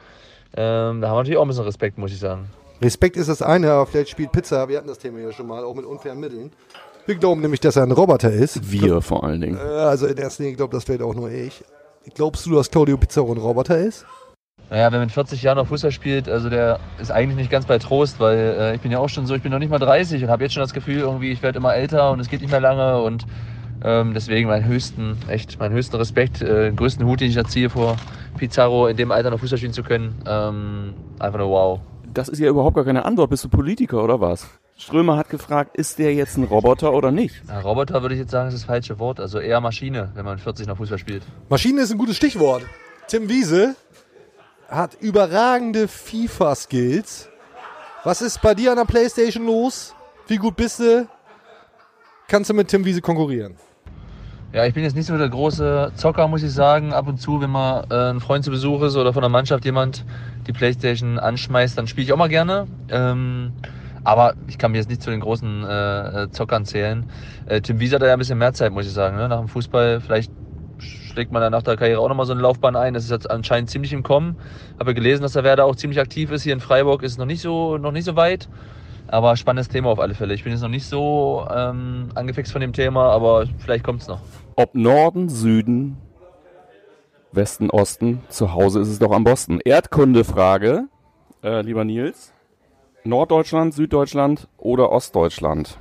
Ähm, 0.55 1.01
da 1.01 1.07
haben 1.07 1.15
wir 1.15 1.19
natürlich 1.19 1.37
auch 1.37 1.43
ein 1.43 1.47
bisschen 1.47 1.63
Respekt, 1.63 1.97
muss 1.97 2.11
ich 2.11 2.19
sagen. 2.19 2.49
Respekt 2.81 3.15
ist 3.15 3.29
das 3.29 3.41
eine, 3.41 3.71
aber 3.71 3.85
vielleicht 3.85 4.09
spielt 4.09 4.31
Pizza, 4.31 4.67
wir 4.67 4.77
hatten 4.77 4.87
das 4.87 4.99
Thema 4.99 5.19
ja 5.19 5.31
schon 5.31 5.47
mal, 5.47 5.63
auch 5.63 5.73
mit 5.73 5.85
unfairen 5.85 6.19
Mitteln. 6.19 6.51
Wir 7.05 7.15
glauben 7.15 7.41
nämlich, 7.41 7.61
dass 7.61 7.77
er 7.77 7.83
ein 7.83 7.91
Roboter 7.91 8.31
ist. 8.31 8.69
Wir 8.69 9.01
vor 9.01 9.23
allen 9.23 9.39
Dingen. 9.39 9.57
Äh, 9.57 9.61
Also 9.61 10.07
in 10.07 10.17
erster 10.17 10.43
Linie 10.43 10.57
glaubt 10.57 10.73
das 10.73 10.83
vielleicht 10.83 11.01
auch 11.01 11.15
nur 11.15 11.31
ich. 11.31 11.63
Glaubst 12.15 12.45
du, 12.45 12.55
dass 12.55 12.71
Claudio 12.71 12.97
Pizarro 12.97 13.33
ein 13.33 13.37
Roboter 13.37 13.77
ist? 13.77 14.05
Naja, 14.69 14.91
wer 14.91 14.99
mit 14.99 15.11
40 15.11 15.41
Jahren 15.41 15.57
noch 15.57 15.67
Fußball 15.67 15.91
spielt, 15.91 16.27
also 16.27 16.49
der 16.49 16.79
ist 16.99 17.09
eigentlich 17.09 17.37
nicht 17.37 17.49
ganz 17.49 17.65
bei 17.65 17.77
Trost, 17.79 18.19
weil 18.19 18.37
äh, 18.37 18.75
ich 18.75 18.81
bin 18.81 18.91
ja 18.91 18.99
auch 18.99 19.07
schon 19.07 19.25
so, 19.25 19.33
ich 19.33 19.41
bin 19.41 19.51
noch 19.51 19.59
nicht 19.59 19.69
mal 19.69 19.79
30 19.79 20.23
und 20.23 20.29
habe 20.29 20.43
jetzt 20.43 20.53
schon 20.53 20.61
das 20.61 20.73
Gefühl, 20.73 20.99
irgendwie, 20.99 21.31
ich 21.31 21.41
werde 21.41 21.57
immer 21.57 21.73
älter 21.73 22.11
und 22.11 22.19
es 22.19 22.27
geht 22.27 22.41
nicht 22.41 22.51
mehr 22.51 22.59
lange 22.59 23.01
und 23.01 23.25
ähm, 23.83 24.13
deswegen 24.13 24.49
meinen 24.49 24.65
höchsten, 24.65 25.17
echt, 25.29 25.59
meinen 25.59 25.73
höchsten 25.73 25.95
Respekt, 25.95 26.41
äh, 26.41 26.65
den 26.65 26.75
größten 26.75 27.05
Hut, 27.05 27.21
den 27.21 27.29
ich 27.29 27.37
erziehe 27.37 27.69
vor 27.69 27.95
Pizarro, 28.37 28.87
in 28.87 28.97
dem 28.97 29.11
Alter 29.11 29.29
noch 29.29 29.39
Fußball 29.39 29.57
spielen 29.57 29.73
zu 29.73 29.83
können. 29.83 30.15
Ähm, 30.27 30.93
einfach 31.19 31.39
nur 31.39 31.49
wow. 31.49 31.79
Das 32.13 32.27
ist 32.27 32.39
ja 32.39 32.49
überhaupt 32.49 32.75
gar 32.75 32.85
keine 32.85 33.05
Antwort. 33.05 33.29
Bist 33.29 33.43
du 33.43 33.49
Politiker 33.49 34.03
oder 34.03 34.19
was? 34.19 34.49
Strömer 34.77 35.17
hat 35.17 35.29
gefragt, 35.29 35.75
ist 35.75 35.97
der 35.97 36.13
jetzt 36.13 36.37
ein 36.37 36.43
Roboter 36.43 36.93
oder 36.93 37.11
nicht? 37.11 37.35
Ja, 37.47 37.59
Roboter 37.61 38.03
würde 38.03 38.13
ich 38.13 38.21
jetzt 38.21 38.31
sagen, 38.31 38.49
ist 38.49 38.53
das 38.53 38.63
falsche 38.63 38.99
Wort. 38.99 39.19
Also 39.19 39.39
eher 39.39 39.59
Maschine, 39.59 40.11
wenn 40.13 40.23
man 40.23 40.37
40 40.37 40.67
noch 40.67 40.77
Fußball 40.77 40.99
spielt. 40.99 41.23
Maschine 41.49 41.81
ist 41.81 41.91
ein 41.91 41.97
gutes 41.97 42.15
Stichwort. 42.15 42.63
Tim 43.07 43.27
Wiese 43.27 43.75
hat 44.69 44.95
überragende 45.01 45.87
FIFA-Skills. 45.87 47.29
Was 48.03 48.21
ist 48.21 48.41
bei 48.41 48.53
dir 48.53 48.71
an 48.71 48.77
der 48.77 48.85
Playstation 48.85 49.47
los? 49.47 49.95
Wie 50.27 50.37
gut 50.37 50.55
bist 50.55 50.79
du? 50.79 51.07
Kannst 52.27 52.49
du 52.49 52.53
mit 52.53 52.67
Tim 52.67 52.85
Wiese 52.85 53.01
konkurrieren? 53.01 53.55
Ja, 54.53 54.65
ich 54.65 54.73
bin 54.73 54.83
jetzt 54.83 54.95
nicht 54.95 55.07
so 55.07 55.17
der 55.17 55.29
große 55.29 55.93
Zocker, 55.95 56.27
muss 56.27 56.43
ich 56.43 56.53
sagen. 56.53 56.93
Ab 56.93 57.07
und 57.07 57.17
zu, 57.17 57.41
wenn 57.41 57.49
mal 57.49 57.85
äh, 57.89 58.11
ein 58.11 58.19
Freund 58.19 58.45
zu 58.45 58.51
Besuch 58.51 58.81
ist 58.83 58.95
oder 58.95 59.11
von 59.11 59.21
der 59.21 59.29
Mannschaft 59.29 59.65
jemand 59.65 60.05
die 60.45 60.53
Playstation 60.53 61.17
anschmeißt, 61.17 61.77
dann 61.77 61.87
spiele 61.87 62.05
ich 62.05 62.13
auch 62.13 62.17
mal 62.17 62.29
gerne. 62.29 62.67
Ähm, 62.89 63.53
aber 64.07 64.35
ich 64.47 64.57
kann 64.57 64.71
mir 64.71 64.77
jetzt 64.77 64.87
nicht 64.89 65.01
zu 65.01 65.09
den 65.09 65.19
großen 65.19 65.65
äh, 65.65 66.23
äh, 66.23 66.31
Zockern 66.31 66.63
zählen. 66.63 67.07
Äh, 67.45 67.59
Tim 67.59 67.81
Wiese 67.81 67.95
hat 67.95 68.03
ja 68.03 68.13
ein 68.13 68.19
bisschen 68.19 68.37
mehr 68.37 68.53
Zeit, 68.53 68.71
muss 68.71 68.85
ich 68.85 68.93
sagen. 68.93 69.17
Ne? 69.17 69.27
Nach 69.27 69.39
dem 69.39 69.49
Fußball, 69.49 69.99
vielleicht 69.99 70.31
schlägt 70.77 71.33
man 71.33 71.41
dann 71.41 71.51
nach 71.51 71.61
der 71.61 71.75
Karriere 71.75 71.99
auch 71.99 72.07
nochmal 72.07 72.25
so 72.25 72.31
eine 72.31 72.41
Laufbahn 72.41 72.77
ein. 72.77 72.93
Das 72.93 73.03
ist 73.03 73.11
jetzt 73.11 73.29
anscheinend 73.29 73.69
ziemlich 73.69 73.91
im 73.91 74.03
Kommen. 74.03 74.37
Habe 74.79 74.93
gelesen, 74.93 75.23
dass 75.23 75.33
der 75.33 75.43
Werder 75.43 75.65
auch 75.65 75.75
ziemlich 75.75 75.99
aktiv 75.99 76.31
ist. 76.31 76.43
Hier 76.43 76.53
in 76.53 76.61
Freiburg 76.61 77.03
ist 77.03 77.11
es 77.11 77.17
noch 77.17 77.25
nicht 77.25 77.41
so, 77.41 77.77
noch 77.77 77.91
nicht 77.91 78.05
so 78.05 78.15
weit. 78.15 78.47
Aber 79.07 79.35
spannendes 79.35 79.67
Thema 79.67 79.89
auf 79.89 79.99
alle 79.99 80.13
Fälle. 80.13 80.33
Ich 80.33 80.45
bin 80.45 80.53
jetzt 80.53 80.61
noch 80.61 80.69
nicht 80.69 80.85
so 80.85 81.45
ähm, 81.53 82.07
angefixt 82.15 82.53
von 82.53 82.61
dem 82.61 82.71
Thema, 82.71 83.09
aber 83.11 83.45
vielleicht 83.57 83.83
kommt 83.83 84.03
es 84.03 84.07
noch. 84.07 84.21
Ob 84.55 84.73
Norden, 84.73 85.27
Süden, 85.27 85.97
Westen, 87.33 87.69
Osten, 87.69 88.21
zu 88.29 88.53
Hause 88.53 88.79
ist 88.79 88.87
es 88.87 88.99
doch 88.99 89.11
am 89.11 89.25
Boston. 89.25 89.59
Erdkundefrage, 89.65 90.85
äh, 91.43 91.61
lieber 91.61 91.83
Nils. 91.83 92.31
Norddeutschland, 93.07 93.73
Süddeutschland 93.73 94.47
oder 94.57 94.91
Ostdeutschland? 94.91 95.77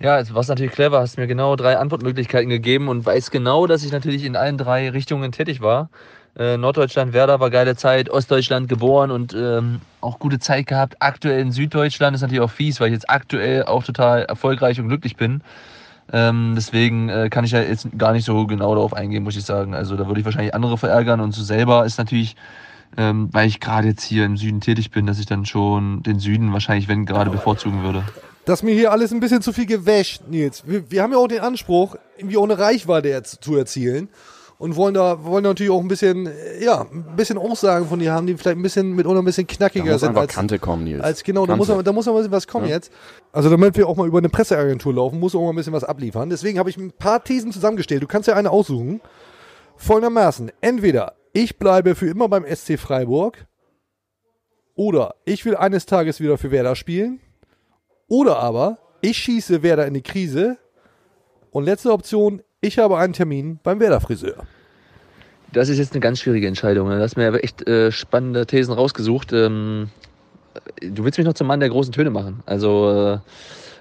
Ja, 0.00 0.18
es 0.20 0.32
war 0.32 0.44
natürlich 0.46 0.72
clever, 0.72 1.00
hast 1.00 1.18
mir 1.18 1.26
genau 1.26 1.56
drei 1.56 1.76
Antwortmöglichkeiten 1.76 2.48
gegeben 2.48 2.88
und 2.88 3.04
weiß 3.04 3.30
genau, 3.30 3.66
dass 3.66 3.84
ich 3.84 3.92
natürlich 3.92 4.24
in 4.24 4.36
allen 4.36 4.56
drei 4.56 4.90
Richtungen 4.90 5.32
tätig 5.32 5.60
war. 5.60 5.90
Äh, 6.38 6.56
Norddeutschland, 6.56 7.12
Werder 7.12 7.40
war 7.40 7.50
geile 7.50 7.74
Zeit, 7.74 8.08
Ostdeutschland 8.08 8.68
geboren 8.68 9.10
und 9.10 9.34
ähm, 9.34 9.80
auch 10.00 10.20
gute 10.20 10.38
Zeit 10.38 10.66
gehabt. 10.66 10.96
Aktuell 11.00 11.40
in 11.40 11.50
Süddeutschland 11.50 12.14
ist 12.14 12.22
natürlich 12.22 12.42
auch 12.42 12.50
fies, 12.50 12.80
weil 12.80 12.88
ich 12.88 12.94
jetzt 12.94 13.10
aktuell 13.10 13.64
auch 13.64 13.82
total 13.82 14.22
erfolgreich 14.22 14.78
und 14.80 14.88
glücklich 14.88 15.16
bin. 15.16 15.42
Ähm, 16.12 16.52
deswegen 16.54 17.08
äh, 17.08 17.28
kann 17.28 17.44
ich 17.44 17.50
ja 17.50 17.60
jetzt 17.60 17.88
gar 17.98 18.12
nicht 18.12 18.24
so 18.24 18.46
genau 18.46 18.74
darauf 18.74 18.94
eingehen, 18.94 19.24
muss 19.24 19.36
ich 19.36 19.44
sagen. 19.44 19.74
Also 19.74 19.96
da 19.96 20.06
würde 20.06 20.20
ich 20.20 20.24
wahrscheinlich 20.24 20.54
andere 20.54 20.78
verärgern 20.78 21.20
und 21.20 21.32
so 21.32 21.42
selber 21.42 21.84
ist 21.84 21.98
natürlich, 21.98 22.36
ähm, 22.96 23.28
weil 23.32 23.46
ich 23.48 23.60
gerade 23.60 23.88
jetzt 23.88 24.02
hier 24.02 24.24
im 24.24 24.36
Süden 24.36 24.60
tätig 24.60 24.90
bin, 24.90 25.06
dass 25.06 25.18
ich 25.18 25.26
dann 25.26 25.44
schon 25.46 26.02
den 26.02 26.18
Süden 26.18 26.52
wahrscheinlich, 26.52 26.88
wenn 26.88 27.06
gerade, 27.06 27.30
bevorzugen 27.30 27.82
würde. 27.82 28.02
Das 28.44 28.60
ist 28.60 28.62
mir 28.62 28.74
hier 28.74 28.92
alles 28.92 29.12
ein 29.12 29.20
bisschen 29.20 29.42
zu 29.42 29.52
viel 29.52 29.66
gewäscht, 29.66 30.22
Nils. 30.28 30.62
Wir, 30.66 30.90
wir 30.90 31.02
haben 31.02 31.12
ja 31.12 31.18
auch 31.18 31.28
den 31.28 31.40
Anspruch, 31.40 31.96
irgendwie 32.16 32.38
auch 32.38 32.44
eine 32.44 32.58
Reichweite 32.58 33.08
jetzt 33.08 33.42
zu 33.44 33.56
erzielen. 33.56 34.08
Und 34.60 34.74
wollen 34.74 34.92
da, 34.92 35.22
wollen 35.24 35.44
da 35.44 35.50
natürlich 35.50 35.70
auch 35.70 35.80
ein 35.80 35.86
bisschen, 35.86 36.26
äh, 36.26 36.64
ja, 36.64 36.80
ein 36.92 37.14
bisschen 37.14 37.38
Aussagen 37.38 37.86
von 37.86 38.00
dir 38.00 38.10
haben, 38.12 38.26
die 38.26 38.36
vielleicht 38.36 38.56
ein 38.56 38.62
bisschen 38.62 38.92
mit 38.96 39.06
ein 39.06 39.24
bisschen 39.24 39.46
Da 39.46 39.54
knackiger 39.54 39.92
muss 39.92 40.00
sind 40.00 40.16
als, 40.16 40.34
Kante 40.34 40.58
kommen, 40.58 40.82
Nils. 40.82 41.00
als 41.00 41.22
genau, 41.22 41.42
da 41.42 41.52
Kante. 41.52 41.58
muss, 41.58 41.70
aber- 41.70 41.82
da 41.84 41.92
muss 41.92 42.08
ein 42.08 42.14
bisschen 42.16 42.32
was 42.32 42.48
kommen 42.48 42.66
Ja. 42.66 42.72
jetzt. 42.74 42.90
Also 43.30 43.50
damit 43.50 43.76
wir 43.76 43.86
auch 43.86 43.94
mal 43.96 44.08
über 44.08 44.18
eine 44.18 44.28
Presseagentur 44.30 44.92
laufen, 44.94 45.20
muss 45.20 45.36
auch 45.36 45.42
mal 45.42 45.50
ein 45.50 45.54
bisschen 45.54 45.72
was 45.74 45.84
abliefern. 45.84 46.28
Deswegen 46.28 46.58
habe 46.58 46.70
ich 46.70 46.76
ein 46.76 46.90
paar 46.90 47.22
Thesen 47.22 47.52
zusammengestellt. 47.52 48.02
Du 48.02 48.08
kannst 48.08 48.26
ja 48.26 48.34
eine 48.34 48.50
aussuchen. 48.50 49.00
Folgendermaßen. 49.76 50.50
Entweder 50.60 51.12
ich 51.32 51.58
bleibe 51.58 51.94
für 51.94 52.08
immer 52.08 52.28
beim 52.28 52.44
SC 52.44 52.78
Freiburg 52.78 53.46
oder 54.74 55.14
ich 55.24 55.44
will 55.44 55.56
eines 55.56 55.86
Tages 55.86 56.20
wieder 56.20 56.38
für 56.38 56.50
Werder 56.50 56.76
spielen 56.76 57.20
oder 58.08 58.38
aber 58.38 58.78
ich 59.00 59.18
schieße 59.18 59.62
Werder 59.62 59.86
in 59.86 59.94
die 59.94 60.02
Krise 60.02 60.58
und 61.50 61.64
letzte 61.64 61.92
Option, 61.92 62.42
ich 62.60 62.78
habe 62.78 62.98
einen 62.98 63.12
Termin 63.12 63.60
beim 63.62 63.80
Werder 63.80 64.00
Friseur. 64.00 64.46
Das 65.52 65.68
ist 65.68 65.78
jetzt 65.78 65.92
eine 65.92 66.00
ganz 66.00 66.20
schwierige 66.20 66.46
Entscheidung. 66.46 66.88
ne? 66.88 66.96
Du 66.96 67.02
hast 67.02 67.16
mir 67.16 67.28
aber 67.28 67.42
echt 67.42 67.66
äh, 67.66 67.90
spannende 67.90 68.46
Thesen 68.46 68.74
rausgesucht. 68.74 69.32
Ähm, 69.32 69.90
du 70.82 71.04
willst 71.04 71.18
mich 71.18 71.26
noch 71.26 71.34
zum 71.34 71.46
Mann 71.46 71.60
der 71.60 71.70
großen 71.70 71.92
Töne 71.92 72.10
machen. 72.10 72.42
Also 72.44 72.90
äh, 72.90 73.18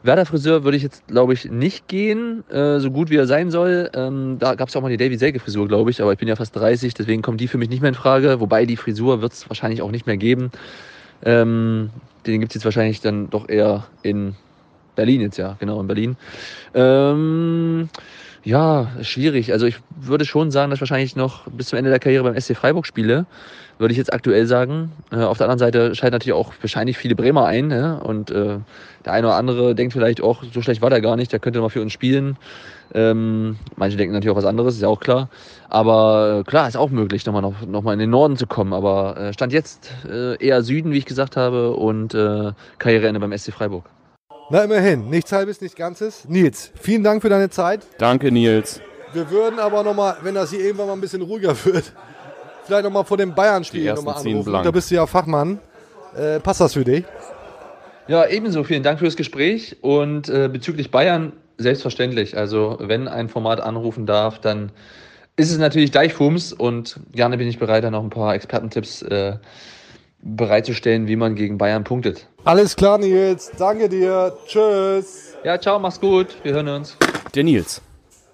Werder 0.04 0.26
Friseur 0.26 0.64
würde 0.64 0.78
ich 0.78 0.84
jetzt, 0.84 1.08
glaube 1.08 1.34
ich, 1.34 1.50
nicht 1.50 1.88
gehen, 1.88 2.44
äh, 2.50 2.80
so 2.80 2.92
gut 2.92 3.10
wie 3.10 3.16
er 3.16 3.28
sein 3.28 3.52
soll. 3.52 3.90
Ähm, 3.94 4.38
da 4.40 4.56
gab 4.56 4.70
es 4.70 4.76
auch 4.76 4.82
mal 4.82 4.90
die 4.90 4.98
Davy 4.98 5.18
Selke 5.18 5.40
Frisur, 5.40 5.68
glaube 5.68 5.92
ich, 5.92 6.02
aber 6.02 6.14
ich 6.14 6.20
bin 6.20 6.28
ja 6.28 6.36
fast 6.36 6.56
30, 6.56 6.94
deswegen 6.94 7.22
kommt 7.22 7.42
die 7.42 7.48
für 7.48 7.58
mich 7.58 7.70
nicht 7.70 7.82
mehr 7.82 7.90
in 7.90 7.96
Frage. 7.96 8.40
Wobei 8.40 8.66
die 8.66 8.78
Frisur 8.78 9.22
wird 9.22 9.34
es 9.34 9.50
wahrscheinlich 9.50 9.82
auch 9.82 9.92
nicht 9.92 10.08
mehr 10.08 10.18
geben. 10.18 10.52
Ähm, 11.24 11.90
den 12.26 12.40
gibt 12.42 12.52
es 12.52 12.56
jetzt 12.56 12.66
wahrscheinlich 12.66 13.02
dann 13.02 13.30
doch 13.30 13.50
eher 13.50 13.88
in 14.04 14.36
Berlin 14.96 15.22
jetzt, 15.22 15.38
ja, 15.38 15.56
genau, 15.60 15.80
in 15.80 15.88
Berlin. 15.88 16.18
Ähm, 16.74 17.90
ja, 18.44 18.92
schwierig. 19.02 19.52
Also 19.52 19.66
ich 19.66 19.78
würde 20.00 20.26
schon 20.26 20.52
sagen, 20.52 20.70
dass 20.70 20.78
ich 20.78 20.82
wahrscheinlich 20.82 21.16
noch 21.16 21.48
bis 21.48 21.68
zum 21.68 21.78
Ende 21.78 21.90
der 21.90 22.00
Karriere 22.00 22.24
beim 22.24 22.40
SC 22.40 22.56
Freiburg 22.56 22.86
spiele. 22.86 23.26
Würde 23.80 23.92
ich 23.92 23.98
jetzt 23.98 24.12
aktuell 24.12 24.48
sagen. 24.48 24.92
Äh, 25.12 25.18
auf 25.18 25.38
der 25.38 25.46
anderen 25.48 25.60
Seite 25.60 25.96
schalten 25.96 26.16
natürlich 26.16 26.34
auch 26.34 26.54
wahrscheinlich 26.62 26.98
viele 26.98 27.16
Bremer 27.16 27.46
ein. 27.46 27.68
Ne? 27.68 28.00
Und 28.04 28.32
äh, 28.32 28.58
der 29.06 29.14
eine 29.14 29.28
oder 29.28 29.36
andere 29.36 29.76
denkt 29.76 29.94
vielleicht 29.94 30.22
auch, 30.22 30.44
so 30.54 30.62
schlecht 30.62 30.82
war 30.82 30.90
der 30.90 31.02
gar 31.02 31.16
nicht, 31.16 31.32
der 31.32 31.40
könnte 31.40 31.62
mal 31.62 31.70
für 31.70 31.82
uns 31.82 31.94
spielen. 31.94 32.38
Ähm, 32.94 33.58
manche 33.76 33.98
denken 33.98 34.14
natürlich 34.14 34.32
auch 34.32 34.38
was 34.38 34.46
anderes, 34.46 34.76
ist 34.76 34.82
ja 34.82 34.88
auch 34.88 35.00
klar. 35.00 35.30
Aber 35.70 36.40
äh, 36.40 36.50
klar, 36.50 36.68
ist 36.68 36.78
auch 36.78 36.90
möglich, 36.90 37.26
nochmal 37.26 37.42
noch, 37.42 37.66
noch 37.66 37.84
mal 37.84 37.94
in 37.94 38.00
den 38.00 38.10
Norden 38.10 38.38
zu 38.38 38.48
kommen. 38.48 38.74
Aber 38.74 39.18
äh, 39.18 39.34
Stand 39.34 39.54
jetzt 39.54 39.92
äh, 40.10 40.36
eher 40.44 40.64
Süden, 40.64 40.92
wie 40.92 40.98
ich 40.98 41.06
gesagt 41.06 41.38
habe, 41.38 41.72
und 41.72 42.14
äh, 42.14 42.54
Karriereende 42.80 43.20
beim 43.20 43.38
SC 43.38 43.54
Freiburg. 43.54 43.86
Na 44.50 44.64
immerhin, 44.64 45.10
nichts 45.10 45.32
halbes, 45.34 45.60
nichts 45.60 45.76
Ganzes. 45.76 46.26
Nils, 46.30 46.72
vielen 46.80 47.04
Dank 47.04 47.22
für 47.22 47.30
deine 47.30 47.50
Zeit. 47.50 47.86
Danke, 47.98 48.32
Nils. 48.32 48.82
Wir 49.14 49.30
würden 49.30 49.60
aber 49.60 49.84
nochmal, 49.84 50.18
wenn 50.22 50.36
das 50.36 50.52
hier 50.52 50.62
irgendwann 50.62 50.88
mal 50.88 50.94
ein 50.94 51.02
bisschen 51.02 51.22
ruhiger 51.22 51.54
wird, 51.66 51.94
vielleicht 52.68 52.84
nochmal 52.84 53.04
vor 53.06 53.18
dem 53.18 53.34
Bayern-Spiel 53.34 53.94
nochmal 53.94 54.16
anrufen. 54.16 54.44
blank. 54.46 54.66
Da 54.66 54.72
bist 54.72 54.92
du 54.92 54.96
ja 54.96 55.08
Fachmann. 55.08 55.60
Äh, 56.16 56.40
passt 56.40 56.62
das 56.62 56.74
für 56.74 56.84
dich? 56.84 57.04
Ja, 58.08 58.28
ebenso. 58.28 58.64
Vielen 58.64 58.84
Dank 58.84 59.00
fürs 59.00 59.16
Gespräch. 59.16 59.78
Und 59.82 60.30
äh, 60.30 60.50
bezüglich 60.52 60.92
Bayern, 60.92 61.34
selbstverständlich. 61.58 62.38
Also, 62.38 62.78
wenn 62.80 63.08
ein 63.08 63.30
Format 63.30 63.60
anrufen 63.60 64.06
darf, 64.06 64.40
dann 64.40 64.72
ist 65.36 65.52
es 65.52 65.58
natürlich 65.58 65.92
Deichfums. 65.92 66.54
Und 66.54 67.00
gerne 67.14 67.38
bin 67.38 67.48
ich 67.48 67.60
bereit, 67.60 67.84
da 67.84 67.92
noch 67.92 68.04
ein 68.04 68.10
paar 68.10 68.34
Expertentipps 68.36 69.02
äh, 69.02 69.38
bereitzustellen, 70.22 71.08
wie 71.08 71.16
man 71.16 71.36
gegen 71.36 71.58
Bayern 71.58 71.84
punktet. 71.84 72.28
Alles 72.44 72.76
klar, 72.76 72.98
Nils. 72.98 73.52
Danke 73.58 73.90
dir. 73.90 74.36
Tschüss. 74.48 75.36
Ja, 75.44 75.60
ciao, 75.60 75.80
mach's 75.80 76.00
gut. 76.00 76.36
Wir 76.44 76.54
hören 76.54 76.70
uns. 76.70 76.98
Der 77.36 77.44
Nils. 77.44 77.82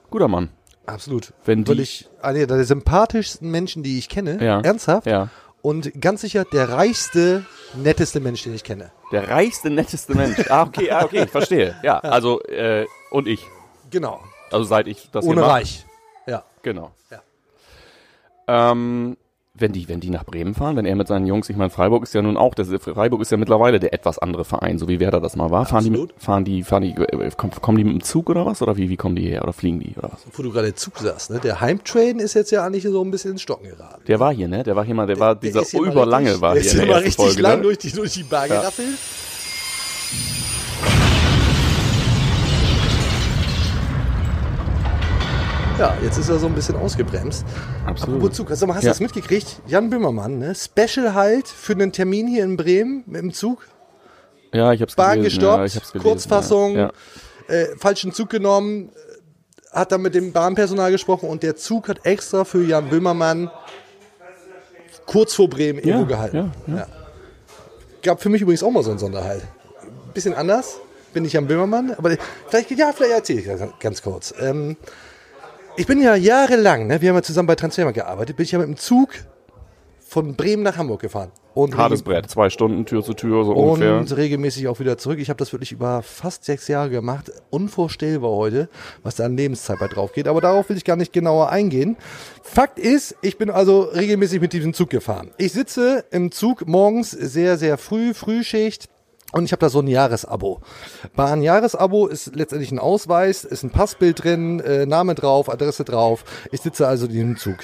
Guter 0.10 0.28
Mann. 0.28 0.50
Absolut. 0.86 1.34
Wenn 1.46 1.64
die, 1.64 1.70
Völlig 1.70 2.10
einer 2.22 2.46
der 2.46 2.64
sympathischsten 2.66 3.50
Menschen, 3.50 3.84
die 3.84 3.98
ich 3.98 4.10
kenne. 4.10 4.44
Ja. 4.44 4.62
Ernsthaft. 4.62 5.08
Ja. 5.08 5.30
Und 5.62 6.02
ganz 6.02 6.22
sicher 6.22 6.44
der 6.44 6.70
reichste, 6.70 7.46
netteste 7.76 8.20
Mensch, 8.20 8.44
den 8.44 8.54
ich 8.54 8.66
kenne. 8.66 8.92
Der 9.14 9.30
reichste, 9.30 9.70
netteste 9.70 10.14
Mensch. 10.14 10.40
Ah, 10.50 10.64
okay, 10.64 10.92
ah, 10.92 11.06
okay, 11.06 11.24
ich 11.24 11.30
verstehe. 11.30 11.76
Ja, 11.84 12.00
also, 12.00 12.42
äh, 12.44 12.86
und 13.12 13.28
ich. 13.28 13.46
Genau. 13.90 14.22
Also 14.52 14.66
seit 14.66 14.88
ich 14.88 15.10
das 15.12 15.24
Ohne 15.24 15.36
hier 15.36 15.42
mache. 15.42 15.52
Reich. 15.54 15.86
Ja. 16.28 16.44
Genau. 16.64 16.92
Ja. 17.10 18.72
Ähm, 18.72 19.16
wenn 19.56 19.72
die, 19.72 19.88
wenn 19.88 20.00
die 20.00 20.10
nach 20.10 20.26
Bremen 20.26 20.56
fahren, 20.56 20.76
wenn 20.78 20.86
er 20.86 20.96
mit 20.96 21.08
seinen 21.08 21.28
Jungs, 21.28 21.48
ich 21.48 21.56
meine, 21.56 21.70
Freiburg 21.70 22.02
ist 22.04 22.14
ja 22.16 22.24
nun 22.24 22.38
auch, 22.38 22.56
das, 22.56 22.70
Freiburg 22.70 23.22
ist 23.22 23.32
ja 23.32 23.38
mittlerweile 23.38 23.80
der 23.80 23.94
etwas 23.94 24.18
andere 24.18 24.46
Verein, 24.46 24.80
so 24.80 24.88
wie 24.88 25.00
Werder 25.00 25.22
das 25.22 25.36
mal 25.36 25.52
war. 25.52 25.68
Fahren 25.68 25.84
die, 25.84 25.92
mit, 25.92 26.14
fahren 26.18 26.44
die, 26.44 26.64
fahren 26.64 26.82
die, 26.82 26.90
äh, 26.96 27.30
kommen, 27.38 27.54
kommen 27.62 27.78
die 27.78 27.84
mit 27.84 27.94
dem 27.94 28.02
Zug 28.04 28.32
oder 28.32 28.48
was? 28.48 28.64
Oder 28.64 28.78
wie, 28.78 28.90
wie 28.90 28.98
kommen 28.98 29.16
die 29.16 29.28
her? 29.30 29.44
Oder 29.44 29.54
fliegen 29.54 29.80
die 29.80 29.94
oder 29.96 30.12
was? 30.12 30.26
Wo 30.36 30.42
du 30.42 30.52
gerade 30.52 30.74
Zug 30.74 30.98
sagst, 30.98 31.30
ne? 31.30 31.40
Der 31.40 31.62
Heimtrain 31.62 32.18
ist 32.18 32.34
jetzt 32.34 32.50
ja 32.50 32.66
eigentlich 32.66 32.82
so 32.84 33.04
ein 33.04 33.12
bisschen 33.12 33.34
ins 33.34 33.44
Stocken 33.44 33.68
geraten. 33.70 34.02
Der 34.08 34.20
war 34.20 34.34
hier, 34.34 34.48
ne? 34.48 34.64
Der 34.64 34.76
war 34.76 34.86
hier 34.86 34.96
mal, 34.96 35.06
der 35.06 35.20
war, 35.20 35.36
dieser 35.36 35.62
ist 35.62 35.70
hier 35.70 35.82
mal 35.82 35.92
überlange 35.92 36.30
richtig- 36.30 36.42
war 36.42 36.54
der 36.56 36.62
hier 36.64 36.72
ist 36.72 36.74
in 36.74 36.80
hier 36.80 36.88
der 36.88 36.96
mal 36.96 37.04
richtig 37.04 37.26
Folge, 37.26 37.42
lang 37.44 37.58
ne? 37.58 37.62
durch 37.64 37.78
die, 37.78 37.92
durch 37.92 38.14
die 38.14 38.24
Bar 38.24 38.48
geraffelt. 38.48 38.88
Ja, 38.88 39.33
jetzt 46.02 46.18
ist 46.18 46.30
er 46.30 46.40
so 46.40 46.48
ein 46.48 46.54
bisschen 46.56 46.76
ausgebremst. 46.76 47.46
Absolut. 47.86 48.16
Apropos 48.18 48.38
Zug, 48.38 48.50
also, 48.52 48.68
hast 48.74 48.82
du 48.84 48.88
Ja. 48.88 48.92
das 48.92 49.00
mitgekriegt? 49.00 49.62
Jan 49.68 49.90
Böhmermann, 49.90 50.38
ne? 50.40 50.54
Special 50.56 51.14
halt 51.14 51.48
für 51.48 51.74
einen 51.74 51.92
Termin 51.92 52.28
hier 52.28 52.44
in 52.44 52.58
Bremen 52.58 53.04
mit 53.06 53.22
dem 53.22 53.34
Zug. 53.34 53.66
Ja, 54.54 54.72
ich 54.72 54.82
hab's 54.82 54.96
Bahn 54.96 55.16
gelesen. 55.18 55.40
gestoppt, 55.40 55.58
ja, 55.60 55.66
ich 55.66 55.76
hab's 55.76 55.92
gelesen, 55.92 56.08
Kurzfassung, 56.10 56.76
Ja. 56.76 56.92
Ja. 57.50 57.54
Äh, 57.56 57.76
falschen 57.78 58.14
Zug 58.14 58.30
genommen, 58.30 58.92
hat 59.72 59.92
dann 59.92 60.02
mit 60.02 60.14
dem 60.16 60.32
Bahnpersonal 60.32 60.92
gesprochen 60.92 61.28
und 61.28 61.42
der 61.44 61.56
Zug 61.56 61.88
hat 61.90 62.06
extra 62.06 62.46
für 62.46 62.64
Jan 62.64 62.90
Böhmermann 62.90 63.50
kurz 65.06 65.34
vor 65.34 65.50
Bremen 65.50 65.80
Ja, 65.80 65.86
irgendwo 65.96 66.06
gehalten. 66.06 66.52
ja, 66.68 66.76
ja. 66.76 66.88
Gab 68.04 68.22
für 68.22 68.30
mich 68.30 68.42
übrigens 68.42 68.64
auch 68.64 68.72
mal 68.72 68.84
so 68.84 68.92
einen 68.92 69.00
Sonderhalt. 69.00 69.42
Bisschen 70.14 70.34
anders, 70.36 70.78
bin 71.14 71.26
ich 71.26 71.34
Jan 71.34 71.48
Böhmermann, 71.48 71.94
aber 71.98 72.16
vielleicht, 72.48 72.70
ja, 72.72 72.92
vielleicht 72.94 73.14
erzähle 73.14 73.40
ich 73.40 73.48
das 73.48 73.62
ganz 73.80 74.02
kurz. 74.02 74.34
Ähm, 74.40 74.78
ich 75.76 75.88
bin 75.88 76.02
ja 76.02 76.16
jahrelang, 76.16 76.88
ne, 76.88 77.02
wir 77.02 77.10
haben 77.10 77.16
ja 77.16 77.24
zusammen 77.24 77.48
bei 77.48 77.56
Transfermarkt 77.56 77.98
gearbeitet, 77.98 78.38
bin 78.38 78.44
ich 78.44 78.52
ja 78.52 78.60
mit 78.60 78.68
dem 78.68 78.78
Zug 78.78 79.10
von 80.00 80.36
Bremen 80.36 80.64
nach 80.64 80.78
Hamburg 80.78 81.02
gefahren. 81.02 81.32
Und 81.56 81.78
Hartes 81.78 82.02
Brett, 82.02 82.30
zwei 82.30 82.50
Stunden 82.50 82.86
Tür 82.86 83.04
zu 83.04 83.14
Tür, 83.14 83.46
so 83.46 83.54
ungefähr. 83.54 83.98
und 83.98 84.16
regelmäßig 84.16 84.68
auch 84.68 84.80
wieder 84.80 84.98
zurück. 84.98 85.20
Ich 85.20 85.30
habe 85.30 85.38
das 85.38 85.54
wirklich 85.54 85.72
über 85.72 86.02
fast 86.02 86.46
sechs 86.46 86.68
Jahre 86.68 86.90
gemacht. 86.90 87.32
Unvorstellbar 87.52 88.32
heute, 88.32 88.70
was 89.04 89.16
da 89.16 89.26
an 89.26 89.38
Lebenszeit 89.38 89.78
bei 89.80 89.88
drauf 89.88 90.14
geht. 90.14 90.28
Aber 90.28 90.42
darauf 90.42 90.70
will 90.70 90.78
ich 90.78 90.84
gar 90.84 90.96
nicht 90.96 91.14
genauer 91.14 91.50
eingehen. 91.50 91.96
Fakt 92.42 92.80
ist, 92.80 93.16
ich 93.22 93.38
bin 93.38 93.52
also 93.52 93.82
regelmäßig 93.82 94.42
mit 94.42 94.54
diesem 94.54 94.74
Zug 94.74 94.90
gefahren. 94.90 95.30
Ich 95.38 95.52
sitze 95.54 96.06
im 96.10 96.32
Zug 96.32 96.68
morgens 96.68 97.12
sehr, 97.12 97.58
sehr 97.58 97.78
früh, 97.78 98.16
Frühschicht. 98.16 98.90
Und 99.34 99.46
ich 99.46 99.52
habe 99.52 99.62
da 99.62 99.70
so 99.70 99.80
ein 99.80 99.88
Jahresabo. 99.88 100.62
Bei 101.16 101.26
einem 101.26 101.42
Jahresabo 101.42 102.06
ist 102.06 102.36
letztendlich 102.36 102.72
ein 102.72 102.78
Ausweis, 102.78 103.44
ist 103.44 103.64
ein 103.64 103.72
Passbild 103.72 104.24
drin, 104.24 104.60
äh, 104.60 104.86
Name 104.86 105.16
drauf, 105.16 105.50
Adresse 105.50 105.84
drauf. 105.84 106.24
Ich 106.52 106.62
sitze 106.62 106.88
also 106.88 107.08
in 107.08 107.12
diesem 107.12 107.38
Zug. 107.38 107.58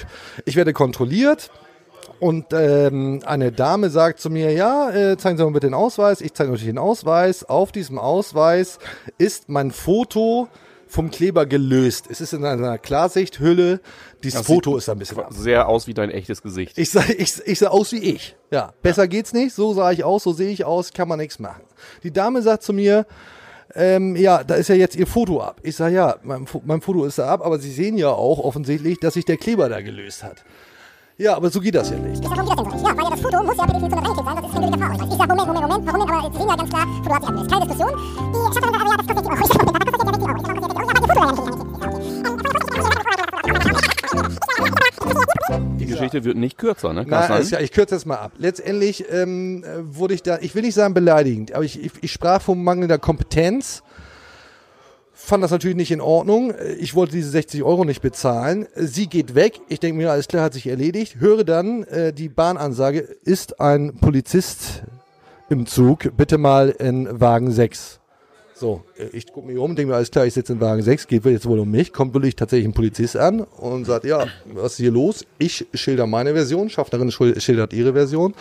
Ich 0.44 0.56
werde 0.56 0.72
kontrolliert. 0.72 1.50
Und 2.18 2.46
ähm, 2.52 3.22
eine 3.24 3.52
Dame 3.52 3.88
sagt 3.88 4.20
zu 4.20 4.30
mir, 4.30 4.52
ja, 4.52 4.90
äh, 4.90 5.16
zeigen 5.16 5.38
Sie 5.38 5.44
mal 5.44 5.52
bitte 5.52 5.68
den 5.68 5.74
Ausweis. 5.74 6.20
Ich 6.20 6.34
zeige 6.34 6.50
natürlich 6.50 6.70
den 6.70 6.78
Ausweis. 6.78 7.44
Auf 7.44 7.72
diesem 7.72 7.98
Ausweis 7.98 8.78
ist 9.16 9.48
mein 9.48 9.70
Foto 9.70 10.48
vom 10.90 11.10
Kleber 11.10 11.46
gelöst. 11.46 12.06
Es 12.10 12.20
ist 12.20 12.32
in 12.32 12.44
einer 12.44 12.78
Klarsichthülle. 12.78 13.80
Dieses 14.22 14.40
Das 14.40 14.46
Foto 14.46 14.76
ist 14.76 14.88
ein 14.88 14.98
bisschen 14.98 15.18
ab. 15.20 15.32
Sehr 15.32 15.68
aus 15.68 15.86
wie 15.86 15.94
dein 15.94 16.10
echtes 16.10 16.42
Gesicht. 16.42 16.76
Ich 16.76 16.90
sah, 16.90 17.04
ich, 17.16 17.40
ich 17.44 17.58
sah 17.58 17.68
aus 17.68 17.92
wie 17.92 17.98
ich. 17.98 18.36
Ja, 18.50 18.72
besser 18.82 19.08
geht's 19.08 19.32
nicht. 19.32 19.54
So 19.54 19.72
sah 19.72 19.92
ich 19.92 20.04
aus, 20.04 20.24
so 20.24 20.32
sehe 20.32 20.50
ich 20.50 20.64
aus, 20.64 20.92
kann 20.92 21.08
man 21.08 21.18
nichts 21.18 21.38
machen. 21.38 21.62
Die 22.02 22.12
Dame 22.12 22.42
sagt 22.42 22.62
zu 22.62 22.72
mir, 22.72 23.06
ähm, 23.74 24.16
ja, 24.16 24.42
da 24.42 24.56
ist 24.56 24.68
ja 24.68 24.74
jetzt 24.74 24.96
Ihr 24.96 25.06
Foto 25.06 25.40
ab. 25.40 25.60
Ich 25.62 25.76
sage, 25.76 25.94
ja, 25.94 26.16
mein, 26.22 26.46
mein 26.64 26.80
Foto 26.80 27.04
ist 27.04 27.18
da 27.18 27.28
ab, 27.28 27.44
aber 27.44 27.58
Sie 27.58 27.70
sehen 27.70 27.96
ja 27.96 28.10
auch 28.10 28.40
offensichtlich, 28.40 28.98
dass 28.98 29.14
sich 29.14 29.24
der 29.24 29.36
Kleber 29.36 29.68
da 29.68 29.80
gelöst 29.80 30.24
hat. 30.24 30.44
Ja, 31.20 31.36
aber 31.36 31.50
so 31.50 31.60
geht 31.60 31.74
das 31.74 31.90
ja 31.90 31.98
nicht. 31.98 32.24
Ja, 32.24 32.30
weil 32.30 32.38
ja 32.38 32.44
das 32.44 33.20
Foto 33.20 33.42
muss 33.42 33.56
ja 33.56 33.66
per 33.66 33.74
Definition 33.74 34.00
reingeklebt 34.00 34.24
sein, 34.24 34.36
das 34.36 34.46
ist 34.46 34.54
keine 34.54 34.70
Gefahr. 34.70 34.94
Ich 34.94 35.18
sag, 35.18 35.28
Moment, 35.28 35.46
Moment, 35.46 35.68
Moment, 35.68 35.86
warum 35.86 36.06
denn? 36.06 36.16
Aber 36.16 36.30
Sie 36.32 36.38
sehen 36.38 36.48
ja 36.48 36.56
ganz 36.56 36.70
klar, 36.70 36.86
Foto 37.02 37.14
hat 37.14 37.20
sich 37.20 37.28
abgelöst. 37.28 37.50
Keine 37.50 37.66
Diskussion. 37.66 37.92
Die 38.32 38.54
Chefin 38.54 38.72
sagt, 38.72 38.80
aber 38.80 38.90
ja, 38.90 38.96
das 38.96 39.06
kostet 39.06 39.24
60 39.26 39.30
Euro. 39.30 39.40
Ich 39.40 39.52
sag, 39.52 39.66
Moment, 39.68 39.84
das 39.84 39.92
kostet 39.92 40.08
ja 40.08 40.16
60 40.16 40.30
Euro. 40.30 40.38
Ich 40.40 40.46
sag, 40.48 40.50
das 40.50 40.60
kostet 40.60 40.72
ja 40.72 40.79
60 40.79 40.79
Die 45.78 45.86
Geschichte 45.86 46.24
wird 46.24 46.36
nicht 46.36 46.56
kürzer, 46.56 46.92
ne? 46.92 47.02
Kann 47.02 47.10
Na, 47.10 47.28
sein? 47.28 47.42
ist 47.42 47.50
ja, 47.50 47.60
ich 47.60 47.72
kürze 47.72 47.94
das 47.94 48.06
mal 48.06 48.16
ab. 48.16 48.32
Letztendlich 48.38 49.04
ähm, 49.10 49.62
äh, 49.64 49.96
wurde 49.96 50.14
ich 50.14 50.22
da, 50.22 50.38
ich 50.40 50.54
will 50.54 50.62
nicht 50.62 50.74
sagen 50.74 50.94
beleidigend, 50.94 51.52
aber 51.52 51.64
ich, 51.64 51.82
ich, 51.82 51.92
ich 52.00 52.12
sprach 52.12 52.40
von 52.40 52.62
mangelnder 52.62 52.98
Kompetenz. 52.98 53.82
Fand 55.12 55.44
das 55.44 55.50
natürlich 55.50 55.76
nicht 55.76 55.90
in 55.90 56.00
Ordnung. 56.00 56.54
Ich 56.78 56.94
wollte 56.94 57.12
diese 57.12 57.28
60 57.28 57.62
Euro 57.62 57.84
nicht 57.84 58.00
bezahlen. 58.00 58.66
Sie 58.74 59.06
geht 59.06 59.34
weg. 59.34 59.60
Ich 59.68 59.78
denke 59.78 59.98
mir, 59.98 60.10
alles 60.10 60.28
klar, 60.28 60.44
hat 60.44 60.54
sich 60.54 60.66
erledigt. 60.66 61.16
Höre 61.20 61.44
dann 61.44 61.82
äh, 61.84 62.14
die 62.14 62.30
Bahnansage, 62.30 63.00
ist 63.00 63.60
ein 63.60 63.96
Polizist 64.00 64.82
im 65.50 65.66
Zug, 65.66 66.16
bitte 66.16 66.38
mal 66.38 66.70
in 66.70 67.20
Wagen 67.20 67.50
6. 67.50 67.99
So, 68.60 68.82
äh, 68.98 69.06
ich 69.16 69.32
gucke 69.32 69.46
mich 69.46 69.56
um, 69.56 69.74
denke 69.74 69.90
mir, 69.90 69.96
alles 69.96 70.10
klar, 70.10 70.26
ich 70.26 70.34
sitze 70.34 70.52
in 70.52 70.60
Wagen 70.60 70.82
6, 70.82 71.06
geht 71.06 71.24
jetzt 71.24 71.46
wohl 71.46 71.58
um 71.58 71.70
mich, 71.70 71.94
kommt 71.94 72.12
wirklich 72.12 72.36
tatsächlich 72.36 72.68
ein 72.68 72.74
Polizist 72.74 73.16
an 73.16 73.40
und 73.40 73.86
sagt, 73.86 74.04
ja, 74.04 74.26
was 74.52 74.72
ist 74.72 74.76
hier 74.78 74.90
los? 74.90 75.24
Ich 75.38 75.66
schilder 75.72 76.06
meine 76.06 76.34
Version, 76.34 76.68
Schaffnerin 76.68 77.10
schil- 77.10 77.40
schildert 77.40 77.72
ihre 77.72 77.94
Version. 77.94 78.34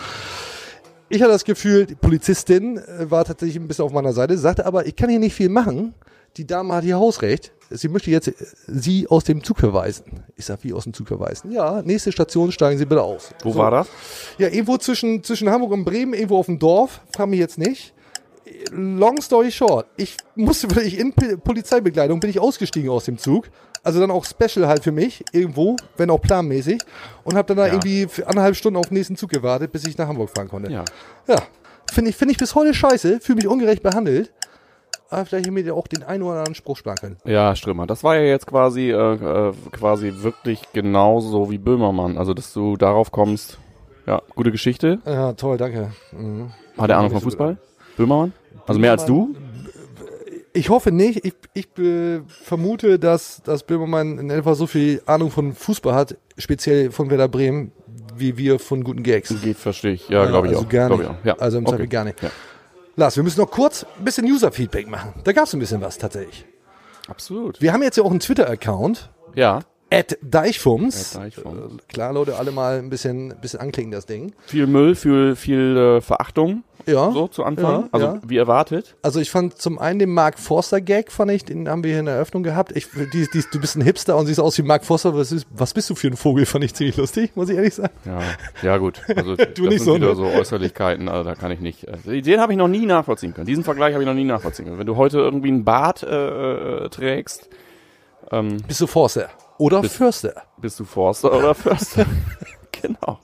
Ich 1.07 1.21
hatte 1.21 1.31
das 1.31 1.45
Gefühl, 1.45 1.85
die 1.85 1.95
Polizistin 1.95 2.77
äh, 2.79 3.09
war 3.09 3.23
tatsächlich 3.23 3.55
ein 3.55 3.67
bisschen 3.69 3.85
auf 3.85 3.93
meiner 3.93 4.11
Seite, 4.11 4.37
sagte 4.37 4.65
aber, 4.65 4.85
ich 4.85 4.95
kann 4.97 5.09
hier 5.09 5.19
nicht 5.19 5.33
viel 5.35 5.49
machen. 5.49 5.93
Die 6.37 6.45
Dame 6.45 6.73
hat 6.75 6.83
hier 6.83 6.97
Hausrecht. 6.97 7.51
Sie 7.71 7.87
möchte 7.87 8.11
jetzt 8.11 8.27
äh, 8.27 8.33
Sie 8.67 9.07
aus 9.07 9.23
dem 9.23 9.41
Zug 9.43 9.57
verweisen. 9.59 10.03
Ich 10.35 10.45
sag, 10.45 10.63
wie 10.63 10.73
aus 10.73 10.83
dem 10.83 10.93
Zug 10.93 11.07
verweisen? 11.07 11.51
Ja, 11.51 11.81
nächste 11.81 12.11
Station, 12.11 12.51
steigen 12.51 12.77
Sie 12.77 12.85
bitte 12.85 13.01
aus. 13.01 13.29
Wo 13.43 13.55
war 13.55 13.71
das? 13.71 13.87
Ja, 14.37 14.49
irgendwo 14.49 14.77
zwischen, 14.77 15.23
zwischen 15.23 15.49
Hamburg 15.49 15.71
und 15.71 15.85
Bremen, 15.85 16.13
irgendwo 16.13 16.37
auf 16.37 16.45
dem 16.47 16.59
Dorf, 16.59 17.01
frag 17.15 17.29
mich 17.29 17.39
jetzt 17.39 17.57
nicht. 17.57 17.93
Long 18.71 19.21
story 19.21 19.51
short, 19.51 19.87
ich 19.97 20.17
musste 20.35 20.69
wirklich 20.69 20.97
in 20.99 21.13
Polizeibekleidung, 21.13 22.19
bin 22.19 22.29
ich 22.29 22.39
ausgestiegen 22.39 22.89
aus 22.89 23.05
dem 23.05 23.17
Zug. 23.17 23.45
Also 23.83 23.99
dann 23.99 24.11
auch 24.11 24.25
Special 24.25 24.67
halt 24.67 24.83
für 24.83 24.91
mich, 24.91 25.23
irgendwo, 25.31 25.77
wenn 25.97 26.09
auch 26.09 26.21
planmäßig. 26.21 26.81
Und 27.23 27.35
habe 27.35 27.47
dann 27.47 27.57
da 27.57 27.67
Ja. 27.67 27.73
irgendwie 27.73 28.07
anderthalb 28.25 28.55
Stunden 28.55 28.77
auf 28.77 28.87
den 28.87 28.95
nächsten 28.95 29.15
Zug 29.15 29.29
gewartet, 29.29 29.71
bis 29.71 29.85
ich 29.87 29.97
nach 29.97 30.07
Hamburg 30.07 30.29
fahren 30.29 30.49
konnte. 30.49 30.71
Ja. 30.71 30.83
Ja, 31.27 31.37
finde 31.91 32.09
ich, 32.09 32.15
finde 32.17 32.33
ich 32.33 32.37
bis 32.37 32.55
heute 32.55 32.73
scheiße, 32.73 33.19
fühle 33.21 33.37
mich 33.37 33.47
ungerecht 33.47 33.81
behandelt. 33.81 34.33
Aber 35.11 35.25
vielleicht 35.25 35.47
hätte 35.47 35.57
ich 35.59 35.65
mir 35.65 35.73
auch 35.73 35.87
den 35.87 36.03
einen 36.03 36.21
oder 36.23 36.33
anderen 36.39 36.53
Spruch 36.55 36.77
sparen 36.77 36.97
können. 36.97 37.17
Ja, 37.25 37.55
Strömer. 37.55 37.87
Das 37.87 38.03
war 38.03 38.15
ja 38.15 38.21
jetzt 38.23 38.45
quasi, 38.45 38.91
äh, 38.91 38.93
äh, 39.49 39.53
quasi 39.71 40.13
wirklich 40.17 40.61
genauso 40.73 41.49
wie 41.49 41.57
Böhmermann. 41.57 42.17
Also, 42.19 42.33
dass 42.35 42.53
du 42.53 42.77
darauf 42.77 43.11
kommst. 43.11 43.57
Ja, 44.05 44.21
gute 44.35 44.51
Geschichte. 44.51 44.99
Ja, 45.05 45.33
toll, 45.33 45.57
danke. 45.57 45.91
Mhm. 46.11 46.51
Hat 46.77 46.89
er 46.91 46.97
Ahnung 46.99 47.11
von 47.11 47.21
Fußball? 47.21 47.57
Böhmermann? 47.97 48.33
Also 48.69 48.79
mehr 48.79 48.91
als 48.91 49.05
du? 49.05 49.35
Ich 50.53 50.69
hoffe 50.69 50.91
nicht. 50.91 51.25
Ich, 51.25 51.33
ich 51.53 51.67
äh, 51.77 52.21
vermute, 52.27 52.97
dass, 52.99 53.41
dass 53.43 53.63
Böhmermann 53.63 54.17
in 54.17 54.29
etwa 54.29 54.55
so 54.55 54.67
viel 54.67 55.01
Ahnung 55.05 55.31
von 55.31 55.53
Fußball 55.53 55.93
hat, 55.93 56.17
speziell 56.37 56.91
von 56.91 57.09
Werder 57.09 57.27
Bremen, 57.27 57.71
wie 58.15 58.37
wir 58.37 58.59
von 58.59 58.83
guten 58.83 59.03
Gags. 59.03 59.33
Geht, 59.41 59.57
verstehe 59.57 59.93
ich. 59.93 60.09
Ja, 60.09 60.25
glaube 60.25 60.47
ich 60.47 60.53
also 60.53 60.65
auch. 60.65 60.69
Gar 60.69 60.89
nicht. 60.89 61.09
Ja. 61.23 61.35
Also 61.37 61.57
im 61.57 61.65
Okay. 61.65 61.75
Zweifel 61.75 61.87
gar 61.87 62.03
nicht. 62.03 62.21
Ja. 62.23 62.29
Lars, 62.95 63.15
wir 63.15 63.23
müssen 63.23 63.39
noch 63.39 63.51
kurz 63.51 63.85
ein 63.97 64.03
bisschen 64.03 64.25
User-Feedback 64.25 64.89
machen. 64.89 65.13
Da 65.23 65.31
gab 65.31 65.45
es 65.45 65.53
ein 65.53 65.59
bisschen 65.59 65.81
was 65.81 65.97
tatsächlich. 65.97 66.45
Absolut. 67.07 67.61
Wir 67.61 67.71
haben 67.71 67.81
jetzt 67.83 67.97
ja 67.97 68.03
auch 68.03 68.11
einen 68.11 68.19
Twitter-Account. 68.19 69.09
Ja. 69.35 69.61
At 69.91 70.17
Deichfums. 70.21 71.15
At 71.15 71.23
Deichfums. 71.23 71.73
Äh, 71.75 71.77
Klar, 71.93 72.13
Leute, 72.13 72.35
alle 72.37 72.51
mal 72.51 72.77
ein 72.77 72.89
bisschen, 72.89 73.31
ein 73.31 73.41
bisschen 73.41 73.59
anklicken, 73.59 73.91
das 73.91 74.05
Ding. 74.05 74.33
Viel 74.47 74.67
Müll, 74.67 74.95
viel, 74.95 75.35
viel 75.35 75.77
äh, 75.77 76.01
Verachtung. 76.01 76.63
Ja. 76.91 77.11
So 77.11 77.27
zu 77.27 77.43
Anfang. 77.43 77.83
Ja, 77.83 77.89
also 77.91 78.05
ja. 78.05 78.21
wie 78.25 78.37
erwartet. 78.37 78.95
Also 79.01 79.19
ich 79.19 79.29
fand 79.31 79.57
zum 79.57 79.79
einen 79.79 79.99
den 79.99 80.13
Mark 80.13 80.39
Forster 80.39 80.81
Gag, 80.81 81.11
fand 81.11 81.31
ich, 81.31 81.45
den 81.45 81.69
haben 81.69 81.83
wir 81.83 81.91
hier 81.91 81.99
in 81.99 82.05
der 82.05 82.15
Eröffnung 82.15 82.43
gehabt. 82.43 82.75
Ich, 82.75 82.87
die, 82.91 83.27
die, 83.31 83.43
du 83.51 83.59
bist 83.59 83.75
ein 83.75 83.81
Hipster 83.81 84.17
und 84.17 84.25
siehst 84.25 84.39
aus 84.39 84.57
wie 84.57 84.63
Mark 84.63 84.85
Forster. 84.85 85.15
Was, 85.15 85.31
ist, 85.31 85.47
was 85.51 85.73
bist 85.73 85.89
du 85.89 85.95
für 85.95 86.07
ein 86.07 86.17
Vogel? 86.17 86.45
Fand 86.45 86.63
ich 86.63 86.73
ziemlich 86.73 86.97
lustig, 86.97 87.35
muss 87.35 87.49
ich 87.49 87.57
ehrlich 87.57 87.75
sagen. 87.75 87.93
Ja, 88.05 88.19
ja 88.61 88.77
gut. 88.77 89.01
Also 89.15 89.35
Du 89.55 89.65
das 89.65 89.73
nicht 89.73 89.83
sind 89.83 89.85
so, 89.85 89.95
wieder 89.95 90.09
ne? 90.09 90.15
so 90.15 90.25
Äußerlichkeiten, 90.25 91.09
also 91.09 91.23
da 91.23 91.35
kann 91.35 91.51
ich 91.51 91.59
nicht. 91.59 91.85
äh, 91.85 92.21
Den 92.21 92.39
habe 92.39 92.53
ich 92.53 92.57
noch 92.57 92.67
nie 92.67 92.85
nachvollziehen 92.85 93.33
können. 93.33 93.47
Diesen 93.47 93.63
Vergleich 93.63 93.93
habe 93.93 94.03
ich 94.03 94.07
noch 94.07 94.13
nie 94.15 94.23
nachvollziehen 94.25 94.65
können. 94.65 94.79
Wenn 94.79 94.87
du 94.87 94.95
heute 94.95 95.19
irgendwie 95.19 95.49
einen 95.49 95.65
Bart 95.65 96.03
äh, 96.03 96.85
äh, 96.85 96.89
trägst, 96.89 97.49
ähm, 98.31 98.57
Bist 98.67 98.81
du 98.81 98.87
Forster 98.87 99.29
oder 99.57 99.81
bist, 99.81 99.95
Förster? 99.95 100.43
Bist 100.57 100.79
du 100.79 100.85
Forster 100.85 101.33
oder 101.35 101.53
Förster? 101.55 102.05
genau. 102.71 103.19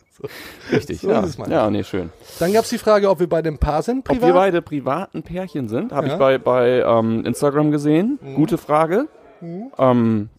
Richtig, 0.71 0.99
So 1.01 1.09
ja. 1.09 1.23
Ja, 1.49 1.69
nee, 1.69 1.83
schön. 1.83 2.11
Dann 2.39 2.53
gab 2.53 2.63
es 2.63 2.69
die 2.69 2.77
Frage, 2.77 3.09
ob 3.09 3.19
wir 3.19 3.27
beide 3.29 3.49
ein 3.49 3.57
Paar 3.57 3.81
sind, 3.81 4.09
Ob 4.09 4.21
wir 4.21 4.33
beide 4.33 4.61
privaten 4.61 5.23
Pärchen 5.23 5.67
sind, 5.69 5.91
habe 5.91 6.07
Ja. 6.07 6.13
ich 6.13 6.19
bei, 6.19 6.37
bei 6.37 6.81
ähm, 6.85 7.25
Instagram 7.25 7.71
gesehen. 7.71 8.19
Mhm. 8.21 8.35
Gute 8.35 8.57
Frage. 8.57 9.07
Mhm. 9.41 9.71
Ähm, 9.77 10.29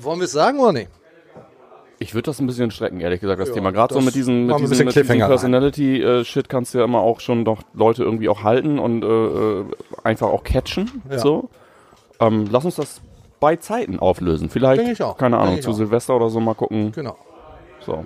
Wollen 0.00 0.18
wir 0.20 0.24
es 0.24 0.32
sagen 0.32 0.58
oder 0.58 0.72
nicht? 0.72 0.88
Ich 1.98 2.12
würde 2.14 2.24
das 2.26 2.38
ein 2.40 2.46
bisschen 2.46 2.70
strecken, 2.70 3.00
ehrlich 3.00 3.20
gesagt, 3.20 3.40
das 3.40 3.48
Ja, 3.48 3.54
Thema. 3.54 3.70
Gerade 3.72 3.94
so 3.94 4.02
mit 4.02 4.14
diesem, 4.14 4.46
machen 4.48 4.62
mit 4.62 4.70
bisschen 4.70 4.84
mit 4.86 4.96
rein. 5.08 5.18
Personality-Shit 5.28 6.48
kannst 6.50 6.74
du 6.74 6.78
ja 6.78 6.84
immer 6.84 7.00
auch 7.00 7.20
schon 7.20 7.46
doch 7.46 7.62
Leute 7.72 8.02
irgendwie 8.02 8.28
auch 8.28 8.42
halten 8.42 8.78
und 8.78 9.02
äh, 9.02 9.06
äh, 9.06 9.64
einfach 10.04 10.28
auch 10.28 10.44
catchen. 10.44 11.02
Ja. 11.10 11.18
So. 11.18 11.48
Ähm, 12.20 12.46
lass 12.50 12.66
uns 12.66 12.74
das 12.76 13.00
bei 13.40 13.56
Zeiten 13.56 13.98
auflösen. 13.98 14.50
Vielleicht, 14.50 14.80
Denke 14.80 14.92
ich 14.92 15.02
auch. 15.02 15.16
keine 15.16 15.38
Ahnung, 15.38 15.62
zu. 15.62 15.72
Silvester 15.72 16.16
oder 16.16 16.28
so 16.28 16.38
mal 16.40 16.54
gucken. 16.54 16.92
Genau. 16.92 17.16
So. 17.84 18.04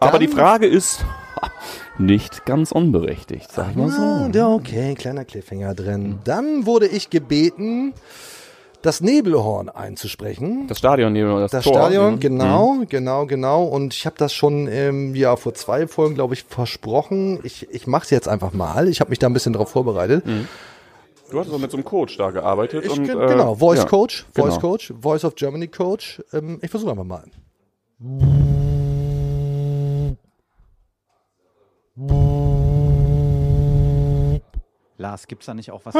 Aber 0.00 0.18
die 0.18 0.28
Frage 0.28 0.66
ist 0.66 1.04
nicht 1.98 2.46
ganz 2.46 2.72
unberechtigt, 2.72 3.50
sag 3.50 3.70
ich 3.70 3.76
mal 3.76 3.90
so. 3.90 4.02
Ah, 4.40 4.54
okay, 4.54 4.94
kleiner 4.94 5.24
Cliffhanger 5.24 5.74
drin. 5.74 6.18
Dann 6.24 6.66
wurde 6.66 6.86
ich 6.86 7.10
gebeten, 7.10 7.94
das 8.82 9.00
Nebelhorn 9.00 9.68
einzusprechen. 9.68 10.66
Das 10.68 10.78
Stadion 10.78 11.14
das, 11.14 11.50
Das 11.50 11.64
Tor. 11.64 11.74
Stadion, 11.74 12.14
Mhm. 12.14 12.20
genau, 12.20 12.76
genau, 12.88 13.26
genau. 13.26 13.64
Und 13.64 13.92
ich 13.94 14.06
habe 14.06 14.14
das 14.18 14.32
schon 14.32 14.68
ähm, 14.70 15.14
ja 15.14 15.34
vor 15.36 15.54
zwei 15.54 15.86
Folgen, 15.88 16.14
glaube 16.14 16.34
ich, 16.34 16.44
versprochen. 16.44 17.40
Ich, 17.42 17.68
ich 17.70 17.86
mache 17.86 18.04
es 18.04 18.10
jetzt 18.10 18.28
einfach 18.28 18.52
mal. 18.52 18.88
Ich 18.88 19.00
habe 19.00 19.10
mich 19.10 19.18
da 19.18 19.26
ein 19.26 19.32
bisschen 19.32 19.52
drauf 19.52 19.70
vorbereitet. 19.70 20.24
Du 21.30 21.38
hast 21.38 21.48
aber 21.48 21.58
mit 21.58 21.70
so 21.70 21.76
einem 21.76 21.84
Coach 21.84 22.16
da 22.16 22.30
gearbeitet. 22.30 22.84
Ich, 22.86 22.92
und, 22.92 23.08
äh, 23.08 23.12
genau, 23.26 23.56
Voice 23.56 23.80
ja, 23.80 23.84
Coach, 23.84 24.24
Voice 24.32 24.54
genau. 24.54 24.60
Coach, 24.60 24.94
Voice 25.00 25.24
of 25.24 25.34
Germany 25.34 25.66
Coach. 25.68 26.22
Ähm, 26.32 26.58
ich 26.62 26.70
versuche 26.70 26.92
einfach 26.92 27.04
mal. 27.04 27.24
Lars, 34.98 35.26
gibt's 35.26 35.46
da 35.46 35.54
nicht 35.54 35.72
auch 35.72 35.84
was? 35.84 35.94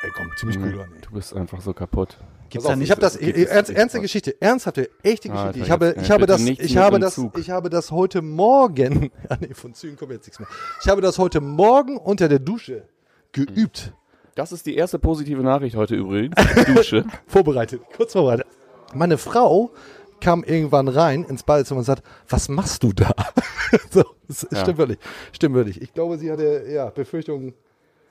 Ey, 0.00 0.10
komm, 0.14 0.30
ziemlich 0.36 0.58
cool 0.58 0.80
an. 0.80 0.92
Du 1.02 1.10
bist 1.10 1.34
einfach 1.34 1.60
so 1.60 1.72
kaputt. 1.72 2.18
Gibt's 2.50 2.68
da 2.68 2.76
nicht, 2.76 2.84
ich 2.86 2.90
habe 2.92 3.00
das 3.00 3.16
ich, 3.16 3.48
ernst, 3.48 3.70
ernste 3.72 4.00
Geschichte, 4.00 4.40
ernsthafte, 4.40 4.88
echte 5.02 5.28
Geschichte. 5.28 5.58
Ich 5.58 5.70
habe, 5.72 5.96
ich 6.00 6.10
habe 6.12 6.26
das, 6.26 6.40
ich 6.40 6.76
habe 6.76 7.00
das, 7.00 7.18
ich 7.36 7.50
habe 7.50 7.68
das 7.68 7.90
heute 7.90 8.22
Morgen. 8.22 9.10
Ah, 9.28 9.36
nee, 9.40 9.54
von 9.54 9.74
Zügen 9.74 9.96
kommt 9.96 10.12
jetzt 10.12 10.26
nichts 10.26 10.38
mehr. 10.38 10.48
Ich 10.82 10.88
habe 10.88 11.00
das 11.00 11.18
heute 11.18 11.40
Morgen 11.40 11.96
unter 11.96 12.28
der 12.28 12.38
Dusche 12.38 12.84
geübt. 13.32 13.92
Das 14.38 14.52
ist 14.52 14.66
die 14.66 14.76
erste 14.76 15.00
positive 15.00 15.42
Nachricht 15.42 15.74
heute 15.74 15.96
übrigens. 15.96 16.36
Dusche. 16.72 17.04
vorbereitet, 17.26 17.80
kurz 17.96 18.12
vorbereitet. 18.12 18.46
Meine 18.94 19.18
Frau 19.18 19.72
kam 20.20 20.44
irgendwann 20.44 20.86
rein 20.86 21.24
ins 21.24 21.42
Badezimmer 21.42 21.78
und 21.78 21.84
sagt, 21.84 22.04
was 22.28 22.48
machst 22.48 22.84
du 22.84 22.92
da? 22.92 23.10
so, 23.90 24.04
das 24.28 24.46
Ja. 24.52 24.60
stimmt 24.60 24.78
wirklich, 24.78 24.98
stimmt 25.32 25.54
wirklich. 25.56 25.82
Ich 25.82 25.92
glaube, 25.92 26.18
sie 26.18 26.30
hatte, 26.30 26.66
ja, 26.70 26.88
Befürchtungen. 26.90 27.52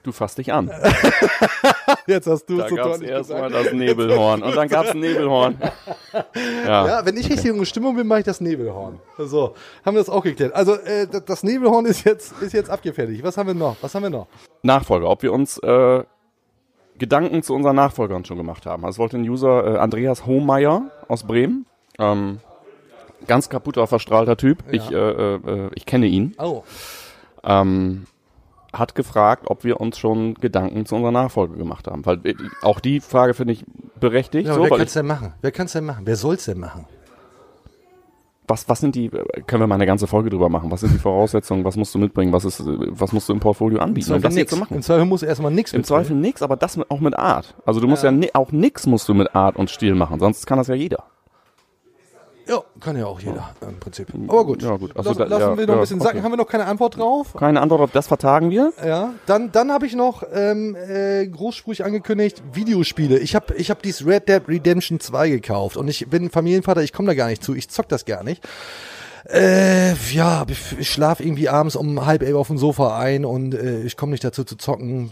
Du 0.04 0.12
fasst 0.12 0.38
dich 0.38 0.52
an. 0.52 0.70
Jetzt 2.08 2.28
hast 2.28 2.46
du 2.46 2.60
es 2.62 2.70
so 2.70 2.76
gab 2.76 2.86
es 2.88 2.92
deutlich 2.94 3.10
erstmal 3.10 3.50
das 3.50 3.72
Nebelhorn 3.72 4.42
und 4.44 4.54
dann 4.56 4.68
gab 4.68 4.86
es 4.86 4.92
ein 4.92 5.00
Nebelhorn. 5.00 5.58
Ja. 6.66 6.88
Ja, 6.88 7.06
wenn 7.06 7.16
ich 7.16 7.30
richtig 7.30 7.52
in 7.52 7.66
Stimmung 7.66 7.96
bin, 7.96 8.06
mache 8.06 8.20
ich 8.20 8.26
das 8.26 8.42
Nebelhorn. 8.42 9.00
So, 9.18 9.54
haben 9.86 9.96
wir 9.96 10.02
das 10.02 10.10
auch 10.10 10.24
geklärt. 10.24 10.54
Also, 10.54 10.76
äh, 10.76 11.08
das- 11.08 11.24
das 11.26 11.44
Nebelhorn 11.44 11.86
ist 11.86 12.04
jetzt, 12.04 12.34
ist 12.42 12.54
jetzt 12.54 12.70
abgefertigt. 12.70 13.24
Was 13.24 13.38
haben 13.38 13.48
wir 13.48 13.54
noch? 13.54 13.78
Was 13.82 13.96
haben 13.96 14.04
wir 14.04 14.10
noch? 14.10 14.28
Nachfolger, 14.62 15.10
ob 15.10 15.24
wir 15.24 15.32
uns 15.32 15.58
äh, 15.60 16.04
Gedanken 16.98 17.44
zu 17.44 17.54
unseren 17.54 17.76
Nachfolgern 17.76 18.26
schon 18.26 18.38
gemacht 18.38 18.66
haben. 18.66 18.84
Also 18.86 18.96
es 18.96 19.00
wollte 19.00 19.18
ein 19.18 19.28
User 19.28 19.76
äh, 19.76 19.78
Andreas 19.78 20.26
Hohmeier 20.26 20.92
aus 21.08 21.24
Bremen. 21.24 21.66
Ähm, 22.00 22.40
ganz 23.28 23.50
kaputter, 23.50 23.88
verstrahlter 23.88 24.38
Typ. 24.38 24.64
Ja. 24.68 24.74
Ich, 24.74 24.92
äh, 24.92 25.36
äh, 25.36 25.70
ich 25.76 25.86
kenne 25.86 26.08
ihn. 26.08 26.36
Oh. 26.38 26.64
Ähm, 27.44 28.06
hat 28.74 28.96
gefragt, 28.96 29.44
ob 29.48 29.64
wir 29.64 29.80
uns 29.80 29.98
schon 29.98 30.36
Gedanken 30.36 30.86
zu 30.86 30.96
unserer 30.96 31.12
Nachfolge 31.12 31.58
gemacht 31.58 31.88
haben. 31.88 32.06
Weil 32.06 32.20
äh, 32.26 32.36
auch 32.62 32.80
die 32.80 33.00
Frage 33.00 33.34
finde 33.34 33.54
ich 33.54 33.66
berechtigt. 34.00 34.48
Ja, 34.48 34.54
so, 34.54 34.64
wer 34.64 34.70
kann 34.70 34.82
es 34.82 34.94
denn 34.94 35.08
machen? 35.08 35.34
Wer 35.42 35.52
kann 35.52 35.66
es 35.66 35.74
denn 35.74 35.86
machen? 35.86 36.02
Wer 36.06 36.16
soll 36.16 36.36
es 36.36 36.46
denn 36.46 36.60
machen? 36.60 36.86
Was, 38.48 38.68
was 38.70 38.80
sind 38.80 38.96
die, 38.96 39.10
können 39.10 39.62
wir 39.62 39.68
mal 39.68 39.76
eine 39.76 39.86
ganze 39.86 40.08
Folge 40.08 40.30
drüber 40.30 40.50
machen? 40.50 40.72
Was 40.72 40.80
sind 40.80 40.94
die 40.94 41.00
Voraussetzungen? 41.00 41.66
Was 41.66 41.76
musst 41.76 41.94
du 41.94 42.00
mitbringen? 42.00 42.32
Was 42.32 42.46
ist, 42.46 42.64
was 42.66 43.12
musst 43.12 43.28
du 43.28 43.34
im 43.34 43.40
Portfolio 43.40 43.80
anbieten, 43.80 44.14
um 44.14 44.22
das 44.22 44.34
hier 44.34 44.44
nix. 44.44 44.54
zu 44.54 44.58
machen? 44.58 44.76
Im 44.76 44.82
Zweifel 44.82 45.06
muss 45.06 45.24
erstmal 45.24 45.52
nichts 45.52 45.74
Im 45.74 45.84
Zweifel 45.84 46.16
nix, 46.16 46.42
aber 46.42 46.56
das 46.56 46.78
mit, 46.78 46.90
auch 46.90 47.00
mit 47.00 47.18
Art. 47.18 47.56
Also 47.66 47.80
du 47.80 47.88
musst 47.88 48.04
ja, 48.04 48.12
ni 48.12 48.30
auch 48.34 48.52
nix 48.52 48.88
musst 48.88 49.10
du 49.10 49.14
mit 49.14 49.36
Art 49.36 49.58
und 49.58 49.70
Stil 49.70 49.96
machen, 49.96 50.20
sonst 50.20 50.48
kann 50.48 50.58
das 50.58 50.68
ja 50.68 50.76
jeder. 50.76 51.04
Ja, 52.48 52.62
kann 52.80 52.98
ja 52.98 53.06
auch 53.06 53.20
jeder 53.20 53.50
im 53.62 53.80
Prinzip. 53.80 54.08
Aber 54.28 54.46
gut. 54.46 54.64
Ja, 54.64 54.78
gut. 54.78 54.96
Also 54.96 55.10
Lass, 55.10 55.18
da- 55.18 55.26
lassen 55.26 55.42
ja, 55.52 55.58
wir 55.58 55.68
noch 55.68 55.74
ein 55.76 55.80
bisschen 55.82 56.00
sacken. 56.00 56.18
okay. 56.20 56.24
Haben 56.24 56.32
wir 56.32 56.38
noch 56.38 56.48
keine 56.48 56.66
Antwort 56.66 56.98
drauf? 56.98 57.34
Keine 57.38 57.60
Antwort 57.62 57.82
auf 57.82 57.92
das 57.92 58.08
vertagen 58.08 58.50
wir. 58.50 58.72
Ja, 58.86 59.14
dann, 59.26 59.52
dann 59.52 59.72
habe 59.72 59.86
ich 59.86 59.96
noch 59.96 60.24
ähm, 60.34 60.76
äh, 60.76 61.28
großspurig 61.28 61.84
angekündigt, 61.84 62.42
Videospiele. 62.54 63.20
Ich 63.20 63.36
habe 63.36 63.54
ich 63.56 63.70
hab 63.70 63.82
dieses 63.82 64.06
Red 64.06 64.30
Dead 64.30 64.42
Redemption 64.48 65.00
2 65.00 65.30
gekauft 65.30 65.76
und 65.78 65.88
ich 65.88 66.08
bin 66.10 66.30
Familienvater, 66.30 66.82
ich 66.84 66.94
komme 66.94 67.08
da 67.08 67.14
gar 67.16 67.28
nicht 67.28 67.44
zu, 67.44 67.54
ich 67.54 67.70
zock 67.70 67.90
das 67.90 68.06
gar 68.06 68.24
nicht. 68.24 68.42
Äh, 69.30 69.94
ja, 70.14 70.46
ich 70.80 70.90
schlaf 70.90 71.20
irgendwie 71.20 71.50
abends 71.50 71.76
um 71.76 72.06
halb 72.06 72.22
elf 72.24 72.36
auf 72.36 72.48
dem 72.48 72.58
Sofa 72.58 72.98
ein 72.98 73.26
und 73.26 73.54
äh, 73.56 73.82
ich 73.82 73.98
komme 73.98 74.12
nicht 74.14 74.24
dazu 74.24 74.46
zu 74.46 74.56
zocken. 74.56 75.12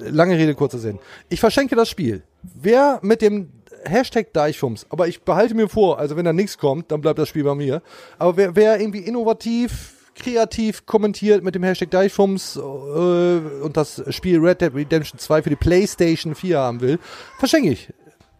Lange 0.00 0.36
Rede, 0.38 0.54
kurzer 0.54 0.78
Sinn. 0.78 0.98
Ich 1.28 1.40
verschenke 1.40 1.76
das 1.76 1.90
Spiel. 1.90 2.22
Wer 2.42 3.00
mit 3.02 3.20
dem 3.20 3.50
Hashtag 3.84 4.32
Deichfums. 4.32 4.86
Aber 4.90 5.08
ich 5.08 5.22
behalte 5.22 5.54
mir 5.54 5.68
vor, 5.68 5.98
also 5.98 6.16
wenn 6.16 6.24
da 6.24 6.32
nichts 6.32 6.58
kommt, 6.58 6.90
dann 6.90 7.00
bleibt 7.00 7.18
das 7.18 7.28
Spiel 7.28 7.44
bei 7.44 7.54
mir. 7.54 7.82
Aber 8.18 8.36
wer, 8.36 8.56
wer 8.56 8.80
irgendwie 8.80 9.00
innovativ, 9.00 9.94
kreativ 10.14 10.86
kommentiert 10.86 11.44
mit 11.44 11.54
dem 11.54 11.62
Hashtag 11.62 11.90
Deichfums 11.90 12.56
äh, 12.56 12.60
und 12.60 13.76
das 13.76 14.02
Spiel 14.14 14.40
Red 14.40 14.60
Dead 14.60 14.74
Redemption 14.74 15.18
2 15.18 15.42
für 15.42 15.50
die 15.50 15.56
PlayStation 15.56 16.34
4 16.34 16.58
haben 16.58 16.80
will, 16.80 16.98
verschenke 17.38 17.70
ich. 17.70 17.92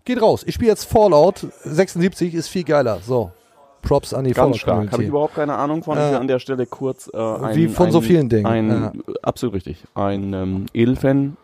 Geht 0.05 0.23
raus. 0.23 0.43
Ich 0.47 0.55
spiele 0.55 0.71
jetzt 0.71 0.85
Fallout 0.85 1.47
76, 1.65 2.35
ist 2.35 2.49
viel 2.49 2.65
geiler. 2.65 3.01
So. 3.05 3.31
Props 3.83 4.13
an 4.13 4.25
die 4.25 4.33
Ganz 4.33 4.59
stark. 4.59 4.91
Habe 4.91 5.03
ich 5.03 5.09
überhaupt 5.09 5.35
keine 5.35 5.55
Ahnung 5.55 5.83
von. 5.83 5.97
Äh, 5.97 6.01
an 6.01 6.27
der 6.27 6.39
Stelle 6.41 6.67
kurz 6.67 7.09
äh, 7.13 7.17
ein, 7.17 7.57
wie 7.57 7.69
von 7.69 7.87
ein, 7.87 7.93
so 7.93 8.01
vielen 8.01 8.29
Dingen, 8.29 8.47
Ein, 8.47 8.71
ja. 8.71 8.93
Absolut 9.23 9.55
richtig. 9.55 9.85
Ein 9.95 10.33
ähm, 10.33 10.67
Edelfan 10.75 11.37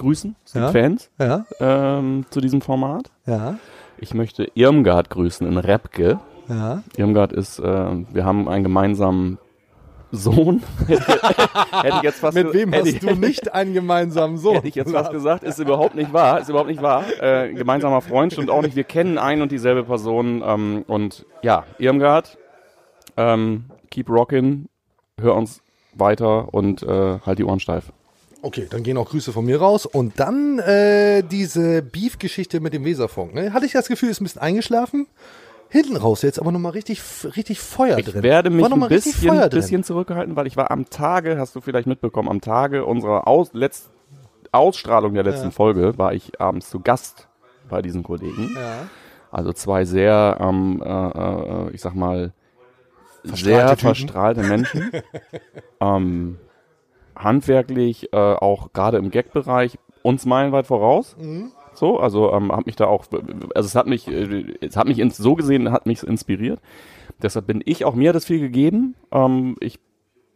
grüßen. 0.00 0.34
Gibt 0.52 0.56
Ja. 0.56 0.72
Fans 0.72 1.10
Ja. 1.18 1.44
ähm, 1.60 2.26
zu 2.30 2.40
diesem 2.40 2.60
Format. 2.60 3.10
Ja. 3.26 3.56
Ich 3.98 4.14
möchte 4.14 4.50
Irmgard 4.54 5.10
grüßen 5.10 5.46
in 5.46 5.56
Repke. 5.58 6.18
Ja. 6.48 6.82
Irmgard 6.96 7.32
ist, 7.32 7.58
äh, 7.60 7.62
wir 7.64 8.24
haben 8.24 8.48
einen 8.48 8.64
gemeinsamen 8.64 9.38
Sohn. 10.12 10.62
hätte 10.88 11.96
ich 11.98 12.02
jetzt 12.02 12.18
fast 12.18 12.34
Mit 12.36 12.52
wem 12.52 12.72
hast 12.74 12.86
ich- 12.86 12.98
du 12.98 13.14
nicht 13.14 13.54
einen 13.54 13.74
gemeinsamen 13.74 14.38
Sohn? 14.38 14.54
Hätte 14.54 14.66
ich 14.68 14.74
jetzt 14.74 14.90
fast 14.90 15.12
gesagt, 15.12 15.44
ist 15.44 15.60
überhaupt 15.60 15.94
nicht 15.94 16.12
wahr, 16.12 16.40
ist 16.40 16.48
überhaupt 16.48 16.68
nicht 16.68 16.82
wahr. 16.82 17.04
Äh, 17.20 17.52
gemeinsamer 17.52 18.00
Freund 18.00 18.32
stimmt 18.32 18.50
auch 18.50 18.62
nicht. 18.62 18.74
Wir 18.74 18.82
kennen 18.84 19.18
ein 19.18 19.40
und 19.42 19.52
dieselbe 19.52 19.84
Person. 19.84 20.42
Ähm, 20.44 20.84
und 20.88 21.24
ja, 21.42 21.64
Irmgard, 21.78 22.38
ähm, 23.16 23.66
keep 23.90 24.08
rockin', 24.08 24.66
hör 25.20 25.36
uns 25.36 25.62
weiter 25.94 26.52
und 26.52 26.82
äh, 26.82 27.18
halt 27.24 27.38
die 27.38 27.44
Ohren 27.44 27.60
steif. 27.60 27.92
Okay, 28.42 28.66
dann 28.70 28.82
gehen 28.82 28.96
auch 28.96 29.10
Grüße 29.10 29.32
von 29.32 29.44
mir 29.44 29.60
raus. 29.60 29.86
Und 29.86 30.18
dann 30.18 30.58
äh, 30.60 31.22
diese 31.22 31.82
Beef-Geschichte 31.82 32.60
mit 32.60 32.72
dem 32.72 32.84
Weserfunk. 32.84 33.34
Ne? 33.34 33.52
Hatte 33.52 33.66
ich 33.66 33.72
das 33.72 33.88
Gefühl, 33.88 34.08
ist 34.10 34.20
ein 34.20 34.24
bisschen 34.24 34.40
eingeschlafen. 34.40 35.06
Hinten 35.68 35.96
raus 35.96 36.22
jetzt 36.22 36.40
aber 36.40 36.50
nochmal 36.50 36.72
richtig, 36.72 37.00
richtig 37.36 37.60
Feuer 37.60 37.98
Ich 37.98 38.06
drin. 38.06 38.22
werde 38.24 38.50
mich 38.50 38.64
ein 38.64 38.88
bisschen, 38.88 39.50
bisschen 39.50 39.84
zurückgehalten, 39.84 40.34
weil 40.34 40.48
ich 40.48 40.56
war 40.56 40.70
am 40.72 40.90
Tage, 40.90 41.38
hast 41.38 41.54
du 41.54 41.60
vielleicht 41.60 41.86
mitbekommen, 41.86 42.28
am 42.28 42.40
Tage 42.40 42.84
unserer 42.84 43.28
Aus 43.28 43.52
Ausstrahlung 44.52 45.14
der 45.14 45.22
letzten 45.22 45.46
Ja. 45.46 45.50
Folge 45.52 45.96
war 45.96 46.12
ich 46.12 46.40
abends 46.40 46.70
zu 46.70 46.80
Gast 46.80 47.28
bei 47.68 47.82
diesen 47.82 48.02
Kollegen. 48.02 48.50
Ja. 48.56 48.88
Also 49.30 49.52
zwei 49.52 49.84
sehr, 49.84 50.38
ähm, 50.40 50.82
äh, 50.84 50.88
äh, 50.88 51.70
ich 51.70 51.80
sag 51.80 51.94
mal, 51.94 52.32
Verstrahlte 53.24 53.44
sehr 53.44 53.66
Typen. 53.68 53.80
verstrahlte 53.80 54.42
Menschen. 54.42 54.90
ähm, 55.80 56.38
handwerklich, 57.22 58.12
äh, 58.12 58.16
auch 58.16 58.72
gerade 58.72 58.98
im 58.98 59.10
Gag-Bereich, 59.10 59.78
uns 60.02 60.26
meilenweit 60.26 60.66
voraus. 60.66 61.16
Mhm. 61.20 61.52
So, 61.74 61.98
also 61.98 62.32
ähm, 62.32 62.52
hat 62.52 62.66
mich 62.66 62.76
da 62.76 62.86
auch, 62.86 63.06
also 63.54 63.66
es 63.66 63.74
hat 63.74 63.86
mich, 63.86 64.08
äh, 64.08 64.56
es 64.60 64.76
hat 64.76 64.88
mich 64.88 64.98
ins, 64.98 65.16
so 65.16 65.34
gesehen, 65.34 65.70
hat 65.72 65.86
mich 65.86 66.02
inspiriert. 66.02 66.60
Deshalb 67.22 67.46
bin 67.46 67.62
ich 67.64 67.84
auch 67.84 67.94
mir 67.94 68.10
hat 68.10 68.16
das 68.16 68.24
viel 68.24 68.40
gegeben. 68.40 68.94
Ähm, 69.12 69.56
ich 69.60 69.78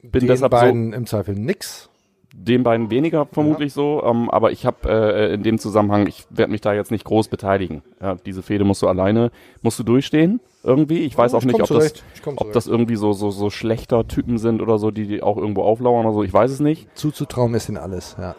bin 0.02 0.20
Den 0.20 0.28
deshalb 0.28 0.52
beiden 0.52 0.92
im 0.92 1.06
Zweifel 1.06 1.34
nix. 1.34 1.90
den 2.36 2.62
beiden 2.62 2.90
weniger 2.90 3.26
vermutlich 3.26 3.72
so, 3.72 4.02
ähm, 4.04 4.28
aber 4.30 4.52
ich 4.52 4.66
habe 4.66 4.88
äh, 4.88 5.34
in 5.34 5.42
dem 5.42 5.58
Zusammenhang, 5.58 6.06
ich 6.06 6.24
werde 6.30 6.52
mich 6.52 6.60
da 6.60 6.72
jetzt 6.74 6.90
nicht 6.90 7.04
groß 7.04 7.28
beteiligen. 7.28 7.82
Ja, 8.00 8.16
diese 8.16 8.42
Fehde 8.42 8.64
musst 8.64 8.82
du 8.82 8.88
alleine, 8.88 9.30
musst 9.62 9.78
du 9.78 9.82
durchstehen 9.82 10.40
irgendwie. 10.64 11.00
Ich 11.00 11.16
weiß 11.16 11.32
Ja, 11.32 11.38
auch 11.38 11.42
ich 11.42 11.46
nicht, 11.46 11.60
ob 11.60 11.68
das, 11.68 11.94
ob 12.36 12.52
das 12.52 12.66
irgendwie 12.66 12.96
so, 12.96 13.12
so, 13.12 13.30
so 13.30 13.50
schlechter 13.50 14.06
Typen 14.08 14.38
sind 14.38 14.62
oder 14.62 14.78
so, 14.78 14.90
die, 14.90 15.06
die 15.06 15.22
auch 15.22 15.36
irgendwo 15.36 15.62
auflauern 15.62 16.06
oder 16.06 16.14
so. 16.14 16.22
Ich 16.24 16.32
weiß 16.32 16.50
es 16.50 16.60
nicht. 16.60 16.88
Zuzutrauen 16.96 17.54
ist 17.54 17.68
ihnen 17.68 17.78
alles, 17.78 18.16
ja. 18.18 18.34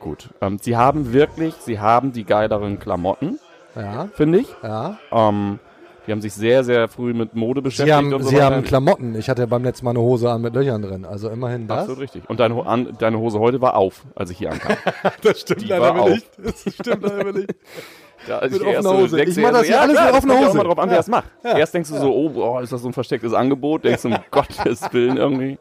Gut. 0.00 0.30
Ähm, 0.40 0.58
sie 0.60 0.76
haben 0.76 1.12
wirklich, 1.12 1.54
sie 1.56 1.78
haben 1.78 2.12
die 2.12 2.24
geileren 2.24 2.78
Klamotten, 2.78 3.38
Ja. 3.76 4.08
finde 4.14 4.38
ich. 4.40 4.48
Ja. 4.62 4.98
Ähm, 5.12 5.58
die 6.06 6.12
haben 6.12 6.22
sich 6.22 6.32
sehr, 6.32 6.64
sehr 6.64 6.88
früh 6.88 7.12
mit 7.12 7.34
Mode 7.36 7.60
beschäftigt. 7.60 7.88
Sie 7.88 7.94
haben, 7.94 8.12
und 8.14 8.22
so 8.22 8.30
sie 8.30 8.42
haben 8.42 8.64
Klamotten. 8.64 9.14
Ich 9.14 9.28
hatte 9.28 9.46
beim 9.46 9.62
letzten 9.62 9.84
Mal 9.84 9.90
eine 9.90 10.00
Hose 10.00 10.30
an 10.30 10.40
mit 10.40 10.54
Löchern 10.54 10.80
drin. 10.80 11.04
Also 11.04 11.28
immerhin 11.28 11.68
das. 11.68 11.80
Absolut 11.80 12.00
richtig. 12.00 12.22
Und 12.28 12.40
deine, 12.40 12.66
an, 12.66 12.96
deine 12.98 13.18
Hose 13.18 13.38
heute 13.38 13.60
war 13.60 13.76
auf, 13.76 14.06
als 14.14 14.30
ich 14.30 14.38
hier 14.38 14.50
ankam. 14.50 14.76
das 15.22 15.40
stimmt 15.42 15.60
Die 15.60 15.66
leider 15.66 16.08
nicht. 16.08 16.26
Das 16.42 16.62
stimmt 16.74 17.02
leider 17.02 17.32
nicht. 17.32 17.54
Ja, 18.28 18.38
also 18.38 18.58
Mit 18.58 18.66
ich 18.66 18.72
erst 18.74 18.86
offener 18.86 19.02
Hose. 19.02 19.16
denkst 19.16 19.30
Ich 19.30 19.34
du 19.36 19.40
mach 19.40 19.48
ja 19.52 19.58
das 19.58 19.68
ja, 19.68 19.80
alles 19.80 19.92
klar, 19.94 20.04
mit 20.06 20.14
das 20.14 20.18
offener 20.24 20.38
Hose. 20.40 20.50
immer 20.52 20.64
drauf 20.64 20.78
an, 20.78 20.88
Ja. 20.88 20.92
wer 20.92 21.00
es 21.00 21.06
macht. 21.08 21.24
Ja. 21.44 21.58
Erst 21.58 21.74
denkst 21.74 21.88
du 21.90 21.96
so, 21.98 22.14
oh, 22.14 22.28
boah, 22.28 22.62
ist 22.62 22.72
das 22.72 22.82
so 22.82 22.88
ein 22.88 22.92
verstecktes 22.92 23.32
Angebot? 23.32 23.84
Denkst 23.84 24.02
du, 24.02 24.08
um 24.08 24.16
Gottes 24.30 24.82
Willen 24.92 25.16
irgendwie. 25.16 25.58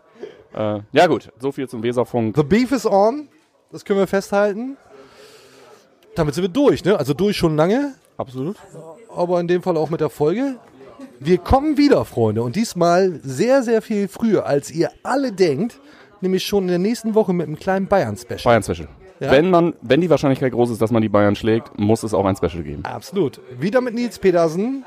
Äh, 0.55 0.79
ja 0.91 1.07
gut, 1.07 1.29
so 1.39 1.51
viel 1.51 1.69
zum 1.69 1.83
Weserfunk. 1.83 2.35
The 2.35 2.43
Beef 2.43 2.71
is 2.71 2.85
on. 2.85 3.29
Das 3.71 3.85
können 3.85 3.99
wir 3.99 4.07
festhalten. 4.07 4.77
Damit 6.15 6.33
sind 6.35 6.43
wir 6.43 6.49
durch, 6.49 6.83
ne? 6.83 6.97
Also 6.97 7.13
durch 7.13 7.37
schon 7.37 7.55
lange. 7.55 7.93
Absolut. 8.17 8.57
Aber 9.15 9.39
in 9.39 9.47
dem 9.47 9.61
Fall 9.61 9.77
auch 9.77 9.89
mit 9.89 10.01
der 10.01 10.09
Folge. 10.09 10.55
Wir 11.19 11.37
kommen 11.37 11.77
wieder, 11.77 12.03
Freunde. 12.03 12.41
Und 12.43 12.55
diesmal 12.55 13.19
sehr, 13.23 13.61
sehr 13.63 13.81
viel 13.81 14.07
früher, 14.07 14.45
als 14.45 14.71
ihr 14.71 14.89
alle 15.03 15.31
denkt. 15.31 15.79
Nämlich 16.21 16.43
schon 16.45 16.63
in 16.63 16.69
der 16.69 16.79
nächsten 16.79 17.15
Woche 17.15 17.31
mit 17.31 17.47
einem 17.47 17.57
kleinen 17.57 17.87
Bayern-Special. 17.87 18.39
Bayern-Special. 18.43 18.89
Ja? 19.19 19.31
Wenn, 19.31 19.49
man, 19.49 19.73
wenn 19.81 20.01
die 20.01 20.09
Wahrscheinlichkeit 20.09 20.53
groß 20.53 20.69
ist, 20.69 20.81
dass 20.81 20.91
man 20.91 21.01
die 21.01 21.09
Bayern 21.09 21.35
schlägt, 21.35 21.77
muss 21.77 22.03
es 22.03 22.13
auch 22.13 22.25
ein 22.25 22.35
Special 22.35 22.63
geben. 22.63 22.83
Absolut. 22.85 23.41
Wieder 23.59 23.81
mit 23.81 23.93
Nils 23.93 24.17
Petersen. 24.19 24.85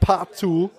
Part 0.00 0.34
2. 0.36 0.70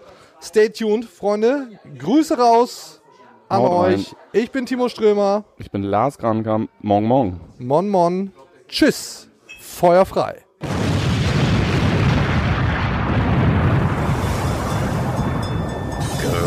Stay 0.42 0.70
tuned, 0.70 1.06
Freunde. 1.06 1.68
Grüße 1.98 2.38
raus 2.38 3.02
an 3.48 3.62
Haut 3.62 3.86
rein. 3.86 3.94
euch. 3.96 4.16
Ich 4.34 4.52
bin 4.52 4.66
Timo 4.66 4.90
Strömer. 4.90 5.46
Ich 5.58 5.72
bin 5.72 5.84
Lars 5.84 6.18
Grankamp. 6.18 6.70
Morgen, 6.82 7.08
morgen. 7.08 7.40
Mon 7.60 7.90
Mon. 7.90 8.32
Tschüss. 8.68 9.30
Feuer 9.62 10.06
frei. 10.06 10.43